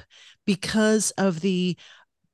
because 0.47 1.11
of 1.13 1.41
the 1.41 1.77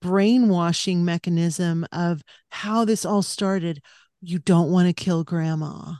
brainwashing 0.02 1.04
mechanism 1.04 1.86
of 1.92 2.22
how 2.50 2.84
this 2.84 3.04
all 3.04 3.22
started, 3.22 3.82
you 4.20 4.38
don't 4.38 4.70
want 4.70 4.88
to 4.88 4.92
kill 4.92 5.24
grandma. 5.24 5.94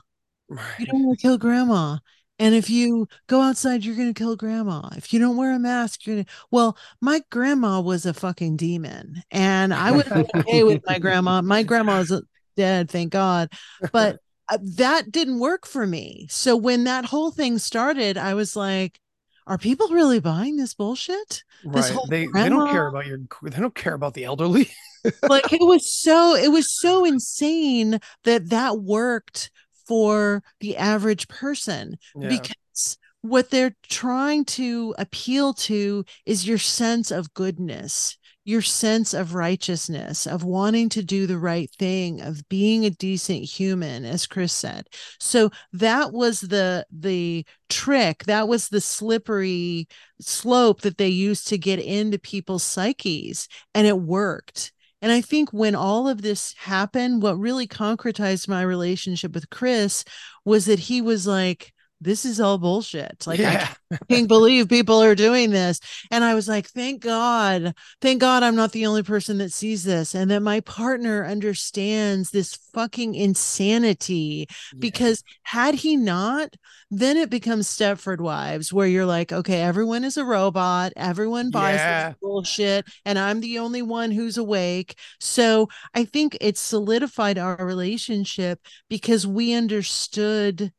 Right. 0.49 0.79
You 0.79 0.85
don't 0.85 1.03
want 1.03 1.19
to 1.19 1.21
kill 1.21 1.37
grandma. 1.37 1.97
And 2.39 2.53
if 2.53 2.69
you 2.69 3.07
go 3.27 3.41
outside, 3.41 3.83
you're 3.83 3.95
going 3.95 4.13
to 4.13 4.17
kill 4.17 4.35
grandma. 4.35 4.89
If 4.95 5.11
you 5.11 5.19
don't 5.19 5.37
wear 5.37 5.53
a 5.53 5.59
mask, 5.59 6.05
you're 6.05 6.17
going 6.17 6.25
to. 6.25 6.31
Well, 6.51 6.77
my 7.01 7.21
grandma 7.31 7.81
was 7.81 8.05
a 8.05 8.13
fucking 8.13 8.57
demon. 8.57 9.23
And 9.31 9.73
I 9.73 9.91
was 9.91 10.07
okay 10.11 10.63
with 10.63 10.83
my 10.85 10.99
grandma. 10.99 11.41
My 11.41 11.63
grandma 11.63 11.97
is 11.99 12.13
dead, 12.55 12.91
thank 12.91 13.11
God. 13.11 13.49
But 13.91 14.19
Uh, 14.49 14.57
that 14.61 15.11
didn't 15.11 15.39
work 15.39 15.65
for 15.65 15.85
me. 15.85 16.27
So 16.29 16.55
when 16.55 16.85
that 16.85 17.05
whole 17.05 17.31
thing 17.31 17.57
started, 17.57 18.17
I 18.17 18.33
was 18.33 18.55
like, 18.55 18.99
are 19.45 19.57
people 19.57 19.87
really 19.89 20.19
buying 20.19 20.57
this 20.57 20.73
bullshit? 20.73 21.43
This 21.63 21.91
right. 21.91 21.99
they, 22.09 22.27
they 22.33 22.49
don't 22.49 22.69
care 22.69 22.87
about 22.87 23.05
your 23.05 23.19
they 23.43 23.59
don't 23.59 23.75
care 23.75 23.93
about 23.93 24.13
the 24.13 24.25
elderly. 24.25 24.69
like 25.23 25.51
it 25.53 25.61
was 25.61 25.91
so 25.91 26.35
it 26.35 26.51
was 26.51 26.69
so 26.69 27.05
insane 27.05 27.99
that 28.25 28.49
that 28.49 28.81
worked 28.81 29.49
for 29.87 30.43
the 30.59 30.75
average 30.75 31.27
person 31.29 31.97
yeah. 32.15 32.27
because 32.27 32.97
what 33.21 33.49
they're 33.49 33.75
trying 33.89 34.45
to 34.45 34.93
appeal 34.97 35.53
to 35.53 36.03
is 36.25 36.47
your 36.47 36.57
sense 36.57 37.09
of 37.09 37.33
goodness 37.33 38.17
your 38.47 38.61
sense 38.61 39.13
of 39.13 39.35
righteousness, 39.35 40.25
of 40.25 40.41
wanting 40.41 40.87
to 40.87 41.03
do 41.03 41.27
the 41.27 41.37
right 41.37 41.69
thing, 41.77 42.21
of 42.21 42.47
being 42.47 42.85
a 42.85 42.89
decent 42.89 43.43
human, 43.43 44.05
as 44.05 44.25
Chris 44.25 44.53
said. 44.53 44.87
So 45.19 45.49
that 45.73 46.13
was 46.13 46.39
the 46.39 46.85
the 46.89 47.45
trick. 47.67 48.23
That 48.23 48.47
was 48.47 48.69
the 48.69 48.79
slippery 48.79 49.89
slope 50.21 50.79
that 50.81 50.97
they 50.97 51.09
used 51.09 51.49
to 51.49 51.57
get 51.57 51.79
into 51.79 52.17
people's 52.17 52.63
psyches, 52.63 53.49
and 53.75 53.85
it 53.85 53.99
worked. 53.99 54.71
And 55.01 55.11
I 55.11 55.19
think 55.19 55.51
when 55.51 55.75
all 55.75 56.07
of 56.07 56.21
this 56.21 56.55
happened, 56.57 57.21
what 57.21 57.37
really 57.37 57.67
concretized 57.67 58.47
my 58.47 58.61
relationship 58.61 59.33
with 59.33 59.49
Chris 59.49 60.05
was 60.45 60.67
that 60.67 60.79
he 60.79 61.01
was 61.01 61.27
like, 61.27 61.73
this 61.99 62.25
is 62.25 62.39
all 62.39 62.57
bullshit. 62.57 63.25
Like 63.25 63.39
yeah. 63.39 63.73
I 63.91 63.97
can't 64.09 64.27
believe 64.27 64.69
people 64.69 65.01
are 65.01 65.15
doing 65.15 65.49
this. 65.49 65.79
And 66.11 66.23
I 66.23 66.35
was 66.35 66.47
like, 66.47 66.67
thank 66.67 67.01
God, 67.01 67.73
thank 68.01 68.21
God 68.21 68.43
I'm 68.43 68.55
not 68.55 68.71
the 68.71 68.85
only 68.85 69.03
person 69.03 69.39
that 69.39 69.51
sees 69.51 69.83
this 69.83 70.13
and 70.13 70.29
that 70.29 70.41
my 70.41 70.59
partner 70.61 71.25
understands 71.25 72.29
this 72.31 72.55
fucking 72.73 73.15
insanity. 73.15 74.47
Yeah. 74.49 74.79
Because 74.79 75.23
had 75.43 75.75
he 75.75 75.95
not, 75.95 76.55
then 76.91 77.17
it 77.17 77.29
becomes 77.29 77.67
Stepford 77.67 78.21
Wives, 78.21 78.71
where 78.71 78.87
you're 78.87 79.05
like, 79.05 79.33
okay, 79.33 79.61
everyone 79.61 80.03
is 80.03 80.17
a 80.17 80.23
robot, 80.23 80.93
everyone 80.95 81.49
buys 81.49 81.75
yeah. 81.75 82.09
this 82.09 82.17
bullshit, 82.21 82.85
and 83.05 83.19
I'm 83.19 83.41
the 83.41 83.59
only 83.59 83.81
one 83.81 84.11
who's 84.11 84.37
awake. 84.37 84.97
So 85.19 85.67
I 85.93 86.05
think 86.05 86.37
it 86.39 86.57
solidified 86.57 87.37
our 87.37 87.57
relationship 87.57 88.65
because 88.89 89.27
we 89.27 89.53
understood 89.53 90.71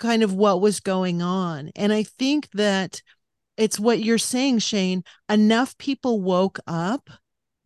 kind 0.00 0.24
of 0.24 0.34
what 0.34 0.60
was 0.60 0.80
going 0.80 1.22
on. 1.22 1.70
And 1.76 1.92
I 1.92 2.02
think 2.02 2.50
that 2.52 3.00
it's 3.56 3.78
what 3.78 4.02
you're 4.02 4.18
saying, 4.18 4.58
Shane. 4.58 5.04
Enough 5.28 5.78
people 5.78 6.20
woke 6.20 6.58
up 6.66 7.10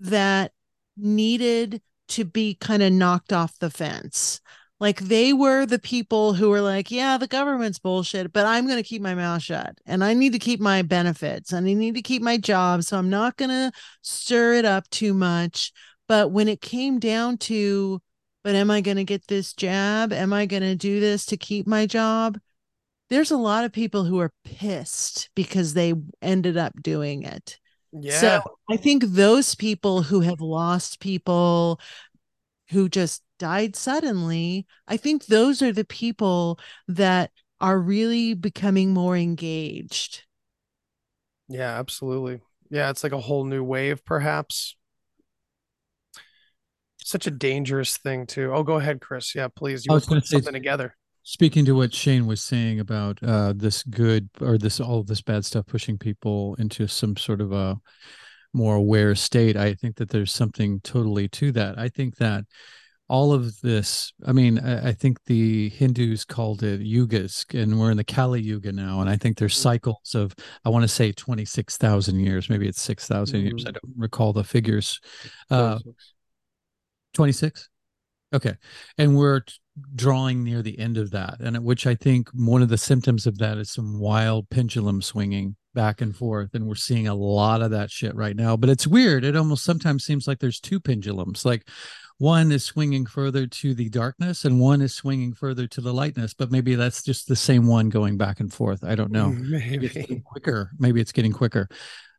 that 0.00 0.52
needed 0.96 1.80
to 2.08 2.24
be 2.24 2.54
kind 2.54 2.82
of 2.82 2.92
knocked 2.92 3.32
off 3.32 3.58
the 3.58 3.70
fence. 3.70 4.40
Like 4.80 5.00
they 5.00 5.32
were 5.32 5.64
the 5.64 5.78
people 5.78 6.34
who 6.34 6.50
were 6.50 6.60
like, 6.60 6.90
yeah, 6.90 7.16
the 7.16 7.28
government's 7.28 7.78
bullshit, 7.78 8.32
but 8.32 8.44
I'm 8.44 8.66
going 8.66 8.76
to 8.76 8.88
keep 8.88 9.00
my 9.00 9.14
mouth 9.14 9.40
shut 9.40 9.78
and 9.86 10.04
I 10.04 10.14
need 10.14 10.32
to 10.32 10.38
keep 10.38 10.60
my 10.60 10.82
benefits 10.82 11.52
and 11.52 11.66
I 11.66 11.72
need 11.72 11.94
to 11.94 12.02
keep 12.02 12.20
my 12.20 12.36
job. 12.36 12.82
So 12.82 12.98
I'm 12.98 13.08
not 13.08 13.36
going 13.36 13.50
to 13.50 13.72
stir 14.02 14.54
it 14.54 14.64
up 14.64 14.90
too 14.90 15.14
much. 15.14 15.72
But 16.08 16.32
when 16.32 16.48
it 16.48 16.60
came 16.60 16.98
down 16.98 17.38
to 17.38 18.02
but 18.44 18.54
am 18.54 18.70
I 18.70 18.82
going 18.82 18.98
to 18.98 19.04
get 19.04 19.26
this 19.26 19.54
jab? 19.54 20.12
Am 20.12 20.32
I 20.32 20.46
going 20.46 20.62
to 20.62 20.76
do 20.76 21.00
this 21.00 21.26
to 21.26 21.36
keep 21.36 21.66
my 21.66 21.86
job? 21.86 22.38
There's 23.10 23.30
a 23.30 23.36
lot 23.36 23.64
of 23.64 23.72
people 23.72 24.04
who 24.04 24.20
are 24.20 24.32
pissed 24.44 25.30
because 25.34 25.74
they 25.74 25.94
ended 26.22 26.56
up 26.56 26.74
doing 26.80 27.22
it. 27.22 27.58
Yeah. 27.92 28.20
So 28.20 28.42
I 28.70 28.76
think 28.76 29.04
those 29.04 29.54
people 29.54 30.02
who 30.02 30.20
have 30.20 30.40
lost 30.40 31.00
people 31.00 31.80
who 32.70 32.88
just 32.88 33.22
died 33.38 33.76
suddenly, 33.76 34.66
I 34.86 34.96
think 34.96 35.26
those 35.26 35.62
are 35.62 35.72
the 35.72 35.84
people 35.84 36.58
that 36.88 37.30
are 37.60 37.78
really 37.78 38.34
becoming 38.34 38.92
more 38.92 39.16
engaged. 39.16 40.24
Yeah, 41.48 41.78
absolutely. 41.78 42.40
Yeah, 42.70 42.90
it's 42.90 43.04
like 43.04 43.12
a 43.12 43.20
whole 43.20 43.44
new 43.44 43.62
wave, 43.62 44.04
perhaps 44.04 44.76
such 47.04 47.26
a 47.26 47.30
dangerous 47.30 47.98
thing 47.98 48.26
too. 48.26 48.52
Oh, 48.52 48.62
go 48.62 48.76
ahead, 48.76 49.00
Chris. 49.00 49.34
Yeah, 49.34 49.48
please. 49.54 49.84
You 49.84 49.92
I 49.92 49.94
was 49.94 50.06
going 50.06 50.20
to 50.20 50.26
say 50.26 50.38
something 50.38 50.54
together. 50.54 50.96
Speaking 51.22 51.64
to 51.66 51.72
what 51.72 51.94
Shane 51.94 52.26
was 52.26 52.42
saying 52.42 52.80
about 52.80 53.22
uh, 53.22 53.52
this 53.54 53.82
good 53.82 54.28
or 54.40 54.58
this 54.58 54.80
all 54.80 55.04
this 55.04 55.22
bad 55.22 55.44
stuff 55.44 55.66
pushing 55.66 55.98
people 55.98 56.54
into 56.58 56.86
some 56.86 57.16
sort 57.16 57.40
of 57.40 57.52
a 57.52 57.78
more 58.52 58.76
aware 58.76 59.14
state, 59.14 59.56
I 59.56 59.74
think 59.74 59.96
that 59.96 60.10
there's 60.10 60.32
something 60.32 60.80
totally 60.80 61.28
to 61.28 61.52
that. 61.52 61.78
I 61.78 61.88
think 61.88 62.16
that 62.16 62.44
all 63.08 63.32
of 63.32 63.60
this 63.60 64.12
i 64.26 64.32
mean 64.32 64.58
I, 64.58 64.88
I, 64.88 64.92
think 64.92 65.22
the 65.24 65.68
hindus 65.68 66.24
called 66.24 66.62
it 66.62 66.80
yugas 66.80 67.44
and 67.54 67.78
we're 67.78 67.90
in 67.90 67.98
the 67.98 68.04
kali 68.04 68.40
yuga 68.40 68.72
now 68.72 69.00
and 69.00 69.10
i 69.10 69.16
think 69.16 69.36
there's 69.36 69.54
mm-hmm. 69.54 69.62
cycles 69.62 70.14
of 70.14 70.34
i 70.64 70.70
want 70.70 70.84
to 70.84 70.88
say 70.88 71.12
26000 71.12 72.18
years 72.18 72.48
maybe 72.48 72.66
it's 72.66 72.80
6000 72.80 73.36
mm-hmm. 73.36 73.46
years 73.46 73.66
i 73.66 73.72
don't 73.72 73.94
recall 73.96 74.32
the 74.32 74.42
figures 74.42 75.00
uh 75.50 75.78
26 77.14 77.68
okay. 78.32 78.54
And 78.98 79.16
we're 79.16 79.42
drawing 79.94 80.44
near 80.44 80.62
the 80.62 80.78
end 80.78 80.96
of 80.98 81.10
that 81.10 81.40
and 81.40 81.58
which 81.64 81.84
i 81.84 81.96
think 81.96 82.28
one 82.32 82.62
of 82.62 82.68
the 82.68 82.78
symptoms 82.78 83.26
of 83.26 83.38
that 83.38 83.58
is 83.58 83.72
some 83.72 83.98
wild 83.98 84.48
pendulum 84.48 85.02
swinging 85.02 85.56
back 85.74 86.00
and 86.00 86.14
forth 86.14 86.54
and 86.54 86.64
we're 86.64 86.76
seeing 86.76 87.08
a 87.08 87.14
lot 87.14 87.60
of 87.60 87.72
that 87.72 87.90
shit 87.90 88.14
right 88.14 88.36
now 88.36 88.56
but 88.56 88.70
it's 88.70 88.86
weird. 88.86 89.24
It 89.24 89.36
almost 89.36 89.64
sometimes 89.64 90.04
seems 90.04 90.26
like 90.26 90.38
there's 90.38 90.60
two 90.60 90.80
pendulums. 90.80 91.44
Like 91.44 91.68
one 92.24 92.50
is 92.50 92.64
swinging 92.64 93.04
further 93.04 93.46
to 93.46 93.74
the 93.74 93.90
darkness 93.90 94.46
and 94.46 94.58
one 94.58 94.80
is 94.80 94.94
swinging 94.94 95.34
further 95.34 95.66
to 95.66 95.80
the 95.82 95.92
lightness 95.92 96.32
but 96.32 96.50
maybe 96.50 96.74
that's 96.74 97.02
just 97.02 97.28
the 97.28 97.36
same 97.36 97.66
one 97.66 97.90
going 97.90 98.16
back 98.16 98.40
and 98.40 98.52
forth. 98.52 98.82
I 98.82 98.94
don't 98.94 99.12
know. 99.12 99.28
Maybe 99.28 99.86
it's 99.86 100.24
quicker. 100.24 100.70
Maybe 100.78 101.00
it's 101.00 101.12
getting 101.12 101.32
quicker. 101.32 101.68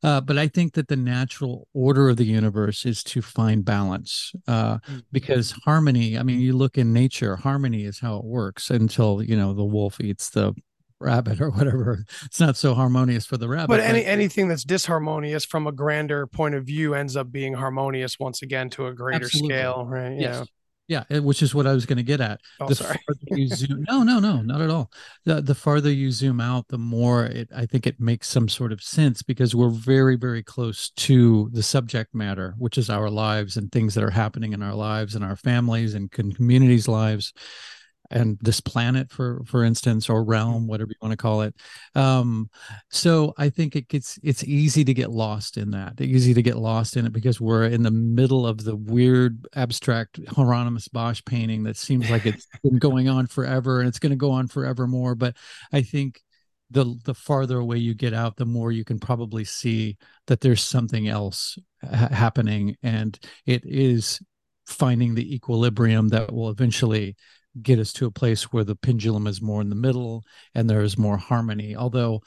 Uh, 0.03 0.21
but 0.21 0.37
i 0.37 0.47
think 0.47 0.73
that 0.73 0.87
the 0.87 0.95
natural 0.95 1.67
order 1.73 2.09
of 2.09 2.17
the 2.17 2.25
universe 2.25 2.85
is 2.85 3.01
to 3.03 3.23
find 3.23 3.65
balance 3.65 4.33
uh, 4.47 4.75
mm-hmm. 4.75 4.99
because 5.11 5.51
harmony 5.63 6.15
i 6.15 6.21
mean 6.21 6.39
you 6.39 6.53
look 6.53 6.77
in 6.77 6.93
nature 6.93 7.37
harmony 7.37 7.85
is 7.85 7.99
how 7.99 8.17
it 8.17 8.25
works 8.25 8.69
until 8.69 9.23
you 9.23 9.35
know 9.35 9.53
the 9.53 9.63
wolf 9.63 9.99
eats 9.99 10.29
the 10.29 10.53
rabbit 10.99 11.41
or 11.41 11.49
whatever. 11.49 12.05
It's 12.25 12.39
not 12.39 12.57
so 12.57 12.73
harmonious 12.73 13.25
for 13.25 13.37
the 13.37 13.47
rabbit. 13.47 13.67
But 13.67 13.79
any 13.81 14.05
anything 14.05 14.47
that's 14.47 14.65
disharmonious 14.65 15.45
from 15.45 15.67
a 15.67 15.71
grander 15.71 16.27
point 16.27 16.55
of 16.55 16.65
view 16.65 16.93
ends 16.93 17.15
up 17.15 17.31
being 17.31 17.53
harmonious 17.53 18.19
once 18.19 18.41
again 18.41 18.69
to 18.71 18.87
a 18.87 18.93
greater 18.93 19.25
Absolutely. 19.25 19.55
scale, 19.55 19.85
right? 19.85 20.19
Yes. 20.19 20.35
Yeah. 20.37 20.43
Yeah, 20.87 21.03
which 21.17 21.41
is 21.41 21.55
what 21.55 21.65
I 21.65 21.73
was 21.73 21.87
going 21.87 21.97
to 21.97 22.03
get 22.03 22.21
at. 22.21 22.41
Oh, 22.59 22.67
the 22.67 22.75
sorry. 22.75 22.99
zoom, 23.47 23.83
no, 23.89 24.03
no, 24.03 24.19
no, 24.19 24.43
not 24.43 24.61
at 24.61 24.69
all. 24.69 24.91
The 25.23 25.41
the 25.41 25.55
farther 25.55 25.91
you 25.91 26.11
zoom 26.11 26.39
out, 26.39 26.67
the 26.67 26.77
more 26.77 27.25
it 27.25 27.49
I 27.55 27.65
think 27.65 27.87
it 27.87 27.99
makes 27.99 28.29
some 28.29 28.47
sort 28.47 28.71
of 28.71 28.83
sense 28.83 29.23
because 29.23 29.55
we're 29.55 29.69
very, 29.69 30.15
very 30.15 30.43
close 30.43 30.91
to 30.91 31.49
the 31.53 31.63
subject 31.63 32.13
matter, 32.13 32.53
which 32.59 32.77
is 32.77 32.91
our 32.91 33.09
lives 33.09 33.57
and 33.57 33.71
things 33.71 33.95
that 33.95 34.03
are 34.03 34.11
happening 34.11 34.53
in 34.53 34.61
our 34.61 34.75
lives 34.75 35.15
and 35.15 35.25
our 35.25 35.35
families 35.35 35.95
and 35.95 36.11
communities' 36.11 36.87
lives 36.87 37.33
and 38.15 38.37
this 38.41 38.61
planet 38.61 39.11
for 39.11 39.43
for 39.45 39.63
instance 39.63 40.09
or 40.09 40.23
realm 40.23 40.67
whatever 40.67 40.89
you 40.89 40.95
want 41.01 41.11
to 41.11 41.17
call 41.17 41.41
it. 41.41 41.53
Um 41.93 42.49
so 42.89 43.33
i 43.37 43.49
think 43.49 43.75
it 43.75 43.87
gets 43.87 44.17
it's 44.23 44.43
easy 44.43 44.83
to 44.83 44.93
get 44.93 45.11
lost 45.11 45.57
in 45.57 45.71
that 45.71 45.99
easy 45.99 46.33
to 46.33 46.41
get 46.41 46.57
lost 46.57 46.97
in 46.97 47.05
it 47.05 47.13
because 47.13 47.39
we're 47.39 47.65
in 47.65 47.83
the 47.83 47.91
middle 47.91 48.47
of 48.47 48.63
the 48.63 48.75
weird 48.75 49.45
abstract 49.55 50.19
hieronymus 50.29 50.87
bosch 50.87 51.21
painting 51.25 51.63
that 51.63 51.77
seems 51.77 52.09
like 52.09 52.25
it's 52.25 52.47
been 52.63 52.79
going 52.79 53.09
on 53.09 53.27
forever 53.27 53.79
and 53.79 53.87
it's 53.87 53.99
going 53.99 54.11
to 54.11 54.15
go 54.15 54.31
on 54.31 54.47
forever 54.47 54.87
more 54.87 55.15
but 55.15 55.35
i 55.73 55.81
think 55.81 56.21
the 56.71 56.95
the 57.05 57.13
farther 57.13 57.59
away 57.59 57.77
you 57.77 57.93
get 57.93 58.13
out 58.13 58.37
the 58.37 58.45
more 58.45 58.71
you 58.71 58.83
can 58.83 58.99
probably 58.99 59.43
see 59.43 59.97
that 60.27 60.41
there's 60.41 60.63
something 60.63 61.07
else 61.07 61.57
ha- 61.81 62.09
happening 62.09 62.75
and 62.81 63.19
it 63.45 63.63
is 63.65 64.19
finding 64.65 65.13
the 65.13 65.35
equilibrium 65.35 66.09
that 66.09 66.33
will 66.33 66.49
eventually 66.49 67.15
get 67.61 67.79
us 67.79 67.93
to 67.93 68.05
a 68.05 68.11
place 68.11 68.51
where 68.51 68.63
the 68.63 68.75
pendulum 68.75 69.27
is 69.27 69.41
more 69.41 69.61
in 69.61 69.69
the 69.69 69.75
middle 69.75 70.23
and 70.53 70.69
there 70.69 70.81
is 70.81 70.97
more 70.97 71.17
harmony. 71.17 71.75
Although 71.75 72.21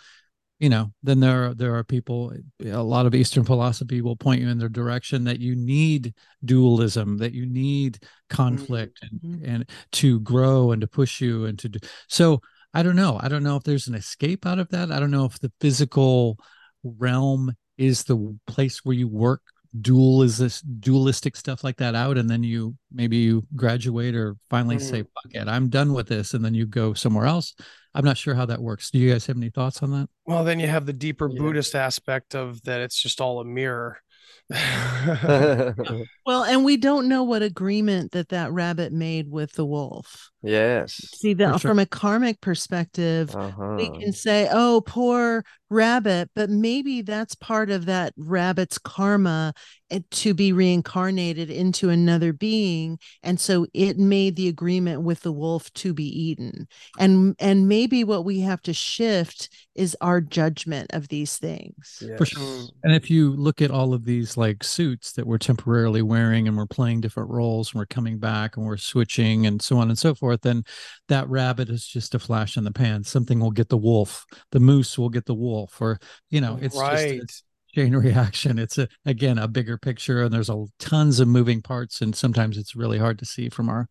you 0.59 0.68
know 0.68 0.93
then 1.05 1.20
there 1.20 1.45
are 1.45 1.55
there 1.55 1.76
are 1.76 1.85
people 1.85 2.33
a 2.64 2.83
lot 2.83 3.07
of 3.07 3.14
eastern 3.14 3.45
philosophy 3.45 4.01
will 4.01 4.16
point 4.16 4.41
you 4.41 4.49
in 4.49 4.59
the 4.59 4.68
direction 4.68 5.22
that 5.22 5.39
you 5.39 5.55
need 5.55 6.12
dualism 6.45 7.16
that 7.18 7.33
you 7.33 7.47
need 7.47 8.01
conflict 8.29 8.99
mm-hmm. 9.05 9.35
and, 9.35 9.45
and 9.45 9.70
to 9.93 10.18
grow 10.18 10.72
and 10.72 10.81
to 10.81 10.89
push 10.89 11.20
you 11.20 11.45
and 11.45 11.61
to 11.61 11.68
do 11.68 11.79
so 12.09 12.41
i 12.74 12.83
don't 12.83 12.97
know. 12.97 13.18
I 13.20 13.29
don't 13.29 13.43
know 13.43 13.57
if 13.57 13.64
there's 13.64 13.89
an 13.89 13.95
escape 13.95 14.47
out 14.47 14.59
of 14.59 14.68
that. 14.70 14.93
I 14.93 15.01
don't 15.01 15.11
know 15.11 15.24
if 15.24 15.39
the 15.41 15.53
physical 15.61 16.39
realm 16.83 17.55
is 17.76 18.05
the 18.05 18.39
place 18.47 18.85
where 18.85 18.95
you 18.95 19.09
work 19.09 19.43
dual 19.81 20.23
is 20.23 20.39
this 20.39 20.61
dualistic 20.61 21.37
stuff 21.37 21.62
like 21.62 21.77
that 21.77 21.95
out 21.95 22.16
and 22.16 22.29
then 22.29 22.43
you 22.43 22.75
maybe 22.93 23.16
you 23.19 23.47
graduate 23.55 24.14
or 24.14 24.37
finally 24.49 24.77
mm. 24.77 24.81
say 24.81 25.03
fuck 25.03 25.33
it 25.33 25.49
i'm 25.49 25.69
done 25.69 25.93
with 25.93 26.09
this 26.09 26.35
and 26.35 26.45
then 26.45 26.55
you 26.55 26.66
go 26.66 26.95
somewhere 26.95 27.27
else 27.27 27.55
i'm 27.95 28.05
not 28.05 28.16
sure 28.16 28.35
how 28.35 28.47
that 28.47 28.61
works 28.61 28.91
do 28.91 28.99
you 28.99 29.11
guys 29.11 29.27
have 29.27 29.37
any 29.37 29.51
thoughts 29.51 29.83
on 29.83 29.91
that 29.91 30.09
well 30.25 30.43
then 30.43 30.59
you 30.59 30.66
have 30.66 30.87
the 30.87 30.93
deeper 30.93 31.29
yeah. 31.31 31.39
buddhist 31.39 31.75
aspect 31.75 32.35
of 32.35 32.62
that 32.62 32.81
it's 32.81 33.01
just 33.01 33.21
all 33.21 33.41
a 33.41 33.45
mirror 33.45 33.99
well, 34.51 36.45
and 36.45 36.64
we 36.64 36.79
don't 36.79 37.07
know 37.07 37.23
what 37.23 37.43
agreement 37.43 38.12
that 38.12 38.31
that 38.31 38.51
rabbit 38.51 38.93
made 38.93 39.31
with 39.31 39.53
the 39.53 39.66
wolf. 39.66 40.31
Yes. 40.43 40.95
See 41.16 41.34
that 41.34 41.61
sure. 41.61 41.70
from 41.70 41.78
a 41.80 41.86
karmic 41.86 42.41
perspective, 42.41 43.34
uh-huh. 43.34 43.74
we 43.76 43.91
can 43.91 44.12
say, 44.12 44.49
"Oh, 44.51 44.82
poor 44.86 45.45
rabbit," 45.68 46.30
but 46.34 46.49
maybe 46.49 47.03
that's 47.03 47.34
part 47.34 47.70
of 47.70 47.86
that 47.86 48.14
rabbit's 48.16 48.78
karma 48.78 49.53
eh, 49.91 50.01
to 50.11 50.34
be 50.34 50.53
reincarnated 50.53 51.51
into 51.51 51.91
another 51.91 52.32
being, 52.32 53.01
and 53.24 53.41
so 53.41 53.66
it 53.74 53.99
made 53.99 54.36
the 54.36 54.47
agreement 54.47 55.03
with 55.03 55.22
the 55.22 55.32
wolf 55.32 55.72
to 55.74 55.93
be 55.93 56.07
eaten. 56.07 56.68
And 57.01 57.34
and 57.41 57.66
maybe 57.66 58.05
what 58.05 58.24
we 58.24 58.39
have 58.41 58.62
to 58.62 58.72
shift 58.72 59.49
is 59.78 59.97
our 60.01 60.20
judgment 60.20 60.91
of 60.93 61.09
these 61.09 61.36
things. 61.36 62.03
Yes. 62.03 62.18
For 62.18 62.26
sure. 62.26 62.68
And 62.82 62.95
if 62.95 63.11
you 63.11 63.30
look 63.36 63.62
at 63.62 63.70
all 63.70 63.95
of 63.95 64.05
these 64.05 64.36
like 64.36 64.64
suits 64.64 65.12
that 65.12 65.26
we're 65.26 65.39
temporarily 65.39 66.03
wearing 66.03 66.49
and 66.49 66.57
we're 66.57 66.66
playing 66.66 67.01
different 67.01 67.30
roles 67.30 67.72
and 67.72 67.78
we're 67.78 67.86
coming 67.86 68.18
back 68.18 68.57
and 68.57 68.66
we're 68.66 68.76
switching 68.76 69.47
and 69.47 69.62
so 69.62 69.78
on 69.78 69.89
and 69.89 69.97
so 69.97 70.16
forth, 70.16 70.28
then 70.37 70.64
that 71.09 71.29
rabbit 71.29 71.68
is 71.68 71.87
just 71.87 72.14
a 72.14 72.18
flash 72.18 72.57
in 72.57 72.64
the 72.64 72.72
pan. 72.72 73.05
Something 73.05 73.41
will 73.41 73.51
get 73.51 73.68
the 73.68 73.76
wolf, 73.76 74.24
the 74.53 74.61
moose 74.61 74.99
will 74.99 75.09
get 75.09 75.26
the 75.26 75.35
wolf, 75.35 75.81
or 75.81 75.99
you 76.31 76.41
know, 76.41 76.59
it's 76.61 76.76
right. 76.76 77.20
just 77.22 77.45
a 77.74 77.81
chain 77.81 77.95
reaction. 77.97 78.59
It's 78.59 78.79
a 78.79 78.89
again 79.05 79.39
a 79.39 79.49
bigger 79.49 79.79
picture, 79.79 80.22
and 80.22 80.33
there's 80.33 80.51
a 80.51 80.64
tons 80.79 81.20
of 81.20 81.29
moving 81.29 81.62
parts, 81.62 82.01
and 82.01 82.14
sometimes 82.14 82.59
it's 82.59 82.76
really 82.76 82.99
hard 82.99 83.18
to 83.20 83.24
see 83.24 83.49
from 83.49 83.68
our 83.68 83.89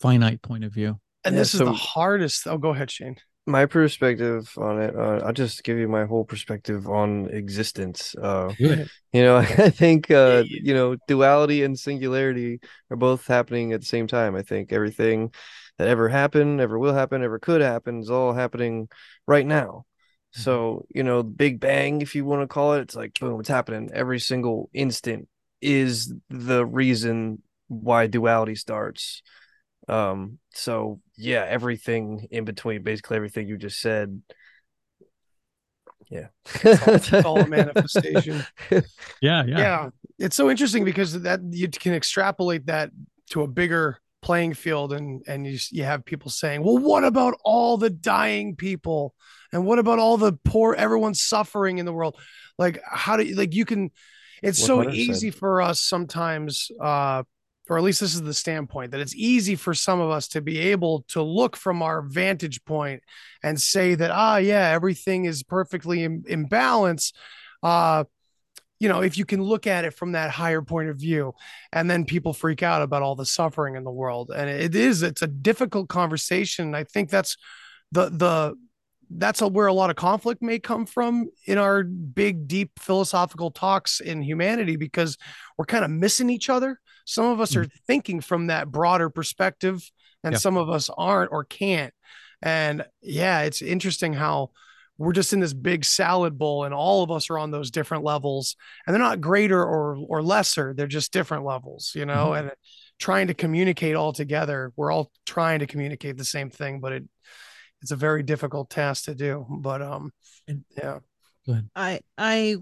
finite 0.00 0.42
point 0.42 0.64
of 0.64 0.72
view. 0.72 1.00
And 1.24 1.34
yeah, 1.34 1.40
this 1.40 1.52
so- 1.52 1.58
is 1.58 1.64
the 1.64 1.72
hardest. 1.72 2.46
Oh, 2.46 2.58
go 2.58 2.70
ahead, 2.70 2.90
Shane 2.90 3.16
my 3.48 3.64
perspective 3.64 4.52
on 4.58 4.80
it 4.80 4.94
uh, 4.94 5.20
i'll 5.24 5.32
just 5.32 5.64
give 5.64 5.78
you 5.78 5.88
my 5.88 6.04
whole 6.04 6.24
perspective 6.24 6.86
on 6.86 7.26
existence 7.30 8.14
uh, 8.22 8.52
you 8.58 8.86
know 9.14 9.36
i 9.58 9.70
think 9.70 10.10
uh, 10.10 10.44
you 10.46 10.74
know 10.74 10.96
duality 11.08 11.64
and 11.64 11.78
singularity 11.78 12.60
are 12.90 12.96
both 12.96 13.26
happening 13.26 13.72
at 13.72 13.80
the 13.80 13.86
same 13.86 14.06
time 14.06 14.36
i 14.36 14.42
think 14.42 14.70
everything 14.70 15.32
that 15.78 15.88
ever 15.88 16.08
happened 16.08 16.60
ever 16.60 16.78
will 16.78 16.94
happen 16.94 17.22
ever 17.22 17.38
could 17.38 17.60
happen 17.60 18.00
is 18.00 18.10
all 18.10 18.32
happening 18.32 18.88
right 19.26 19.46
now 19.46 19.84
mm-hmm. 20.34 20.40
so 20.40 20.84
you 20.90 21.02
know 21.02 21.22
the 21.22 21.30
big 21.30 21.60
bang 21.60 22.00
if 22.02 22.14
you 22.14 22.24
want 22.24 22.42
to 22.42 22.46
call 22.46 22.74
it 22.74 22.80
it's 22.80 22.96
like 22.96 23.18
boom 23.18 23.40
it's 23.40 23.48
happening 23.48 23.90
every 23.92 24.18
single 24.18 24.70
instant 24.72 25.28
is 25.60 26.12
the 26.30 26.64
reason 26.64 27.42
why 27.68 28.06
duality 28.06 28.54
starts 28.54 29.22
um, 29.88 30.38
so 30.52 31.00
yeah, 31.16 31.44
everything 31.48 32.28
in 32.30 32.44
between, 32.44 32.82
basically 32.82 33.16
everything 33.16 33.48
you 33.48 33.56
just 33.56 33.80
said. 33.80 34.22
Yeah. 36.10 36.28
it's, 36.62 36.88
all, 36.88 36.94
it's 36.94 37.12
all 37.12 37.40
a 37.40 37.46
manifestation. 37.48 38.44
yeah, 38.70 38.80
yeah. 39.20 39.44
Yeah. 39.46 39.90
It's 40.18 40.36
so 40.36 40.50
interesting 40.50 40.84
because 40.84 41.20
that 41.22 41.40
you 41.50 41.68
can 41.68 41.94
extrapolate 41.94 42.66
that 42.66 42.90
to 43.30 43.42
a 43.42 43.46
bigger 43.46 43.98
playing 44.22 44.54
field 44.54 44.92
and 44.92 45.22
and 45.26 45.46
you 45.46 45.58
you 45.70 45.84
have 45.84 46.04
people 46.04 46.30
saying, 46.30 46.62
"Well, 46.62 46.78
what 46.78 47.04
about 47.04 47.38
all 47.44 47.76
the 47.76 47.90
dying 47.90 48.56
people? 48.56 49.14
And 49.52 49.64
what 49.64 49.78
about 49.78 49.98
all 49.98 50.16
the 50.16 50.32
poor 50.44 50.74
everyone 50.74 51.14
suffering 51.14 51.78
in 51.78 51.86
the 51.86 51.92
world?" 51.92 52.16
Like 52.58 52.80
how 52.84 53.16
do 53.16 53.24
you 53.24 53.34
like 53.36 53.54
you 53.54 53.64
can 53.64 53.90
it's 54.42 54.62
100%. 54.62 54.66
so 54.66 54.90
easy 54.90 55.30
for 55.30 55.60
us 55.60 55.80
sometimes 55.80 56.70
uh 56.80 57.22
or 57.68 57.76
at 57.76 57.84
least 57.84 58.00
this 58.00 58.14
is 58.14 58.22
the 58.22 58.34
standpoint 58.34 58.92
that 58.92 59.00
it's 59.00 59.14
easy 59.14 59.54
for 59.54 59.74
some 59.74 60.00
of 60.00 60.10
us 60.10 60.28
to 60.28 60.40
be 60.40 60.58
able 60.58 61.04
to 61.08 61.22
look 61.22 61.56
from 61.56 61.82
our 61.82 62.02
vantage 62.02 62.64
point 62.64 63.02
and 63.42 63.60
say 63.60 63.94
that 63.94 64.10
ah 64.10 64.36
yeah 64.38 64.68
everything 64.70 65.24
is 65.24 65.42
perfectly 65.42 66.02
in, 66.02 66.24
in 66.26 66.46
balance 66.46 67.12
uh 67.62 68.04
you 68.78 68.88
know 68.88 69.00
if 69.00 69.18
you 69.18 69.24
can 69.24 69.42
look 69.42 69.66
at 69.66 69.84
it 69.84 69.94
from 69.94 70.12
that 70.12 70.30
higher 70.30 70.62
point 70.62 70.88
of 70.88 70.96
view 70.96 71.32
and 71.72 71.90
then 71.90 72.04
people 72.04 72.32
freak 72.32 72.62
out 72.62 72.82
about 72.82 73.02
all 73.02 73.14
the 73.14 73.26
suffering 73.26 73.76
in 73.76 73.84
the 73.84 73.90
world 73.90 74.30
and 74.34 74.48
it 74.48 74.74
is 74.74 75.02
it's 75.02 75.22
a 75.22 75.26
difficult 75.26 75.88
conversation 75.88 76.74
i 76.74 76.84
think 76.84 77.10
that's 77.10 77.36
the 77.92 78.08
the 78.10 78.54
that's 79.10 79.40
a, 79.40 79.48
where 79.48 79.68
a 79.68 79.72
lot 79.72 79.88
of 79.88 79.96
conflict 79.96 80.42
may 80.42 80.58
come 80.58 80.84
from 80.84 81.30
in 81.46 81.56
our 81.56 81.82
big 81.82 82.46
deep 82.46 82.78
philosophical 82.78 83.50
talks 83.50 84.00
in 84.00 84.20
humanity 84.20 84.76
because 84.76 85.16
we're 85.56 85.64
kind 85.64 85.82
of 85.82 85.90
missing 85.90 86.28
each 86.28 86.50
other 86.50 86.78
some 87.08 87.24
of 87.24 87.40
us 87.40 87.56
are 87.56 87.64
mm. 87.64 87.72
thinking 87.86 88.20
from 88.20 88.48
that 88.48 88.70
broader 88.70 89.08
perspective, 89.08 89.90
and 90.22 90.34
yeah. 90.34 90.38
some 90.38 90.58
of 90.58 90.68
us 90.68 90.90
aren't 90.90 91.32
or 91.32 91.42
can't. 91.42 91.94
And 92.42 92.84
yeah, 93.00 93.40
it's 93.40 93.62
interesting 93.62 94.12
how 94.12 94.50
we're 94.98 95.12
just 95.12 95.32
in 95.32 95.40
this 95.40 95.54
big 95.54 95.84
salad 95.84 96.36
bowl 96.36 96.64
and 96.64 96.74
all 96.74 97.02
of 97.02 97.10
us 97.10 97.30
are 97.30 97.38
on 97.38 97.50
those 97.50 97.70
different 97.70 98.04
levels. 98.04 98.56
And 98.86 98.92
they're 98.92 99.02
not 99.02 99.20
greater 99.20 99.62
or 99.62 99.96
or 100.08 100.22
lesser 100.22 100.74
they're 100.74 100.86
just 100.86 101.12
different 101.12 101.44
levels 101.44 101.92
you 101.94 102.06
know 102.06 102.28
mm-hmm. 102.28 102.48
and 102.48 102.52
trying 102.98 103.28
to 103.28 103.34
communicate 103.34 103.94
all 103.94 104.12
together 104.12 104.72
we're 104.76 104.92
all 104.92 105.10
trying 105.26 105.60
to 105.60 105.66
communicate 105.66 106.16
the 106.16 106.24
same 106.24 106.50
thing 106.50 106.80
but 106.80 106.92
it 106.92 107.04
it's 107.82 107.90
a 107.90 107.96
very 107.96 108.22
difficult 108.22 108.70
task 108.70 109.04
to 109.04 109.14
do 109.14 109.46
but 109.48 109.82
um 109.82 110.12
yeah. 110.76 110.98
I 111.74 112.00
i 112.16 112.56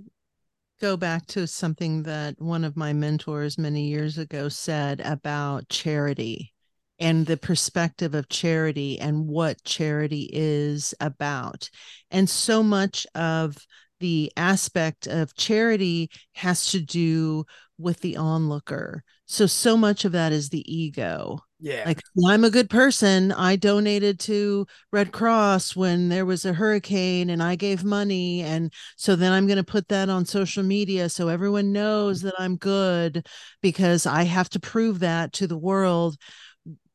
go 0.81 0.97
back 0.97 1.27
to 1.27 1.47
something 1.47 2.03
that 2.05 2.41
one 2.41 2.65
of 2.65 2.77
my 2.77 2.93
mentors 2.93 3.59
many 3.59 3.89
years 3.89 4.19
ago 4.19 4.49
said 4.49 5.01
about 5.01 5.69
charity 5.69 6.53
and 6.99 7.27
the 7.27 7.37
perspective 7.37 8.15
of 8.15 8.29
charity 8.29 8.99
and 8.99 9.27
what 9.27 9.63
charity 9.65 10.31
is 10.33 10.95
about. 11.01 11.69
And 12.11 12.29
so 12.29 12.63
much 12.63 13.07
of 13.15 13.59
the 14.01 14.33
aspect 14.37 15.07
of 15.07 15.35
charity 15.35 16.11
has 16.35 16.71
to 16.71 16.81
do 16.81 17.45
with 17.79 18.01
the 18.01 18.17
onlooker. 18.17 19.03
So, 19.27 19.47
so 19.47 19.77
much 19.77 20.05
of 20.05 20.13
that 20.13 20.33
is 20.33 20.49
the 20.49 20.65
ego. 20.73 21.41
Yeah. 21.59 21.85
Like, 21.87 22.01
I'm 22.29 22.45
a 22.45 22.51
good 22.51 22.69
person. 22.69 23.33
I 23.33 23.57
donated 23.57 24.21
to 24.21 24.67
Red 24.93 25.11
Cross 25.11 25.75
when 25.75 26.09
there 26.09 26.27
was 26.27 26.45
a 26.45 26.53
hurricane 26.53 27.31
and 27.31 27.43
I 27.43 27.57
gave 27.57 27.83
money. 27.83 28.43
And 28.43 28.73
so 28.97 29.17
then 29.17 29.33
I'm 29.33 29.47
going 29.47 29.57
to 29.57 29.65
put 29.65 29.89
that 29.89 30.09
on 30.09 30.27
social 30.27 30.63
media 30.63 31.09
so 31.09 31.29
everyone 31.29 31.73
knows 31.73 32.21
that 32.23 32.35
I'm 32.39 32.57
good 32.57 33.27
because 33.63 34.07
I 34.07 34.25
have 34.25 34.51
to 34.51 34.61
prove 34.61 35.01
that 35.01 35.33
to 35.35 35.47
the 35.47 35.59
world 35.59 36.17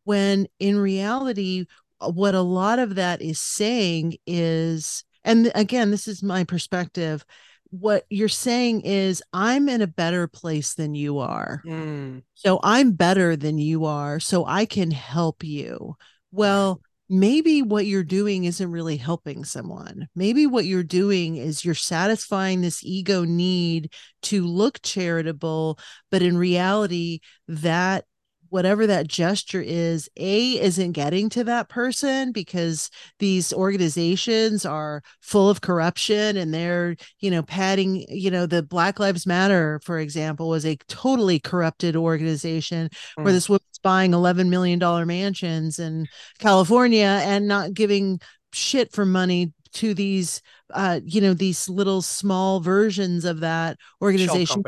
when 0.04 0.48
in 0.60 0.78
reality 0.78 1.66
uh, 2.00 2.10
what 2.10 2.36
a 2.36 2.42
lot 2.42 2.80
of 2.80 2.96
that 2.96 3.22
is 3.22 3.40
saying 3.40 4.16
is 4.26 5.04
and 5.24 5.52
again 5.56 5.92
this 5.92 6.08
is 6.08 6.24
my 6.24 6.44
perspective 6.44 7.26
what 7.70 8.06
you're 8.10 8.28
saying 8.28 8.82
is 8.82 9.24
i'm 9.34 9.70
in 9.70 9.82
a 9.82 9.88
better 9.88 10.28
place 10.28 10.74
than 10.74 10.94
you 10.94 11.20
are 11.20 11.62
mm. 11.66 12.22
so 12.34 12.60
i'm 12.64 12.92
better 12.92 13.36
than 13.36 13.58
you 13.58 13.86
are 13.86 14.20
so 14.20 14.46
i 14.46 14.66
can 14.66 14.92
help 14.92 15.44
you 15.44 15.96
well 16.32 16.82
maybe 17.12 17.62
what 17.62 17.86
you're 17.86 18.06
doing 18.06 18.46
isn't 18.46 18.72
really 18.72 18.96
helping 18.96 19.44
someone. 19.44 20.08
Maybe 20.16 20.48
what 20.48 20.64
you're 20.64 20.82
doing 20.82 21.36
is 21.36 21.66
you're 21.66 21.76
satisfying 21.76 22.62
this 22.62 22.86
ego 22.86 23.26
need 23.26 23.92
to 24.24 24.46
look 24.46 24.82
charitable, 24.82 25.78
but 26.10 26.22
in 26.22 26.38
reality, 26.38 27.20
that 27.50 28.06
whatever 28.52 28.86
that 28.86 29.08
gesture 29.08 29.62
is 29.62 30.10
a 30.18 30.60
isn't 30.62 30.92
getting 30.92 31.30
to 31.30 31.44
that 31.44 31.70
person 31.70 32.34
because 32.34 32.90
these 33.18 33.54
organizations 33.54 34.66
are 34.66 35.02
full 35.22 35.50
of 35.50 35.62
corruption 35.62 36.36
and 36.36 36.54
they're 36.54 36.98
you 37.22 37.32
know 37.32 37.42
padding 37.42 38.06
you 38.10 38.30
know 38.30 38.46
the 38.46 38.62
black 38.62 39.00
lives 39.00 39.26
matter 39.26 39.80
for 39.84 40.00
example 40.00 40.50
was 40.50 40.66
a 40.66 40.76
totally 40.90 41.40
corrupted 41.40 41.96
organization 41.96 42.90
mm. 43.18 43.24
where 43.24 43.34
this 43.34 43.48
woman's 43.48 43.80
buying 43.82 44.14
11 44.14 44.50
million 44.50 44.78
dollar 44.78 45.06
mansions 45.06 45.80
in 45.80 46.06
california 46.38 47.22
and 47.24 47.48
not 47.48 47.74
giving 47.74 48.20
shit 48.52 48.92
for 48.92 49.06
money 49.06 49.54
to 49.74 49.94
these 49.94 50.42
uh 50.74 51.00
you 51.06 51.22
know 51.22 51.34
these 51.34 51.68
little 51.70 52.02
small 52.02 52.60
versions 52.60 53.26
of 53.26 53.40
that 53.40 53.78
organization. 54.02 54.64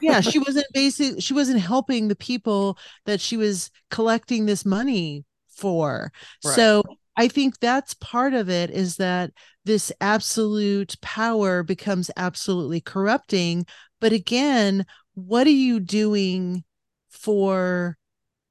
yeah 0.00 0.20
she 0.20 0.38
wasn't 0.38 0.66
basic 0.72 1.20
she 1.22 1.34
wasn't 1.34 1.60
helping 1.60 2.08
the 2.08 2.16
people 2.16 2.78
that 3.06 3.20
she 3.20 3.36
was 3.36 3.70
collecting 3.90 4.46
this 4.46 4.64
money 4.64 5.24
for. 5.48 6.12
Right. 6.44 6.54
so 6.54 6.82
i 7.16 7.28
think 7.28 7.58
that's 7.60 7.94
part 7.94 8.34
of 8.34 8.48
it 8.48 8.70
is 8.70 8.96
that 8.96 9.30
this 9.64 9.90
absolute 10.00 11.00
power 11.00 11.62
becomes 11.62 12.10
absolutely 12.16 12.80
corrupting. 12.80 13.64
But 14.00 14.12
again 14.12 14.84
what 15.14 15.46
are 15.46 15.50
you 15.50 15.80
doing 15.80 16.64
for 17.08 17.96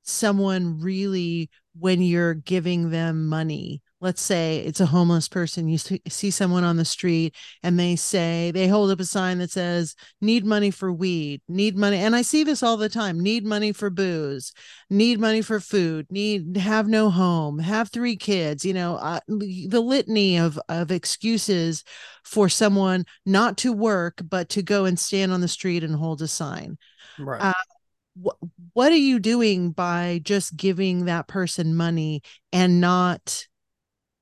someone 0.04 0.80
really 0.80 1.50
when 1.78 2.02
you're 2.02 2.34
giving 2.34 2.90
them 2.90 3.28
money 3.28 3.83
let's 4.04 4.22
say 4.22 4.60
it's 4.60 4.80
a 4.80 4.86
homeless 4.86 5.28
person 5.28 5.68
you 5.68 5.78
see 5.78 6.30
someone 6.30 6.64
on 6.64 6.78
the 6.78 6.86
street 6.86 7.36
and 7.64 7.80
they 7.80 7.96
say 7.96 8.52
they 8.52 8.68
hold 8.68 8.92
up 8.92 9.00
a 9.00 9.06
sign 9.06 9.40
that 9.40 9.50
says 9.50 9.96
need 10.22 10.46
money 10.46 10.70
for 10.70 10.92
weed 10.92 11.42
need 11.48 11.76
money 11.76 11.98
and 11.98 12.16
i 12.16 12.22
see 12.22 12.44
this 12.44 12.62
all 12.62 12.78
the 12.78 12.90
time 12.90 13.20
need 13.20 13.46
money 13.46 13.72
for 13.72 13.90
booze 13.90 14.54
need 14.90 15.20
money 15.20 15.42
for 15.42 15.60
food 15.60 16.06
need 16.12 16.58
have 16.58 16.88
no 16.88 17.10
home 17.10 17.58
have 17.60 17.90
three 17.90 18.16
kids 18.16 18.64
you 18.64 18.74
know 18.74 18.98
uh, 18.98 19.20
the 19.28 19.82
litany 19.82 20.38
of 20.38 20.60
of 20.70 20.92
excuses 20.92 21.84
for 22.24 22.50
someone 22.50 23.06
not 23.26 23.58
to 23.58 23.72
work 23.72 24.22
but 24.30 24.50
to 24.50 24.62
go 24.62 24.86
and 24.86 25.00
stand 25.00 25.32
on 25.32 25.42
the 25.42 25.48
street 25.48 25.84
and 25.84 25.96
hold 25.96 26.22
a 26.22 26.28
sign. 26.28 26.78
Right. 27.20 27.42
Uh, 27.42 27.54
what 28.16 28.38
what 28.74 28.92
are 28.92 28.96
you 28.96 29.20
doing 29.20 29.72
by 29.72 30.22
just 30.24 30.56
giving 30.56 31.06
that 31.06 31.28
person 31.28 31.76
money 31.76 32.22
and 32.52 32.80
not 32.80 33.48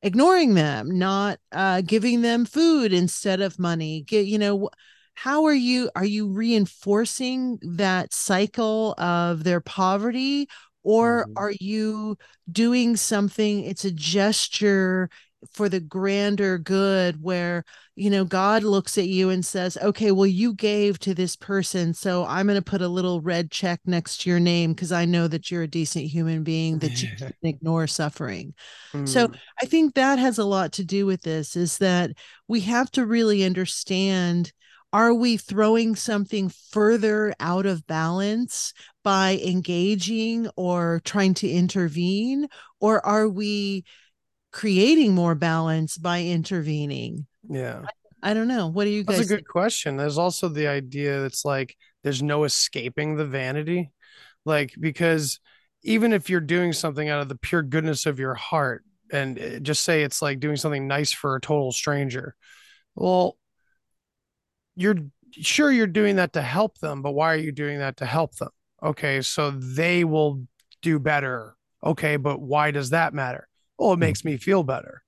ignoring 0.04 0.54
them, 0.56 0.98
not 0.98 1.40
uh, 1.52 1.82
giving 1.82 2.22
them 2.22 2.46
food 2.46 2.94
instead 2.94 3.42
of 3.42 3.60
money. 3.60 4.04
Get, 4.04 4.26
you 4.26 4.38
know, 4.40 4.70
how 5.14 5.46
are 5.46 5.54
you 5.54 5.90
are 5.96 6.06
you 6.06 6.28
reinforcing 6.28 7.60
that 7.62 8.14
cycle 8.14 8.94
of 8.98 9.44
their 9.44 9.62
poverty 9.62 10.48
or 10.84 11.26
mm-hmm. 11.26 11.34
are 11.38 11.54
you 11.60 12.18
doing 12.52 12.96
something 12.96 13.64
it's 13.64 13.86
a 13.86 13.92
gesture 13.92 15.10
for 15.52 15.70
the 15.70 15.80
grander 15.80 16.58
good 16.58 17.22
where 17.22 17.64
you 18.02 18.10
know 18.10 18.26
god 18.26 18.64
looks 18.64 18.98
at 18.98 19.08
you 19.08 19.30
and 19.30 19.46
says 19.46 19.78
okay 19.80 20.12
well 20.12 20.26
you 20.26 20.56
gave 20.56 20.98
to 20.98 21.14
this 21.14 21.36
person 21.36 21.94
so 21.94 22.26
i'm 22.26 22.48
going 22.48 22.56
to 22.56 22.62
put 22.62 22.82
a 22.82 22.88
little 22.88 23.22
red 23.22 23.52
check 23.52 23.80
next 23.86 24.22
to 24.22 24.30
your 24.30 24.40
name 24.40 24.74
because 24.74 24.92
i 24.92 25.06
know 25.06 25.28
that 25.28 25.52
you're 25.52 25.62
a 25.62 25.68
decent 25.68 26.06
human 26.06 26.42
being 26.42 26.80
that 26.80 27.04
you 27.04 27.10
can 27.18 27.32
ignore 27.44 27.86
suffering 27.86 28.56
mm. 28.92 29.08
so 29.08 29.32
i 29.62 29.68
think 29.68 29.94
that 29.94 30.18
has 30.18 30.40
a 30.40 30.44
lot 30.44 30.72
to 30.72 30.84
do 30.84 31.06
with 31.06 31.22
this 31.22 31.56
is 31.56 31.78
that 31.78 32.10
we 32.48 32.62
have 32.62 32.90
to 32.90 33.06
really 33.06 33.44
understand 33.44 34.52
are 34.94 35.14
we 35.14 35.38
throwing 35.38 35.96
something 35.96 36.52
further 36.72 37.34
out 37.40 37.68
of 37.68 37.86
balance 37.86 38.74
by 39.04 39.40
engaging 39.46 40.50
or 40.58 41.02
trying 41.06 41.34
to 41.36 41.48
intervene 41.48 42.48
or 42.80 43.06
are 43.06 43.30
we 43.30 43.86
creating 44.52 45.14
more 45.14 45.34
balance 45.34 45.98
by 45.98 46.24
intervening? 46.24 47.26
Yeah. 47.50 47.82
I, 48.24 48.32
I 48.32 48.34
don't 48.34 48.48
know. 48.48 48.68
What 48.68 48.86
do 48.86 48.92
you 48.92 49.04
guys 49.04 49.18
That's 49.18 49.30
a 49.30 49.30
good 49.30 49.36
think? 49.38 49.48
question. 49.48 49.98
There's 49.98 50.18
also 50.18 50.48
the 50.48 50.68
idea 50.68 51.22
that's 51.22 51.46
like 51.46 51.76
there's 52.04 52.22
no 52.22 52.44
escaping 52.44 53.16
the 53.16 53.26
vanity. 53.26 53.92
Like 54.46 54.74
because 54.80 55.40
even 55.84 56.14
if 56.14 56.30
you're 56.30 56.40
doing 56.42 56.74
something 56.74 57.10
out 57.10 57.22
of 57.22 57.30
the 57.30 57.38
pure 57.38 57.64
goodness 57.64 58.06
of 58.06 58.20
your 58.20 58.36
heart 58.36 58.84
and 59.12 59.40
eh, 59.40 59.60
just 59.60 59.84
say 59.84 60.04
it's 60.04 60.22
like 60.22 60.40
doing 60.40 60.56
something 60.56 60.88
nice 60.88 61.12
for 61.12 61.36
a 61.36 61.42
total 61.42 61.72
stranger. 61.72 62.36
Well, 62.96 63.38
you're 64.76 64.96
sure 65.32 65.72
you're 65.72 65.88
doing 65.88 66.18
that 66.18 66.34
to 66.34 66.42
help 66.42 66.78
them, 66.80 67.02
but 67.02 67.12
why 67.12 67.34
are 67.34 67.38
you 67.38 67.52
doing 67.52 67.80
that 67.80 67.98
to 67.98 68.06
help 68.06 68.36
them? 68.36 68.50
Okay, 68.84 69.22
so 69.22 69.52
they 69.52 70.04
will 70.04 70.46
do 70.82 71.00
better. 71.00 71.56
Okay, 71.84 72.18
but 72.18 72.40
why 72.42 72.72
does 72.72 72.92
that 72.92 73.14
matter? 73.14 73.48
Well, 73.78 73.94
it 73.94 74.00
makes 74.00 74.24
me 74.26 74.38
feel 74.38 74.64
better. 74.64 75.04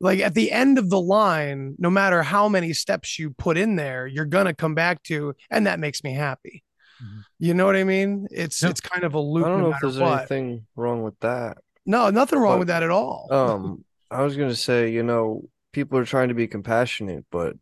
Like 0.00 0.20
at 0.20 0.34
the 0.34 0.52
end 0.52 0.78
of 0.78 0.90
the 0.90 1.00
line, 1.00 1.74
no 1.78 1.90
matter 1.90 2.22
how 2.22 2.48
many 2.48 2.72
steps 2.72 3.18
you 3.18 3.30
put 3.30 3.58
in 3.58 3.76
there, 3.76 4.06
you're 4.06 4.24
gonna 4.24 4.54
come 4.54 4.74
back 4.74 5.02
to, 5.04 5.34
and 5.50 5.66
that 5.66 5.80
makes 5.80 6.04
me 6.04 6.14
happy. 6.14 6.62
Mm-hmm. 7.02 7.20
You 7.38 7.54
know 7.54 7.66
what 7.66 7.76
I 7.76 7.84
mean? 7.84 8.28
It's 8.30 8.62
yep. 8.62 8.70
it's 8.70 8.80
kind 8.80 9.04
of 9.04 9.14
a 9.14 9.20
loop. 9.20 9.46
I 9.46 9.48
don't 9.48 9.60
no 9.60 9.70
know 9.70 9.74
if 9.74 9.80
there's 9.80 9.98
what. 9.98 10.18
anything 10.18 10.66
wrong 10.76 11.02
with 11.02 11.18
that. 11.20 11.58
No, 11.84 12.10
nothing 12.10 12.38
wrong 12.38 12.54
but, 12.54 12.58
with 12.60 12.68
that 12.68 12.82
at 12.82 12.90
all. 12.90 13.28
Um, 13.30 13.84
I 14.10 14.22
was 14.22 14.36
gonna 14.36 14.54
say, 14.54 14.90
you 14.90 15.02
know, 15.02 15.48
people 15.72 15.98
are 15.98 16.04
trying 16.04 16.28
to 16.28 16.34
be 16.34 16.46
compassionate, 16.46 17.24
but 17.30 17.56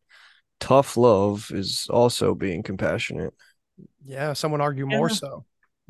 tough 0.60 0.96
love 0.96 1.50
is 1.52 1.86
also 1.90 2.34
being 2.34 2.62
compassionate. 2.62 3.34
Yeah, 4.04 4.32
someone 4.34 4.60
argue 4.60 4.86
more 4.86 5.08
so. 5.08 5.44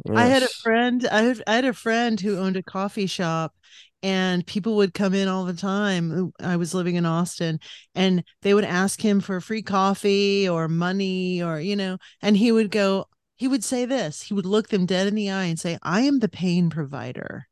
Yes. 0.05 0.16
I 0.16 0.26
had 0.26 0.42
a 0.42 0.49
friend. 0.49 1.09
I 1.11 1.22
had, 1.22 1.42
I 1.47 1.55
had 1.55 1.64
a 1.64 1.72
friend 1.72 2.20
who 2.20 2.38
owned 2.38 2.57
a 2.57 2.62
coffee 2.62 3.07
shop, 3.07 3.55
and 4.03 4.47
people 4.47 4.76
would 4.76 4.94
come 4.94 5.14
in 5.14 5.28
all 5.28 5.44
the 5.44 5.55
time. 5.55 6.32
I 6.40 6.57
was 6.57 6.74
living 6.74 6.97
in 6.97 7.07
Austin, 7.07 7.59
and 7.94 8.22
they 8.42 8.55
would 8.55 8.64
ask 8.64 9.01
him 9.01 9.20
for 9.20 9.40
free 9.40 9.62
coffee 9.62 10.49
or 10.49 10.68
money, 10.68 11.42
or 11.42 11.61
you 11.61 11.76
know, 11.76 11.99
and 12.22 12.36
he 12.36 12.53
would 12.53 12.70
go. 12.70 13.07
He 13.36 13.49
would 13.49 13.64
say 13.64 13.84
this. 13.84 14.22
He 14.22 14.34
would 14.34 14.47
look 14.47 14.68
them 14.68 14.86
dead 14.86 15.07
in 15.07 15.14
the 15.14 15.30
eye 15.30 15.44
and 15.44 15.59
say, 15.59 15.78
"I 15.82 16.03
am 16.03 16.20
the 16.20 16.28
pain 16.28 16.70
provider. 16.70 17.49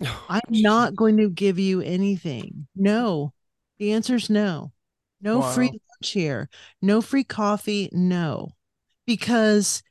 I'm 0.28 0.40
not 0.50 0.94
going 0.94 1.16
to 1.18 1.30
give 1.30 1.58
you 1.58 1.80
anything. 1.80 2.68
No, 2.74 3.32
the 3.78 3.92
answer 3.92 4.16
is 4.16 4.30
no. 4.30 4.72
No 5.20 5.38
wow. 5.40 5.50
free 5.50 5.68
lunch 5.68 6.10
here. 6.12 6.48
No 6.82 7.00
free 7.00 7.24
coffee. 7.24 7.88
No, 7.92 8.50
because." 9.06 9.82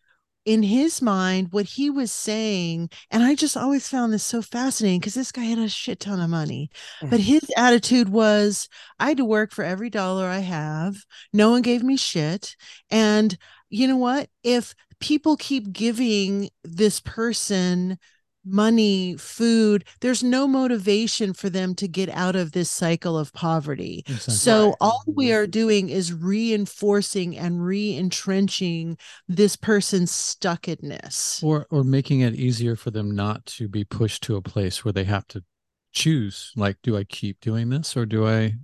In 0.45 0.61
his 0.61 1.01
mind, 1.01 1.47
what 1.51 1.65
he 1.65 1.89
was 1.89 2.11
saying, 2.11 2.89
and 3.09 3.23
I 3.23 3.33
just 3.33 3.57
always 3.57 3.87
found 3.87 4.13
this 4.13 4.23
so 4.23 4.41
fascinating 4.41 4.99
because 4.99 5.15
this 5.15 5.31
guy 5.31 5.41
had 5.41 5.57
a 5.57 5.67
shit 5.67 5.99
ton 5.99 6.19
of 6.19 6.29
money, 6.29 6.69
but 7.01 7.19
mm. 7.19 7.23
his 7.23 7.49
attitude 7.57 8.09
was, 8.09 8.69
I 8.99 9.09
had 9.09 9.17
to 9.17 9.25
work 9.25 9.51
for 9.51 9.63
every 9.63 9.89
dollar 9.89 10.27
I 10.27 10.39
have. 10.39 10.95
No 11.33 11.49
one 11.49 11.63
gave 11.63 11.83
me 11.83 11.97
shit. 11.97 12.55
And 12.91 13.35
you 13.69 13.87
know 13.87 13.97
what? 13.97 14.29
If 14.43 14.75
people 14.99 15.35
keep 15.35 15.71
giving 15.71 16.49
this 16.63 16.99
person 16.99 17.97
money, 18.45 19.15
food, 19.17 19.83
there's 20.01 20.23
no 20.23 20.47
motivation 20.47 21.33
for 21.33 21.49
them 21.49 21.75
to 21.75 21.87
get 21.87 22.09
out 22.09 22.35
of 22.35 22.51
this 22.51 22.69
cycle 22.69 23.17
of 23.17 23.33
poverty. 23.33 24.03
Exactly. 24.07 24.33
So 24.33 24.75
all 24.79 25.03
we 25.07 25.33
are 25.33 25.43
mm-hmm. 25.43 25.51
doing 25.51 25.89
is 25.89 26.13
reinforcing 26.13 27.37
and 27.37 27.65
re-entrenching 27.65 28.97
this 29.27 29.55
person's 29.55 30.11
stuckedness. 30.11 31.43
Or 31.43 31.65
or 31.69 31.83
making 31.83 32.21
it 32.21 32.35
easier 32.35 32.75
for 32.75 32.91
them 32.91 33.11
not 33.15 33.45
to 33.47 33.67
be 33.67 33.83
pushed 33.83 34.23
to 34.23 34.35
a 34.35 34.41
place 34.41 34.85
where 34.85 34.93
they 34.93 35.05
have 35.05 35.27
to 35.27 35.43
choose 35.91 36.51
like 36.57 36.75
do 36.83 36.97
I 36.97 37.05
keep 37.05 37.39
doing 37.39 37.69
this 37.69 37.95
or 37.95 38.05
do 38.05 38.27
I 38.27 38.55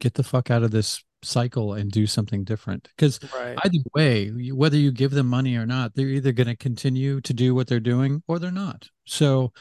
get 0.00 0.14
the 0.14 0.22
fuck 0.22 0.50
out 0.50 0.62
of 0.62 0.70
this 0.70 1.02
cycle 1.22 1.74
and 1.74 1.90
do 1.90 2.06
something 2.06 2.44
different 2.44 2.88
because 2.96 3.18
right. 3.34 3.56
either 3.64 3.78
way 3.94 4.28
whether 4.52 4.76
you 4.76 4.92
give 4.92 5.10
them 5.10 5.26
money 5.26 5.56
or 5.56 5.66
not 5.66 5.94
they're 5.94 6.08
either 6.08 6.32
going 6.32 6.46
to 6.46 6.56
continue 6.56 7.20
to 7.20 7.32
do 7.32 7.54
what 7.54 7.66
they're 7.66 7.80
doing 7.80 8.22
or 8.28 8.38
they're 8.38 8.50
not 8.50 8.88
so 9.06 9.52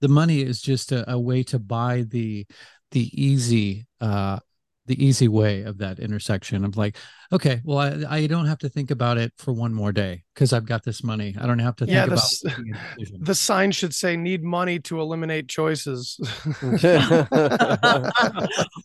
the 0.00 0.08
money 0.08 0.40
is 0.40 0.62
just 0.62 0.92
a, 0.92 1.10
a 1.10 1.18
way 1.18 1.42
to 1.42 1.58
buy 1.58 2.02
the 2.02 2.46
the 2.92 3.10
easy 3.22 3.86
uh 4.00 4.38
the 4.90 5.04
easy 5.04 5.28
way 5.28 5.62
of 5.62 5.78
that 5.78 6.00
intersection 6.00 6.64
of 6.64 6.76
like 6.76 6.96
okay 7.30 7.60
well 7.62 7.78
i, 7.78 8.16
I 8.16 8.26
don't 8.26 8.46
have 8.46 8.58
to 8.58 8.68
think 8.68 8.90
about 8.90 9.18
it 9.18 9.32
for 9.38 9.52
one 9.52 9.72
more 9.72 9.92
day 9.92 10.24
because 10.34 10.52
i've 10.52 10.66
got 10.66 10.82
this 10.82 11.04
money. 11.04 11.36
I 11.40 11.46
don't 11.46 11.60
have 11.60 11.76
to 11.76 11.86
think 11.86 11.94
yeah, 11.94 12.04
about 12.06 12.18
the 13.20 13.34
sign 13.36 13.70
should 13.70 13.94
say 13.94 14.16
need 14.16 14.42
money 14.42 14.80
to 14.80 15.00
eliminate 15.00 15.48
choices. 15.48 16.18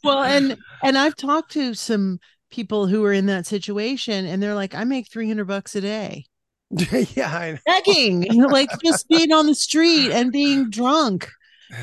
Well 0.04 0.24
and 0.24 0.58
and 0.84 0.98
i've 0.98 1.16
talked 1.16 1.52
to 1.54 1.74
some 1.74 2.20
people 2.52 2.86
who 2.86 3.04
are 3.04 3.14
in 3.14 3.26
that 3.26 3.48
situation 3.48 4.28
and 4.28 4.44
they're 4.44 4.54
like 4.54 4.76
i 4.76 4.84
make 4.84 5.12
300 5.12 5.46
bucks 5.46 5.76
a 5.76 5.82
day. 5.82 6.26
Yeah 7.16 7.58
begging 7.66 8.28
like 8.44 8.70
just 8.84 9.08
being 9.08 9.32
on 9.32 9.48
the 9.48 9.56
street 9.56 10.12
and 10.12 10.32
being 10.32 10.70
drunk 10.70 11.30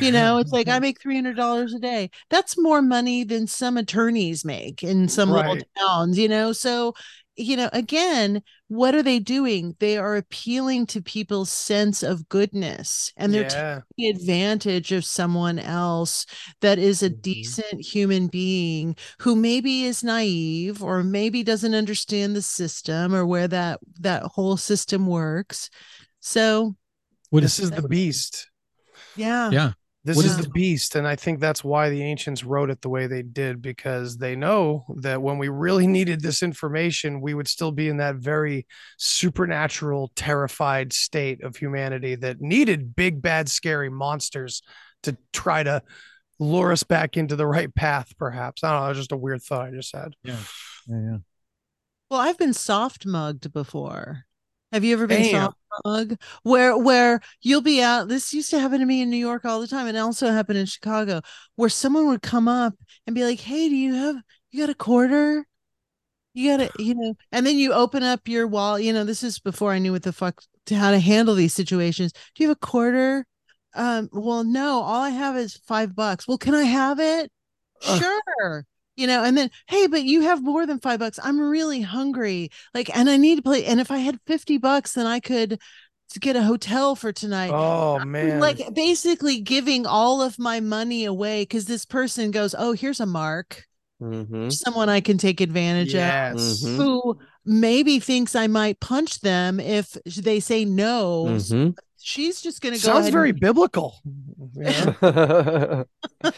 you 0.00 0.12
know, 0.12 0.38
it's 0.38 0.52
like 0.52 0.68
I 0.68 0.78
make 0.80 1.00
three 1.00 1.14
hundred 1.14 1.36
dollars 1.36 1.74
a 1.74 1.78
day. 1.78 2.10
That's 2.30 2.58
more 2.58 2.82
money 2.82 3.24
than 3.24 3.46
some 3.46 3.76
attorneys 3.76 4.44
make 4.44 4.82
in 4.82 5.08
some 5.08 5.32
right. 5.32 5.48
little 5.48 5.66
towns. 5.76 6.18
You 6.18 6.28
know, 6.28 6.52
so 6.52 6.94
you 7.36 7.56
know, 7.56 7.70
again, 7.72 8.42
what 8.68 8.94
are 8.94 9.02
they 9.02 9.18
doing? 9.18 9.74
They 9.78 9.96
are 9.96 10.16
appealing 10.16 10.86
to 10.86 11.00
people's 11.00 11.50
sense 11.50 12.02
of 12.02 12.28
goodness 12.28 13.12
and 13.16 13.32
they're 13.32 13.42
yeah. 13.42 13.80
taking 13.96 14.14
advantage 14.14 14.92
of 14.92 15.04
someone 15.04 15.58
else 15.58 16.26
that 16.60 16.78
is 16.78 17.02
a 17.02 17.08
mm-hmm. 17.08 17.20
decent 17.20 17.80
human 17.80 18.26
being 18.26 18.96
who 19.20 19.34
maybe 19.34 19.84
is 19.84 20.04
naive 20.04 20.82
or 20.82 21.02
maybe 21.02 21.42
doesn't 21.42 21.74
understand 21.74 22.36
the 22.36 22.42
system 22.42 23.14
or 23.14 23.24
where 23.24 23.48
that 23.48 23.80
that 24.00 24.22
whole 24.22 24.56
system 24.56 25.06
works. 25.06 25.70
So 26.20 26.76
what 27.30 27.42
this 27.42 27.58
is 27.58 27.70
the 27.70 27.88
beast. 27.88 28.48
Yeah. 29.16 29.50
Yeah. 29.50 29.72
This 30.04 30.16
what 30.16 30.26
is 30.26 30.36
the 30.36 30.48
beast. 30.48 30.96
And 30.96 31.06
I 31.06 31.14
think 31.14 31.38
that's 31.38 31.62
why 31.62 31.88
the 31.88 32.02
ancients 32.02 32.42
wrote 32.42 32.70
it 32.70 32.80
the 32.80 32.88
way 32.88 33.06
they 33.06 33.22
did, 33.22 33.62
because 33.62 34.16
they 34.16 34.34
know 34.34 34.84
that 34.96 35.22
when 35.22 35.38
we 35.38 35.48
really 35.48 35.86
needed 35.86 36.20
this 36.20 36.42
information, 36.42 37.20
we 37.20 37.34
would 37.34 37.46
still 37.46 37.70
be 37.70 37.88
in 37.88 37.98
that 37.98 38.16
very 38.16 38.66
supernatural, 38.98 40.10
terrified 40.16 40.92
state 40.92 41.44
of 41.44 41.56
humanity 41.56 42.16
that 42.16 42.40
needed 42.40 42.96
big, 42.96 43.22
bad, 43.22 43.48
scary 43.48 43.90
monsters 43.90 44.62
to 45.04 45.16
try 45.32 45.62
to 45.62 45.80
lure 46.40 46.72
us 46.72 46.82
back 46.82 47.16
into 47.16 47.36
the 47.36 47.46
right 47.46 47.72
path, 47.72 48.12
perhaps. 48.18 48.64
I 48.64 48.72
don't 48.72 48.88
know, 48.88 48.94
just 48.94 49.12
a 49.12 49.16
weird 49.16 49.42
thought 49.42 49.68
I 49.68 49.70
just 49.70 49.94
had. 49.94 50.14
Yeah. 50.24 50.36
Yeah. 50.88 51.00
yeah. 51.00 51.16
Well, 52.10 52.20
I've 52.20 52.38
been 52.38 52.54
soft 52.54 53.06
mugged 53.06 53.52
before. 53.52 54.24
Have 54.72 54.82
you 54.82 54.94
ever 54.94 55.06
been 55.06 55.30
soft 55.30 55.56
where 56.42 56.76
where 56.76 57.20
you'll 57.40 57.60
be 57.62 57.82
out? 57.82 58.08
This 58.08 58.32
used 58.32 58.50
to 58.50 58.60
happen 58.60 58.80
to 58.80 58.86
me 58.86 59.02
in 59.02 59.10
New 59.10 59.16
York 59.16 59.44
all 59.44 59.60
the 59.60 59.66
time, 59.66 59.86
and 59.86 59.96
also 59.96 60.30
happened 60.30 60.58
in 60.58 60.66
Chicago, 60.66 61.20
where 61.56 61.68
someone 61.68 62.06
would 62.08 62.22
come 62.22 62.48
up 62.48 62.74
and 63.06 63.14
be 63.14 63.24
like, 63.24 63.40
"Hey, 63.40 63.68
do 63.68 63.76
you 63.76 63.94
have 63.94 64.16
you 64.50 64.60
got 64.60 64.70
a 64.70 64.74
quarter? 64.74 65.46
You 66.34 66.56
got 66.56 66.70
to 66.76 66.82
you 66.82 66.94
know?" 66.94 67.14
And 67.32 67.46
then 67.46 67.58
you 67.58 67.72
open 67.72 68.02
up 68.02 68.28
your 68.28 68.46
wall. 68.46 68.78
You 68.78 68.92
know, 68.92 69.04
this 69.04 69.22
is 69.22 69.38
before 69.38 69.72
I 69.72 69.78
knew 69.78 69.92
what 69.92 70.02
the 70.02 70.12
fuck 70.12 70.42
to 70.66 70.76
how 70.76 70.90
to 70.90 70.98
handle 70.98 71.34
these 71.34 71.54
situations. 71.54 72.12
Do 72.12 72.44
you 72.44 72.48
have 72.48 72.56
a 72.56 72.66
quarter? 72.66 73.26
Um, 73.74 74.08
well, 74.12 74.44
no, 74.44 74.80
all 74.82 75.02
I 75.02 75.10
have 75.10 75.36
is 75.36 75.56
five 75.66 75.94
bucks. 75.96 76.28
Well, 76.28 76.38
can 76.38 76.54
I 76.54 76.64
have 76.64 77.00
it? 77.00 77.30
Uh. 77.86 77.98
Sure 77.98 78.66
you 78.96 79.06
know 79.06 79.24
and 79.24 79.36
then 79.36 79.50
hey 79.68 79.86
but 79.86 80.04
you 80.04 80.22
have 80.22 80.42
more 80.42 80.66
than 80.66 80.78
five 80.78 81.00
bucks 81.00 81.18
i'm 81.22 81.40
really 81.40 81.80
hungry 81.80 82.50
like 82.74 82.94
and 82.96 83.08
i 83.08 83.16
need 83.16 83.36
to 83.36 83.42
play 83.42 83.64
and 83.64 83.80
if 83.80 83.90
i 83.90 83.98
had 83.98 84.18
50 84.26 84.58
bucks 84.58 84.92
then 84.94 85.06
i 85.06 85.20
could 85.20 85.58
get 86.20 86.36
a 86.36 86.42
hotel 86.42 86.94
for 86.94 87.10
tonight 87.10 87.50
oh 87.52 87.98
man 88.04 88.38
like 88.38 88.74
basically 88.74 89.40
giving 89.40 89.86
all 89.86 90.20
of 90.20 90.38
my 90.38 90.60
money 90.60 91.06
away 91.06 91.42
because 91.42 91.64
this 91.64 91.86
person 91.86 92.30
goes 92.30 92.54
oh 92.58 92.72
here's 92.72 93.00
a 93.00 93.06
mark 93.06 93.64
mm-hmm. 94.02 94.50
someone 94.50 94.90
i 94.90 95.00
can 95.00 95.16
take 95.16 95.40
advantage 95.40 95.94
yes. 95.94 96.62
of 96.62 96.68
mm-hmm. 96.68 96.76
who 96.76 97.18
maybe 97.46 97.98
thinks 97.98 98.36
i 98.36 98.46
might 98.46 98.78
punch 98.78 99.20
them 99.20 99.58
if 99.58 99.96
they 100.04 100.38
say 100.38 100.66
no 100.66 101.24
mm-hmm. 101.28 101.70
she's 101.98 102.42
just 102.42 102.60
gonna 102.60 102.76
go 102.76 102.80
sounds 102.80 103.08
very 103.08 103.30
and- 103.30 103.40
biblical 103.40 103.98
yeah. 104.54 105.84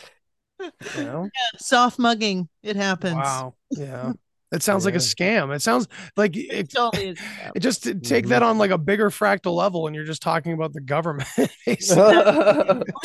You 0.97 1.05
know? 1.05 1.23
Yeah, 1.25 1.59
soft 1.59 1.99
mugging. 1.99 2.49
It 2.63 2.77
happens. 2.77 3.17
Wow. 3.17 3.55
Yeah. 3.71 4.13
It 4.55 4.63
sounds 4.63 4.85
yeah. 4.85 4.89
like 4.89 4.95
a 4.95 4.99
scam. 4.99 5.55
It 5.55 5.61
sounds 5.63 5.89
like 6.17 6.37
it, 6.37 6.53
it, 6.53 6.71
totally 6.71 7.17
it 7.55 7.61
just 7.61 7.83
take 7.83 8.03
mm-hmm. 8.03 8.29
that 8.29 8.43
on 8.43 8.57
like 8.59 8.71
a 8.71 8.79
bigger 8.79 9.11
fractal 9.11 9.55
level, 9.55 9.87
and 9.87 9.95
you're 9.95 10.05
just 10.05 10.23
talking 10.23 10.53
about 10.53 10.73
the 10.73 10.81
government. 10.81 11.29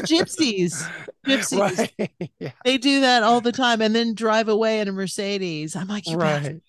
gypsies, 0.03 0.89
gypsies, 1.25 1.89
right. 1.99 2.11
yeah. 2.39 2.51
they 2.63 2.77
do 2.77 3.01
that 3.01 3.23
all 3.23 3.41
the 3.41 3.51
time, 3.51 3.82
and 3.82 3.95
then 3.95 4.13
drive 4.13 4.47
away 4.47 4.80
in 4.80 4.88
a 4.88 4.91
Mercedes. 4.91 5.75
I'm 5.75 5.88
like, 5.88 6.03
right. 6.13 6.61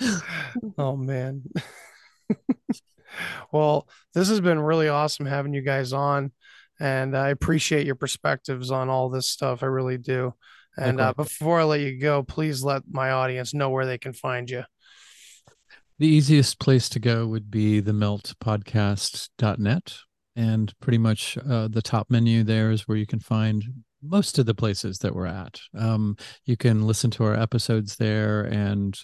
oh 0.78 0.96
man. 0.96 1.44
well, 3.52 3.88
this 4.14 4.28
has 4.28 4.40
been 4.40 4.58
really 4.58 4.88
awesome 4.88 5.26
having 5.26 5.54
you 5.54 5.62
guys 5.62 5.92
on 5.92 6.32
and 6.80 7.16
I 7.16 7.30
appreciate 7.30 7.86
your 7.86 7.94
perspectives 7.94 8.70
on 8.70 8.88
all 8.88 9.08
this 9.08 9.28
stuff. 9.28 9.62
I 9.62 9.66
really 9.66 9.98
do. 9.98 10.34
And 10.76 11.00
uh, 11.00 11.14
before 11.14 11.60
I 11.60 11.64
let 11.64 11.80
you 11.80 11.98
go, 11.98 12.22
please 12.22 12.62
let 12.62 12.82
my 12.90 13.10
audience 13.10 13.54
know 13.54 13.70
where 13.70 13.86
they 13.86 13.98
can 13.98 14.12
find 14.12 14.50
you. 14.50 14.64
The 15.98 16.06
easiest 16.06 16.58
place 16.58 16.90
to 16.90 16.98
go 16.98 17.26
would 17.26 17.50
be 17.50 17.80
the 17.80 17.92
meltpodcast.net. 17.92 19.96
And 20.38 20.74
pretty 20.80 20.98
much 20.98 21.38
uh, 21.48 21.68
the 21.68 21.80
top 21.80 22.10
menu 22.10 22.44
there 22.44 22.70
is 22.70 22.86
where 22.86 22.98
you 22.98 23.06
can 23.06 23.20
find 23.20 23.64
most 24.02 24.38
of 24.38 24.44
the 24.44 24.54
places 24.54 24.98
that 24.98 25.14
we're 25.14 25.26
at. 25.26 25.58
Um, 25.76 26.16
you 26.44 26.58
can 26.58 26.86
listen 26.86 27.10
to 27.12 27.24
our 27.24 27.34
episodes 27.34 27.96
there 27.96 28.42
and 28.42 28.98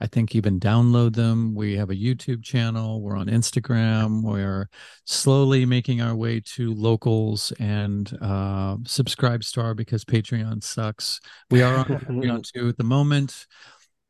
I 0.00 0.06
think 0.06 0.34
even 0.34 0.60
download 0.60 1.14
them. 1.14 1.54
We 1.54 1.76
have 1.76 1.90
a 1.90 1.94
YouTube 1.94 2.42
channel. 2.42 3.02
We're 3.02 3.16
on 3.16 3.26
Instagram. 3.26 4.22
We're 4.22 4.68
slowly 5.04 5.64
making 5.64 6.00
our 6.00 6.14
way 6.14 6.40
to 6.54 6.72
locals 6.74 7.52
and 7.58 8.08
uh, 8.20 8.76
SubscribeStar 8.78 9.74
because 9.74 10.04
Patreon 10.04 10.62
sucks. 10.62 11.20
We 11.50 11.62
are 11.62 11.78
on 11.78 11.84
Patreon 11.86 12.52
too 12.52 12.68
at 12.68 12.76
the 12.76 12.84
moment. 12.84 13.46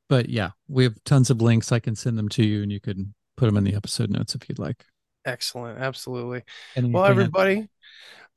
But 0.09 0.29
yeah, 0.29 0.51
we 0.69 0.85
have 0.85 1.03
tons 1.05 1.31
of 1.31 1.41
links. 1.41 1.73
I 1.73 1.79
can 1.79 1.95
send 1.95 2.19
them 2.19 2.29
to 2.31 2.45
you 2.45 2.63
and 2.63 2.73
you 2.73 2.81
can 2.81 3.15
put 3.37 3.47
them 3.47 3.57
in 3.57 3.65
the 3.65 3.75
episode 3.75 4.11
notes 4.11 4.35
if 4.35 4.49
you'd 4.49 4.59
like. 4.59 4.85
Excellent. 5.25 5.79
Absolutely. 5.79 6.43
Anything 6.77 6.93
well, 6.93 7.05
everybody, 7.05 7.69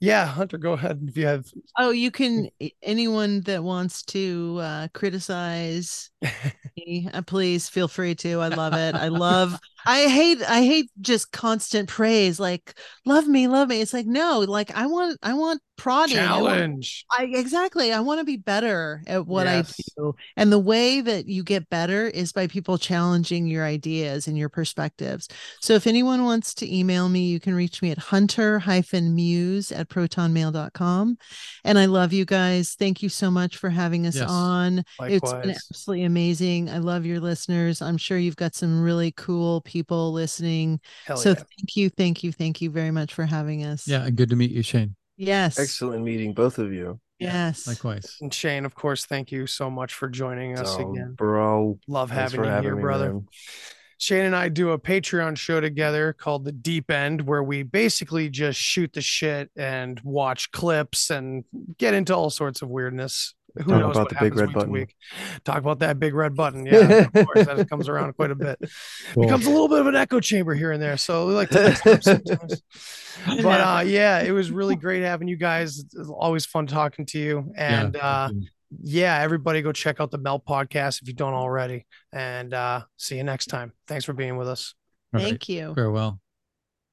yeah, 0.02 0.26
Hunter, 0.26 0.58
go 0.58 0.74
ahead 0.74 1.00
if 1.08 1.16
you 1.16 1.28
have. 1.28 1.46
Oh, 1.78 1.92
you 1.92 2.10
can. 2.10 2.50
Anyone 2.82 3.42
that 3.42 3.64
wants 3.64 4.02
to 4.06 4.58
uh, 4.60 4.88
criticize 4.94 6.10
me, 6.76 7.08
uh, 7.14 7.22
please 7.22 7.70
feel 7.70 7.88
free 7.88 8.16
to. 8.16 8.42
I 8.42 8.48
love 8.48 8.74
it. 8.74 8.96
I 8.96 9.10
love. 9.10 9.60
I 9.86 10.08
hate. 10.08 10.42
I 10.48 10.64
hate 10.64 10.90
just 11.00 11.32
constant 11.32 11.90
praise. 11.90 12.40
Like, 12.40 12.76
love 13.06 13.28
me, 13.28 13.48
love 13.48 13.70
me. 13.70 13.82
It's 13.82 13.94
like 13.94 14.06
no. 14.06 14.40
Like, 14.40 14.76
I 14.76 14.86
want. 14.88 15.18
I 15.22 15.34
want 15.34 15.62
prodding. 15.78 16.18
Challenge. 16.18 17.06
I, 17.12 17.24
want, 17.24 17.36
I 17.36 17.40
exactly. 17.40 17.92
I 17.92 18.00
want 18.02 18.20
to 18.20 18.26
be 18.26 18.38
better 18.38 19.02
at 19.08 19.26
what 19.26 19.46
yes. 19.46 19.80
I 19.80 19.84
do, 19.98 20.16
and 20.38 20.52
the 20.52 20.60
way 20.60 21.02
that 21.02 21.28
you 21.28 21.44
get 21.44 21.70
better 21.70 22.08
is 22.08 22.32
by 22.32 22.48
people 22.48 22.78
challenging 22.78 23.48
your 23.48 23.66
ideas 23.66 24.28
and 24.28 24.38
your 24.38 24.50
perspectives. 24.50 25.28
So, 25.60 25.74
if 25.74 25.88
anyone 25.88 26.24
wants 26.24 26.54
to 26.56 26.76
email 26.76 27.10
me, 27.10 27.26
you 27.26 27.40
can 27.40 27.56
reach 27.56 27.82
me 27.82 27.92
at 27.92 27.98
hunter-muse 27.98 29.72
at 29.72 29.90
protonmail.com. 29.90 31.18
And 31.64 31.80
I 31.80 31.86
love 31.86 32.14
you 32.14 32.26
guys. 32.26 32.76
Thank 32.78 33.02
you 33.02 33.10
so 33.10 33.32
much 33.32 33.58
for 33.58 33.70
having 33.70 34.06
us 34.06 34.16
yes. 34.16 34.30
on. 34.30 34.84
Likewise. 35.00 35.12
It's 35.12 35.34
been 35.34 35.50
absolutely 35.52 36.04
amazing. 36.06 36.70
I 36.70 36.78
love 36.78 37.06
your 37.06 37.20
listeners. 37.20 37.82
I'm 37.82 37.98
sure 37.98 38.18
you've 38.18 38.36
got 38.36 38.56
some 38.56 38.82
really 38.82 39.12
cool 39.12 39.62
people 39.72 40.12
listening. 40.12 40.80
Hell 41.06 41.18
so 41.18 41.30
yeah. 41.30 41.36
thank 41.36 41.76
you, 41.76 41.90
thank 41.90 42.24
you, 42.24 42.32
thank 42.32 42.62
you 42.62 42.70
very 42.70 42.92
much 42.92 43.14
for 43.14 43.26
having 43.26 43.64
us. 43.64 43.88
Yeah, 43.88 44.10
good 44.10 44.30
to 44.30 44.36
meet 44.36 44.52
you, 44.52 44.62
Shane. 44.64 44.96
Yes. 45.18 45.58
Excellent 45.60 46.04
meeting 46.04 46.34
both 46.34 46.58
of 46.58 46.74
you. 46.74 47.00
Yes. 47.20 47.68
Likewise. 47.68 48.18
And 48.22 48.34
Shane, 48.34 48.66
of 48.66 48.74
course, 48.74 49.06
thank 49.06 49.32
you 49.32 49.46
so 49.48 49.70
much 49.70 49.94
for 49.94 50.10
joining 50.10 50.58
us 50.58 50.76
So, 50.76 50.92
again. 50.92 51.14
bro. 51.16 51.80
Love 51.88 52.10
Thanks 52.10 52.34
having 52.34 52.46
you 52.46 52.50
having 52.52 52.64
here, 52.64 52.76
me, 52.76 52.82
brother. 52.82 53.14
man. 53.14 53.28
Shane 54.00 54.26
and 54.26 54.36
I 54.36 54.50
do 54.50 54.72
a 54.72 54.80
Patreon 54.80 55.38
show 55.38 55.62
together 55.62 56.12
called 56.14 56.44
The 56.44 56.52
Deep 56.52 56.90
End, 56.90 57.22
where 57.22 57.44
we 57.44 57.62
basically 57.62 58.30
just 58.30 58.60
shoot 58.60 58.92
the 58.94 59.02
shit 59.02 59.52
and 59.56 60.02
watch 60.04 60.52
clips 60.52 61.12
and 61.12 61.44
get 61.78 61.94
into 61.94 62.16
all 62.16 62.32
sorts 62.32 62.64
of 62.64 62.70
weirdness. 62.70 63.36
Who 63.56 63.64
Talk 63.64 63.68
knows 63.82 63.92
about 63.92 63.96
what 63.96 64.10
the 64.10 64.16
big 64.20 64.36
red 64.36 64.54
button. 64.54 64.72
week? 64.72 64.96
Talk 65.44 65.58
about 65.58 65.80
that 65.80 66.00
big 66.00 66.14
red 66.14 66.36
button. 66.36 66.66
Yeah, 66.66 67.08
of 67.14 67.14
course, 67.26 67.46
that 67.46 67.70
comes 67.70 67.90
around 67.90 68.14
quite 68.14 68.32
a 68.32 68.36
bit. 68.36 68.58
Cool. 69.14 69.24
Becomes 69.24 69.46
a 69.46 69.50
little 69.50 69.68
bit 69.68 69.80
of 69.80 69.88
an 69.88 69.96
echo 69.96 70.20
chamber 70.22 70.54
here 70.56 70.72
and 70.72 70.82
there, 70.82 70.96
so 70.96 71.28
we 71.28 71.34
like 71.34 71.50
to 71.50 71.78
mix 71.86 72.06
sometimes. 72.06 72.62
But 73.44 73.60
uh, 73.62 73.84
yeah, 73.86 74.22
it 74.22 74.32
was 74.32 74.52
really 74.52 74.76
great 74.78 75.02
having 75.04 75.28
you 75.28 75.36
guys. 75.36 75.80
It's 75.80 76.10
always 76.10 76.46
fun 76.46 76.66
talking 76.68 77.06
to 77.08 77.20
you, 77.20 77.52
Yeah, 77.56 77.82
and 77.84 77.96
uh, 77.98 78.30
you. 78.34 78.48
yeah, 78.84 79.20
everybody 79.20 79.62
go 79.62 79.72
check 79.74 80.00
out 80.00 80.12
the 80.12 80.18
Melt 80.18 80.46
podcast 80.46 81.02
if 81.02 81.08
you 81.10 81.14
don't 81.14 81.34
already. 81.34 81.86
And 82.14 82.54
uh, 82.54 82.84
see 82.98 83.18
you 83.18 83.24
next 83.24 83.48
time. 83.48 83.74
Thanks 83.88 84.06
for 84.06 84.14
being 84.14 84.38
with 84.38 84.48
us. 84.48 84.74
All 85.14 85.20
right. 85.20 85.28
Thank 85.30 85.50
you. 85.50 85.74
Farewell. 85.76 86.22